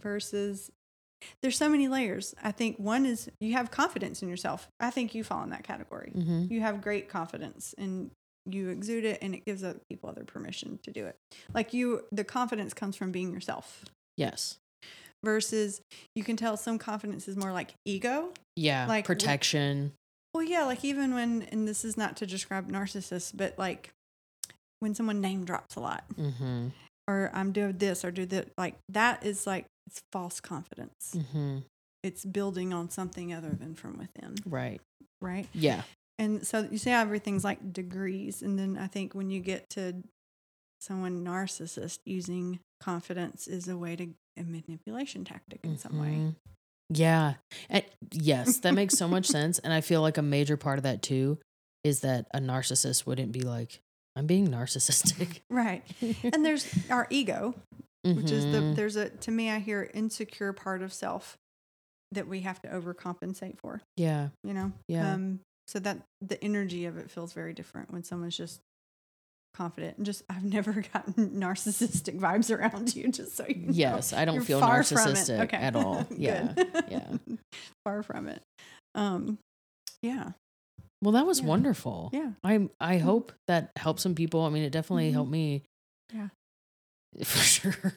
versus 0.00 0.70
there's 1.42 1.56
so 1.58 1.68
many 1.68 1.88
layers. 1.88 2.34
I 2.42 2.52
think 2.52 2.78
one 2.78 3.04
is 3.04 3.30
you 3.40 3.52
have 3.52 3.70
confidence 3.70 4.22
in 4.22 4.28
yourself. 4.30 4.68
I 4.80 4.90
think 4.90 5.14
you 5.14 5.22
fall 5.22 5.42
in 5.42 5.50
that 5.50 5.62
category. 5.64 6.12
hmm 6.14 6.46
You 6.48 6.60
have 6.62 6.80
great 6.80 7.08
confidence 7.10 7.74
and 7.76 8.10
you 8.54 8.68
exude 8.70 9.04
it 9.04 9.18
and 9.22 9.34
it 9.34 9.44
gives 9.44 9.62
other 9.64 9.80
people 9.88 10.08
other 10.08 10.24
permission 10.24 10.78
to 10.84 10.90
do 10.90 11.06
it. 11.06 11.16
Like 11.54 11.72
you 11.72 12.04
the 12.12 12.24
confidence 12.24 12.74
comes 12.74 12.96
from 12.96 13.12
being 13.12 13.32
yourself 13.32 13.84
Yes. 14.16 14.58
versus 15.24 15.80
you 16.14 16.24
can 16.24 16.36
tell 16.36 16.56
some 16.56 16.78
confidence 16.78 17.28
is 17.28 17.36
more 17.36 17.52
like 17.52 17.74
ego. 17.84 18.30
Yeah. 18.56 18.86
Like, 18.86 19.04
protection. 19.04 19.92
Well, 20.34 20.44
yeah, 20.44 20.64
like 20.64 20.84
even 20.84 21.14
when 21.14 21.42
and 21.50 21.66
this 21.66 21.84
is 21.84 21.96
not 21.96 22.16
to 22.18 22.26
describe 22.26 22.70
narcissists, 22.70 23.32
but 23.34 23.58
like 23.58 23.90
when 24.80 24.94
someone 24.94 25.20
name 25.20 25.44
drops 25.44 25.76
a 25.76 25.80
lot 25.80 26.04
Mm-hmm. 26.18 26.68
or 27.08 27.30
I'm 27.34 27.52
doing 27.52 27.76
this 27.78 28.04
or 28.04 28.10
do 28.10 28.24
that 28.26 28.48
like 28.56 28.76
that 28.90 29.24
is 29.26 29.46
like 29.46 29.66
it's 29.86 30.00
false 30.12 30.40
confidence. 30.40 31.14
Mm-hmm. 31.16 31.58
It's 32.02 32.24
building 32.24 32.72
on 32.72 32.88
something 32.90 33.34
other 33.34 33.50
than 33.50 33.74
from 33.74 33.98
within, 33.98 34.36
Right. 34.46 34.80
right? 35.20 35.46
Yeah. 35.52 35.82
And 36.20 36.46
so 36.46 36.68
you 36.70 36.78
see 36.78 36.90
how 36.90 37.00
everything's 37.00 37.42
like 37.44 37.72
degrees. 37.72 38.42
And 38.42 38.58
then 38.58 38.76
I 38.78 38.86
think 38.86 39.14
when 39.14 39.30
you 39.30 39.40
get 39.40 39.70
to 39.70 40.02
someone 40.80 41.24
narcissist 41.24 41.98
using 42.04 42.60
confidence 42.80 43.46
is 43.48 43.66
a 43.68 43.76
way 43.76 43.96
to 43.96 44.08
a 44.38 44.42
manipulation 44.44 45.24
tactic 45.24 45.60
in 45.64 45.78
some 45.78 45.98
way. 45.98 46.08
Mhm. 46.08 46.36
Yeah. 46.90 47.34
And 47.68 47.84
yes, 48.12 48.58
that 48.58 48.74
makes 48.74 48.96
so 48.98 49.08
much 49.08 49.26
sense. 49.38 49.58
And 49.58 49.72
I 49.72 49.80
feel 49.80 50.00
like 50.02 50.18
a 50.18 50.22
major 50.22 50.56
part 50.56 50.78
of 50.78 50.82
that 50.84 51.02
too 51.02 51.38
is 51.84 52.00
that 52.00 52.26
a 52.34 52.38
narcissist 52.38 53.06
wouldn't 53.06 53.32
be 53.32 53.40
like, 53.40 53.80
I'm 54.16 54.26
being 54.26 54.48
narcissistic. 54.48 55.40
Right. 55.50 55.82
And 56.32 56.44
there's 56.44 56.66
our 56.90 57.06
ego, 57.10 57.54
which 58.04 58.30
is 58.30 58.44
the 58.46 58.58
Mhm. 58.60 58.76
there's 58.76 58.96
a 58.96 59.08
to 59.10 59.30
me 59.30 59.50
I 59.50 59.58
hear 59.58 59.90
insecure 59.94 60.52
part 60.52 60.82
of 60.82 60.92
self 60.92 61.38
that 62.12 62.26
we 62.28 62.40
have 62.40 62.60
to 62.62 62.68
overcompensate 62.68 63.58
for, 63.58 63.80
yeah. 63.96 64.28
you 64.44 64.52
know? 64.52 64.72
Yeah. 64.88 65.14
Um 65.14 65.40
so 65.70 65.78
that 65.78 65.98
the 66.20 66.42
energy 66.42 66.84
of 66.86 66.98
it 66.98 67.10
feels 67.10 67.32
very 67.32 67.52
different 67.52 67.92
when 67.92 68.02
someone's 68.02 68.36
just 68.36 68.60
confident 69.54 69.96
and 69.96 70.06
just 70.06 70.22
I've 70.28 70.44
never 70.58 70.84
gotten 70.92 71.30
narcissistic 71.30 72.18
vibes 72.18 72.56
around 72.56 72.94
you 72.94 73.10
just 73.10 73.36
so 73.36 73.44
you 73.48 73.66
know. 73.66 73.72
Yes. 73.72 74.12
I 74.12 74.24
don't 74.24 74.34
You're 74.36 74.44
feel 74.44 74.60
far 74.60 74.82
from 74.82 74.98
it. 74.98 75.00
narcissistic 75.00 75.40
Okay. 75.44 75.56
at 75.56 75.76
all. 75.76 76.06
Yeah. 76.16 76.54
Yeah. 76.88 77.08
far 77.84 78.02
from 78.02 78.28
it. 78.28 78.42
Um 78.94 79.38
yeah. 80.02 80.30
Well, 81.02 81.12
that 81.12 81.26
was 81.26 81.40
Yeah. 81.40 81.46
wonderful. 81.46 82.10
Yeah. 82.12 82.30
I 82.44 82.68
I 82.80 82.98
hope 82.98 83.32
that 83.48 83.70
helped 83.76 84.00
some 84.00 84.14
people. 84.14 84.42
I 84.44 84.50
mean, 84.50 84.62
it 84.64 84.70
definitely 84.70 85.10
Mhm. 85.10 85.14
helped 85.14 85.30
me. 85.30 85.62
Yeah. 86.12 86.28
For 87.24 87.38
sure. 87.38 87.94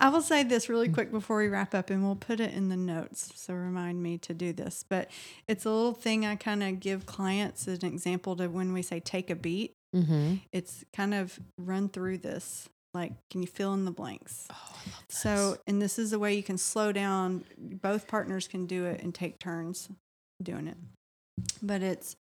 I 0.00 0.08
will 0.08 0.22
say 0.22 0.42
this 0.42 0.68
really 0.68 0.88
quick 0.88 1.10
before 1.10 1.38
we 1.38 1.48
wrap 1.48 1.74
up, 1.74 1.90
and 1.90 2.02
we'll 2.02 2.16
put 2.16 2.40
it 2.40 2.54
in 2.54 2.70
the 2.70 2.76
notes. 2.76 3.32
So 3.36 3.54
remind 3.54 4.02
me 4.02 4.16
to 4.18 4.34
do 4.34 4.52
this. 4.52 4.84
But 4.88 5.10
it's 5.46 5.64
a 5.66 5.70
little 5.70 5.92
thing 5.92 6.24
I 6.24 6.36
kind 6.36 6.62
of 6.62 6.80
give 6.80 7.06
clients 7.06 7.68
as 7.68 7.82
an 7.82 7.92
example 7.92 8.34
to 8.36 8.48
when 8.48 8.72
we 8.72 8.82
say 8.82 8.98
take 9.00 9.28
a 9.30 9.36
beat. 9.36 9.74
mm-hmm. 9.94 10.36
It's 10.52 10.84
kind 10.96 11.12
of 11.14 11.38
run 11.58 11.88
through 11.90 12.18
this. 12.18 12.68
Like, 12.92 13.12
can 13.30 13.40
you 13.42 13.46
fill 13.46 13.72
in 13.74 13.84
the 13.84 13.92
blanks? 13.92 14.48
Oh, 14.50 14.54
I 14.56 14.90
love 14.90 15.04
this. 15.08 15.18
So, 15.18 15.58
and 15.66 15.80
this 15.80 15.98
is 15.98 16.12
a 16.12 16.18
way 16.18 16.34
you 16.34 16.42
can 16.42 16.58
slow 16.58 16.90
down. 16.90 17.44
Both 17.58 18.08
partners 18.08 18.48
can 18.48 18.66
do 18.66 18.86
it 18.86 19.02
and 19.02 19.14
take 19.14 19.38
turns 19.38 19.88
doing 20.42 20.66
it. 20.66 20.76
But 21.62 21.82
it's 21.82 22.16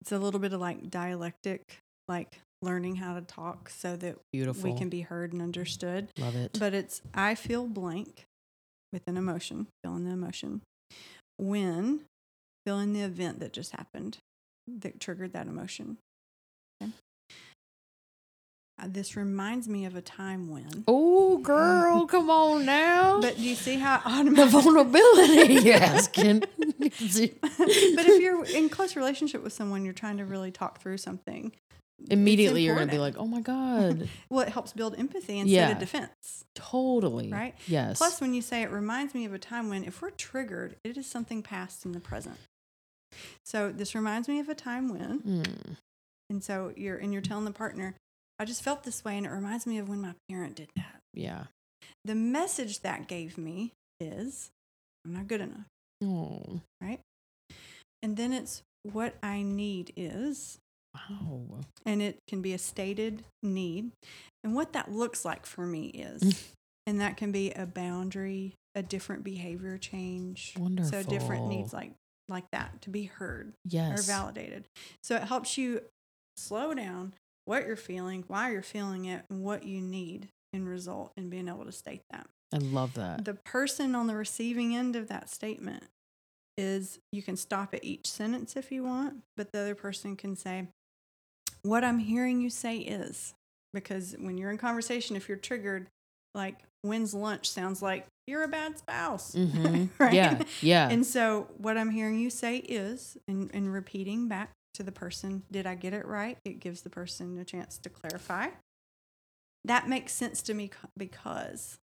it's 0.00 0.12
a 0.12 0.18
little 0.18 0.40
bit 0.40 0.52
of 0.52 0.60
like 0.60 0.90
dialectic, 0.90 1.78
like 2.08 2.40
learning 2.62 2.96
how 2.96 3.14
to 3.14 3.20
talk 3.20 3.68
so 3.70 3.96
that 3.96 4.16
beautiful. 4.32 4.70
we 4.70 4.76
can 4.76 4.88
be 4.88 5.02
heard 5.02 5.32
and 5.32 5.40
understood. 5.42 6.08
love 6.18 6.34
it. 6.36 6.56
But 6.58 6.74
it's 6.74 7.00
I 7.14 7.34
feel 7.34 7.66
blank 7.66 8.24
with 8.92 9.02
an 9.06 9.16
emotion, 9.16 9.66
feeling 9.84 10.04
the 10.04 10.12
emotion. 10.12 10.62
When 11.38 12.00
feeling 12.66 12.92
the 12.92 13.00
event 13.02 13.40
that 13.40 13.52
just 13.52 13.72
happened 13.72 14.18
that 14.66 15.00
triggered 15.00 15.32
that 15.32 15.46
emotion. 15.46 15.98
Okay. 16.82 16.92
Uh, 18.80 18.86
this 18.88 19.16
reminds 19.16 19.68
me 19.68 19.84
of 19.86 19.96
a 19.96 20.00
time 20.02 20.48
when. 20.48 20.84
oh, 20.86 21.38
girl, 21.42 22.06
come 22.06 22.30
on 22.30 22.64
now. 22.64 23.20
But 23.20 23.36
do 23.36 23.42
you 23.42 23.54
see 23.54 23.76
how 23.76 23.98
the 24.04 24.08
automatic? 24.10 24.48
vulnerability 24.52 25.54
you're 25.54 25.76
asking. 25.76 26.40
but 26.40 26.92
if 27.00 28.20
you're 28.20 28.44
in 28.44 28.68
close 28.68 28.94
relationship 28.96 29.42
with 29.42 29.52
someone, 29.52 29.84
you're 29.84 29.94
trying 29.94 30.18
to 30.18 30.24
really 30.24 30.50
talk 30.50 30.80
through 30.80 30.98
something. 30.98 31.52
Immediately, 32.10 32.62
you're 32.62 32.76
going 32.76 32.86
to 32.88 32.92
be 32.94 32.98
like, 33.00 33.16
oh 33.18 33.26
my 33.26 33.40
God. 33.42 34.08
well, 34.30 34.46
it 34.46 34.50
helps 34.50 34.72
build 34.72 34.94
empathy 34.98 35.38
instead 35.38 35.52
Yeah. 35.52 35.70
of 35.72 35.78
defense, 35.78 36.44
totally. 36.54 37.30
right? 37.30 37.54
Yes. 37.66 37.98
Plus, 37.98 38.20
when 38.20 38.34
you 38.34 38.40
say 38.42 38.62
it 38.62 38.70
reminds 38.70 39.14
me 39.14 39.24
of 39.24 39.34
a 39.34 39.38
time 39.38 39.68
when, 39.68 39.84
if 39.84 40.00
we're 40.00 40.10
triggered, 40.10 40.76
it 40.84 40.96
is 40.96 41.06
something 41.06 41.42
past 41.42 41.84
in 41.84 41.92
the 41.92 42.00
present. 42.00 42.36
So 43.44 43.72
this 43.72 43.94
reminds 43.94 44.28
me 44.28 44.38
of 44.38 44.48
a 44.48 44.54
time 44.54 44.88
when, 44.90 45.20
Mm, 45.20 45.76
and 46.30 46.44
so 46.44 46.72
you're 46.76 46.96
and 46.98 47.12
you're 47.12 47.22
telling 47.22 47.44
the 47.46 47.50
partner, 47.50 47.94
I 48.38 48.44
just 48.44 48.62
felt 48.62 48.84
this 48.84 49.04
way, 49.04 49.16
and 49.16 49.26
it 49.26 49.30
reminds 49.30 49.66
me 49.66 49.78
of 49.78 49.88
when 49.88 50.00
my 50.00 50.14
parent 50.28 50.54
did 50.56 50.68
that. 50.76 51.00
yeah. 51.14 51.44
The 52.04 52.14
message 52.14 52.80
that 52.80 53.08
gave 53.08 53.36
me 53.38 53.72
is, 54.00 54.50
I'm 55.04 55.14
not 55.14 55.26
good 55.26 55.40
enough, 55.40 55.66
Oh, 56.04 56.60
right? 56.80 57.00
And 58.02 58.16
then 58.16 58.32
it's 58.32 58.62
what 58.84 59.14
I 59.22 59.42
need 59.42 59.92
is, 59.96 60.58
wow. 60.94 61.60
and 61.86 62.02
it 62.02 62.18
can 62.28 62.42
be 62.42 62.52
a 62.52 62.58
stated 62.58 63.24
need, 63.42 63.90
and 64.44 64.54
what 64.54 64.72
that 64.72 64.90
looks 64.90 65.24
like 65.24 65.46
for 65.46 65.66
me 65.66 65.86
is, 65.86 66.22
Mm. 66.22 66.42
and 66.86 67.00
that 67.00 67.16
can 67.16 67.32
be 67.32 67.50
a 67.52 67.66
boundary, 67.66 68.54
a 68.74 68.82
different 68.82 69.24
behavior 69.24 69.78
change, 69.78 70.54
so 70.84 71.02
different 71.02 71.46
needs 71.48 71.72
like 71.72 71.92
like 72.30 72.44
that 72.52 72.82
to 72.82 72.90
be 72.90 73.04
heard 73.04 73.54
Yes. 73.64 73.98
or 73.98 74.02
validated. 74.02 74.66
So 75.02 75.16
it 75.16 75.22
helps 75.22 75.56
you 75.56 75.80
slow 76.36 76.74
down 76.74 77.14
what 77.46 77.66
you're 77.66 77.74
feeling, 77.76 78.22
why 78.28 78.52
you're 78.52 78.62
feeling 78.62 79.06
it, 79.06 79.24
and 79.30 79.42
what 79.42 79.64
you 79.64 79.80
need 79.80 80.28
in 80.52 80.66
result 80.68 81.12
in 81.16 81.30
being 81.30 81.48
able 81.48 81.64
to 81.64 81.72
state 81.72 82.02
that. 82.10 82.26
I 82.52 82.58
love 82.58 82.92
that. 82.94 83.24
The 83.24 83.34
person 83.34 83.94
on 83.94 84.08
the 84.08 84.14
receiving 84.16 84.76
end 84.76 84.94
of 84.94 85.08
that 85.08 85.30
statement 85.30 85.84
is 86.58 86.98
you 87.12 87.22
can 87.22 87.36
stop 87.36 87.72
at 87.72 87.82
each 87.84 88.06
sentence 88.06 88.56
if 88.56 88.70
you 88.70 88.82
want, 88.84 89.22
but 89.36 89.50
the 89.52 89.60
other 89.60 89.74
person 89.74 90.14
can 90.16 90.36
say, 90.36 90.68
What 91.62 91.84
I'm 91.84 91.98
hearing 91.98 92.40
you 92.40 92.50
say 92.50 92.78
is 92.78 93.34
because 93.74 94.14
when 94.18 94.38
you're 94.38 94.50
in 94.50 94.58
conversation, 94.58 95.16
if 95.16 95.28
you're 95.28 95.38
triggered, 95.38 95.88
like 96.34 96.56
when's 96.82 97.14
lunch 97.14 97.50
sounds 97.50 97.82
like 97.82 98.06
you're 98.26 98.42
a 98.44 98.48
bad 98.48 98.78
spouse. 98.78 99.34
hmm 99.34 99.86
right? 99.98 100.14
Yeah. 100.14 100.42
Yeah. 100.60 100.88
And 100.90 101.04
so 101.04 101.48
what 101.56 101.76
I'm 101.76 101.90
hearing 101.90 102.18
you 102.18 102.30
say 102.30 102.58
is, 102.58 103.16
and, 103.26 103.50
and 103.52 103.72
repeating 103.72 104.28
back 104.28 104.52
to 104.74 104.82
the 104.82 104.92
person, 104.92 105.42
did 105.50 105.66
I 105.66 105.74
get 105.74 105.92
it 105.92 106.06
right? 106.06 106.38
It 106.44 106.60
gives 106.60 106.82
the 106.82 106.90
person 106.90 107.38
a 107.38 107.44
chance 107.44 107.78
to 107.78 107.88
clarify. 107.88 108.48
That 109.64 109.88
makes 109.88 110.12
sense 110.12 110.40
to 110.42 110.54
me 110.54 110.70
because 110.96 111.78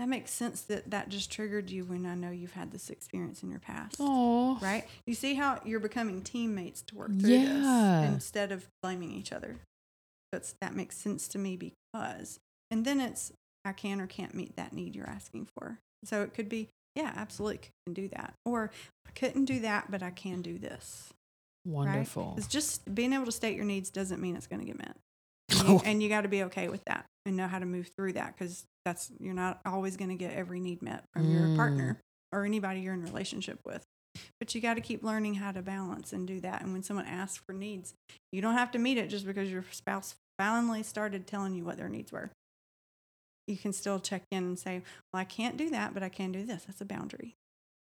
that 0.00 0.08
makes 0.08 0.30
sense 0.30 0.62
that 0.62 0.90
that 0.90 1.10
just 1.10 1.30
triggered 1.30 1.68
you 1.68 1.84
when 1.84 2.06
I 2.06 2.14
know 2.14 2.30
you've 2.30 2.54
had 2.54 2.72
this 2.72 2.88
experience 2.88 3.42
in 3.42 3.50
your 3.50 3.60
past. 3.60 3.96
oh. 4.00 4.58
Right? 4.62 4.86
You 5.06 5.12
see 5.14 5.34
how 5.34 5.60
you're 5.64 5.78
becoming 5.78 6.22
teammates 6.22 6.80
to 6.82 6.94
work 6.96 7.10
through 7.20 7.28
Yeah. 7.30 8.00
this 8.06 8.14
instead 8.14 8.50
of 8.50 8.66
blaming 8.82 9.12
each 9.12 9.30
other. 9.30 9.56
That's 10.32 10.54
that 10.62 10.74
makes 10.74 10.96
sense 10.96 11.28
to 11.28 11.38
me 11.38 11.56
because 11.58 12.40
and 12.70 12.86
then 12.86 12.98
it's 12.98 13.32
I 13.64 13.72
can 13.72 14.00
or 14.00 14.06
can't 14.06 14.34
meet 14.34 14.56
that 14.56 14.72
need 14.72 14.96
you're 14.96 15.06
asking 15.08 15.48
for. 15.58 15.76
So 16.06 16.22
it 16.22 16.32
could 16.32 16.48
be, 16.48 16.68
yeah, 16.94 17.12
absolutely 17.14 17.68
can 17.84 17.92
do 17.92 18.08
that. 18.08 18.32
Or 18.46 18.70
I 19.06 19.10
couldn't 19.10 19.44
do 19.44 19.60
that, 19.60 19.90
but 19.90 20.02
I 20.02 20.10
can 20.10 20.40
do 20.40 20.56
this. 20.56 21.12
Wonderful. 21.66 22.36
It's 22.38 22.46
just 22.46 22.94
being 22.94 23.12
able 23.12 23.26
to 23.26 23.32
state 23.32 23.54
your 23.54 23.66
needs 23.66 23.90
doesn't 23.90 24.18
mean 24.18 24.34
it's 24.34 24.46
going 24.46 24.60
to 24.60 24.66
get 24.66 24.78
met. 24.78 24.96
And 25.50 25.68
you, 25.68 25.80
and 25.84 26.02
you 26.02 26.08
got 26.08 26.22
to 26.22 26.28
be 26.28 26.44
okay 26.44 26.68
with 26.68 26.84
that 26.86 27.04
and 27.26 27.36
know 27.36 27.46
how 27.48 27.58
to 27.58 27.66
move 27.66 27.90
through 27.96 28.14
that 28.14 28.34
because 28.36 28.64
that's 28.84 29.10
you're 29.18 29.34
not 29.34 29.60
always 29.66 29.96
going 29.96 30.10
to 30.10 30.16
get 30.16 30.32
every 30.34 30.60
need 30.60 30.82
met 30.82 31.04
from 31.14 31.30
your 31.30 31.42
Mm. 31.48 31.56
partner 31.56 32.00
or 32.32 32.44
anybody 32.44 32.80
you're 32.80 32.94
in 32.94 33.02
relationship 33.02 33.58
with. 33.64 33.82
But 34.40 34.54
you 34.54 34.60
got 34.60 34.74
to 34.74 34.80
keep 34.80 35.02
learning 35.04 35.34
how 35.34 35.52
to 35.52 35.62
balance 35.62 36.12
and 36.12 36.26
do 36.26 36.40
that. 36.40 36.62
And 36.62 36.72
when 36.72 36.82
someone 36.82 37.06
asks 37.06 37.42
for 37.46 37.52
needs, 37.52 37.94
you 38.32 38.40
don't 38.42 38.54
have 38.54 38.70
to 38.72 38.78
meet 38.78 38.98
it 38.98 39.08
just 39.08 39.26
because 39.26 39.50
your 39.50 39.64
spouse 39.70 40.14
finally 40.38 40.82
started 40.82 41.26
telling 41.26 41.54
you 41.54 41.64
what 41.64 41.76
their 41.76 41.88
needs 41.88 42.10
were. 42.10 42.30
You 43.46 43.56
can 43.56 43.72
still 43.72 43.98
check 43.98 44.22
in 44.30 44.44
and 44.44 44.58
say, 44.58 44.82
"Well, 45.12 45.20
I 45.20 45.24
can't 45.24 45.56
do 45.56 45.70
that, 45.70 45.92
but 45.94 46.02
I 46.02 46.08
can 46.08 46.30
do 46.32 46.44
this." 46.44 46.64
That's 46.64 46.80
a 46.80 46.84
boundary. 46.84 47.34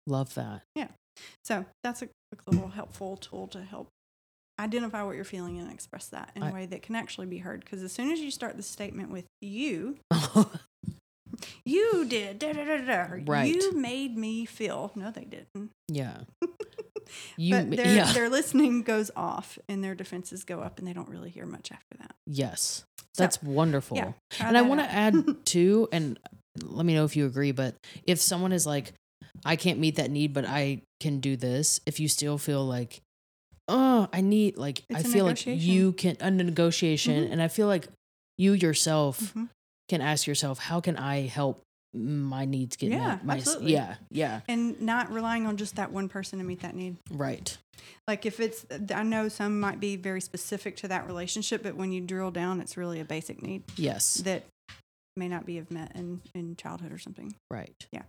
Love 0.08 0.34
that. 0.36 0.62
Yeah. 0.76 0.88
So 1.43 1.66
that's 1.84 2.02
a, 2.02 2.10
a 2.47 2.52
little 2.52 2.70
helpful 2.70 3.18
tool 3.18 3.47
to 3.47 3.62
help 3.62 3.89
identify 4.62 5.03
what 5.03 5.16
you're 5.16 5.24
feeling 5.26 5.59
and 5.59 5.72
express 5.72 6.07
that 6.07 6.32
in 6.36 6.43
a 6.43 6.47
I- 6.47 6.51
way 6.53 6.66
that 6.68 6.82
can 6.82 6.95
actually 6.95 7.28
be 7.28 7.39
heard. 7.39 7.62
Because 7.62 7.84
as 7.84 7.91
soon 7.91 8.12
as 8.12 8.20
you 8.20 8.32
start 8.32 8.55
the 8.57 8.64
statement 8.64 9.12
with 9.12 9.26
"you," 9.41 9.97
you 11.66 12.05
did, 12.05 12.39
da, 12.39 12.53
da, 12.53 12.78
da, 12.78 13.07
Right. 13.26 13.53
you 13.53 13.74
made 13.74 14.18
me 14.18 14.45
feel. 14.45 14.91
No, 14.95 15.12
they 15.12 15.26
didn't. 15.26 15.72
yeah. 15.88 16.22
You. 17.36 17.55
but 17.57 17.72
their 17.76 17.93
yeah. 17.95 18.14
their 18.14 18.30
listening 18.30 18.84
goes 18.84 19.12
off 19.18 19.59
and 19.68 19.84
their 19.84 19.95
defenses 19.95 20.45
go 20.45 20.62
up, 20.62 20.80
and 20.80 20.88
they 20.88 20.93
don't 20.93 21.09
really 21.09 21.30
hear 21.30 21.45
much 21.45 21.70
after 21.70 21.97
that. 21.99 22.16
Yes. 22.26 22.86
So, 23.16 23.24
That's 23.24 23.43
wonderful. 23.43 23.97
yeah, 23.97 24.14
and 24.39 24.57
I 24.57 24.62
want 24.62 24.80
to 24.80 24.89
add 24.89 25.16
too, 25.45 25.89
and 25.91 26.18
let 26.64 26.86
me 26.86 26.93
know 26.93 27.03
if 27.03 27.18
you 27.18 27.26
agree. 27.26 27.51
But 27.51 27.76
if 28.05 28.22
someone 28.22 28.53
is 28.53 28.66
like, 28.66 28.93
I 29.43 29.57
can't 29.57 29.78
meet 29.78 29.97
that 29.97 30.09
need, 30.09 30.34
but 30.34 30.45
I 30.45 30.84
can 31.01 31.20
do 31.20 31.36
this, 31.36 31.82
if 31.86 31.99
you 31.99 32.07
still 32.07 32.38
feel 32.38 32.64
like, 32.66 33.01
oh, 33.72 34.08
I 34.14 34.22
need, 34.22 34.58
like, 34.58 34.84
It's 34.90 35.00
I 35.00 35.04
feel 35.04 35.26
like 35.26 35.46
you 35.46 35.94
can, 35.94 36.18
a 36.20 36.30
negotiation. 36.30 37.26
Mhm. 37.28 37.32
And 37.32 37.42
I 37.42 37.48
feel 37.48 37.68
like 37.68 37.88
you 38.38 38.54
yourself 38.54 39.34
Mhm. 39.34 39.50
can 39.90 40.02
ask 40.02 40.28
yourself, 40.28 40.60
how 40.60 40.80
can 40.82 40.98
I 40.98 41.22
help 41.28 41.64
my 41.94 42.46
needs 42.46 42.76
get 42.78 42.92
Yeah, 42.92 43.08
met? 43.08 43.26
My, 43.26 43.36
absolutely. 43.38 43.74
Yeah. 43.74 43.96
Yeah. 44.10 44.42
And 44.48 44.80
not 44.82 45.12
relying 45.12 45.46
on 45.46 45.58
just 45.58 45.76
that 45.76 45.92
one 45.92 46.08
person 46.08 46.40
to 46.40 46.46
meet 46.46 46.62
that 46.62 46.76
need. 46.76 46.96
Right. 47.10 47.58
Like 48.08 48.26
if 48.26 48.40
it's, 48.40 48.66
I 48.94 49.04
know 49.04 49.28
some 49.28 49.60
might 49.60 49.80
be 49.80 49.96
very 49.98 50.22
specific 50.22 50.78
to 50.78 50.88
that 50.88 51.06
relationship, 51.08 51.64
but 51.64 51.76
when 51.76 51.92
you 51.92 52.00
drill 52.02 52.32
down, 52.32 52.62
it's 52.62 52.78
really 52.78 53.00
a 53.00 53.06
basic 53.06 53.42
need 53.42 53.64
Yes. 53.76 54.16
that 54.24 54.44
may 55.18 55.28
not 55.28 55.46
be 55.46 55.58
have 55.58 55.70
met 55.72 55.94
in, 55.96 56.22
in 56.34 56.56
childhood 56.56 56.94
or 56.94 56.98
something. 57.00 57.36
Right. 57.50 57.74
Yeah. 57.92 58.04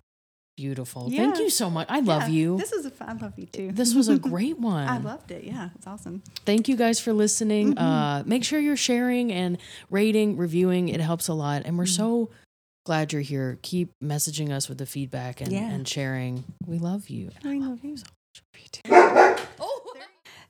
Beautiful. 0.57 1.09
Thank 1.11 1.39
you 1.39 1.49
so 1.49 1.71
much. 1.71 1.87
I 1.91 2.01
love 2.01 2.23
Yeah, 2.23 2.29
you. 2.29 2.57
This 2.59 2.73
is 2.73 2.85
a 2.85 2.91
fun. 2.91 3.09
I 3.09 3.13
love 3.25 3.33
you 3.39 3.47
too. 3.47 3.73
This 3.73 3.95
was 3.95 4.09
a 4.09 4.19
great 4.31 4.59
one. 4.59 4.87
I 4.87 4.99
loved 4.99 5.31
it. 5.31 5.45
Yeah, 5.45 5.71
it's 5.75 5.87
awesome. 5.87 6.23
Thank 6.45 6.69
you 6.69 6.77
guys 6.77 7.01
for 7.01 7.13
listening. 7.15 7.75
Mhm. 7.75 7.81
Uh, 7.81 8.23
make 8.27 8.45
sure 8.45 8.61
you're 8.61 8.77
sharing 8.77 9.33
and 9.33 9.57
rating, 9.91 10.37
reviewing. 10.37 10.89
It 10.91 11.01
helps 11.01 11.29
a 11.29 11.35
lot. 11.35 11.63
And 11.65 11.79
we're 11.79 11.85
Mhm. 11.85 11.97
so 11.97 12.31
glad 12.85 13.13
you're 13.13 13.23
here. 13.23 13.59
Keep 13.63 13.93
messaging 14.05 14.51
us 14.51 14.69
with 14.69 14.77
the 14.79 14.87
feedback 14.87 15.41
and, 15.41 15.51
Yeah. 15.51 15.71
and 15.71 15.89
sharing. 15.89 16.45
We 16.67 16.79
love 16.79 17.09
you. 17.09 17.31
I 17.45 17.57
love 17.57 17.83
you. 17.83 17.97
Oh. 18.91 19.02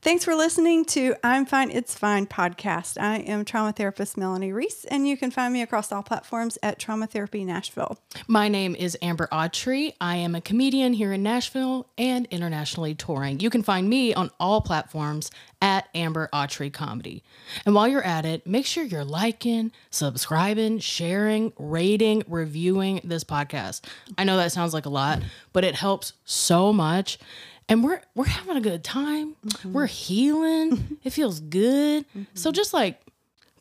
Thanks 0.03 0.25
for 0.25 0.35
listening 0.35 0.85
to 0.87 1.15
I'm 1.23 1.47
Fine, 1.47 1.71
It's 1.71 1.97
Fine 1.97 2.27
podcast. 2.27 3.01
I 3.01 3.19
am 3.19 3.45
trauma 3.45 3.71
therapist 3.71 4.17
Melanie 4.17 4.51
Reese, 4.53 4.85
and 4.87 5.07
you 5.07 5.17
can 5.17 5.31
find 5.31 5.55
me 5.55 5.63
across 5.63 5.93
all 5.93 6.03
platforms 6.03 6.59
at 6.61 6.81
Trauma 6.81 7.07
Therapy 7.07 7.45
Nashville. 7.45 7.97
My 8.27 8.49
name 8.49 8.75
is 8.75 8.99
Amber 9.01 9.29
Autry. 9.31 9.95
I 10.01 10.17
am 10.17 10.35
a 10.35 10.41
comedian 10.41 10.93
here 10.93 11.13
in 11.13 11.23
Nashville 11.23 11.87
and 11.97 12.27
internationally 12.33 12.97
touring. 12.97 13.39
You 13.39 13.49
can 13.49 13.63
find 13.63 13.89
me 13.89 14.13
on 14.13 14.33
all 14.41 14.61
platforms 14.61 15.31
at 15.61 15.89
Amber 15.95 16.29
Autry 16.33 16.73
Comedy. 16.73 17.23
And 17.65 17.73
while 17.73 17.87
you're 17.87 18.03
at 18.03 18.25
it, 18.25 18.45
make 18.45 18.67
sure 18.67 18.83
you're 18.83 19.05
liking, 19.05 19.71
subscribing, 19.91 20.81
sharing, 20.81 21.53
rating, 21.61 22.25
reviewing 22.27 23.03
this 23.05 23.23
podcast. 23.23 23.83
I 24.19 24.25
know 24.25 24.37
that 24.37 24.51
sounds 24.51 24.75
like 24.75 24.87
a 24.87 24.91
lot, 24.91 25.23
but 25.53 25.63
it 25.63 25.77
helps 25.77 26.15
so 26.25 26.73
much 26.73 27.21
and 27.69 27.85
we're 27.85 28.01
we're 28.15 28.25
having 28.25 28.57
a 28.57 28.61
good 28.61 28.85
time. 28.85 29.37
Mm-hmm. 29.47 29.73
We're 29.73 29.87
healing. 29.87 30.77
Mm-hmm. 30.77 30.95
it 31.05 31.11
feels 31.11 31.41
good. 31.41 32.05
Mm-hmm. 32.09 32.23
So 32.35 32.53
just 32.53 32.75
like 32.75 33.01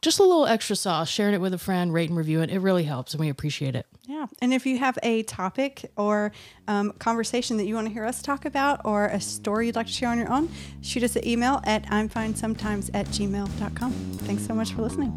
just 0.01 0.19
a 0.19 0.23
little 0.23 0.47
extra 0.47 0.75
sauce, 0.75 1.09
sharing 1.09 1.35
it 1.35 1.41
with 1.41 1.53
a 1.53 1.59
friend, 1.59 1.93
rate 1.93 2.09
and 2.09 2.17
review 2.17 2.41
it. 2.41 2.49
It 2.49 2.59
really 2.59 2.83
helps, 2.83 3.13
and 3.13 3.21
we 3.21 3.29
appreciate 3.29 3.75
it. 3.75 3.85
Yeah. 4.07 4.25
And 4.41 4.53
if 4.53 4.65
you 4.65 4.79
have 4.79 4.97
a 5.03 5.23
topic 5.23 5.91
or 5.95 6.31
um, 6.67 6.91
conversation 6.93 7.57
that 7.57 7.65
you 7.65 7.75
want 7.75 7.87
to 7.87 7.93
hear 7.93 8.05
us 8.05 8.21
talk 8.21 8.45
about 8.45 8.81
or 8.83 9.05
a 9.05 9.21
story 9.21 9.67
you'd 9.67 9.75
like 9.75 9.87
to 9.87 9.93
share 9.93 10.09
on 10.09 10.17
your 10.17 10.31
own, 10.31 10.49
shoot 10.81 11.03
us 11.03 11.15
an 11.15 11.27
email 11.27 11.61
at 11.65 11.85
im'finesometimes 11.85 12.89
at 12.93 13.05
gmail.com. 13.07 13.91
Thanks 13.91 14.45
so 14.45 14.55
much 14.55 14.73
for 14.73 14.81
listening. 14.81 15.11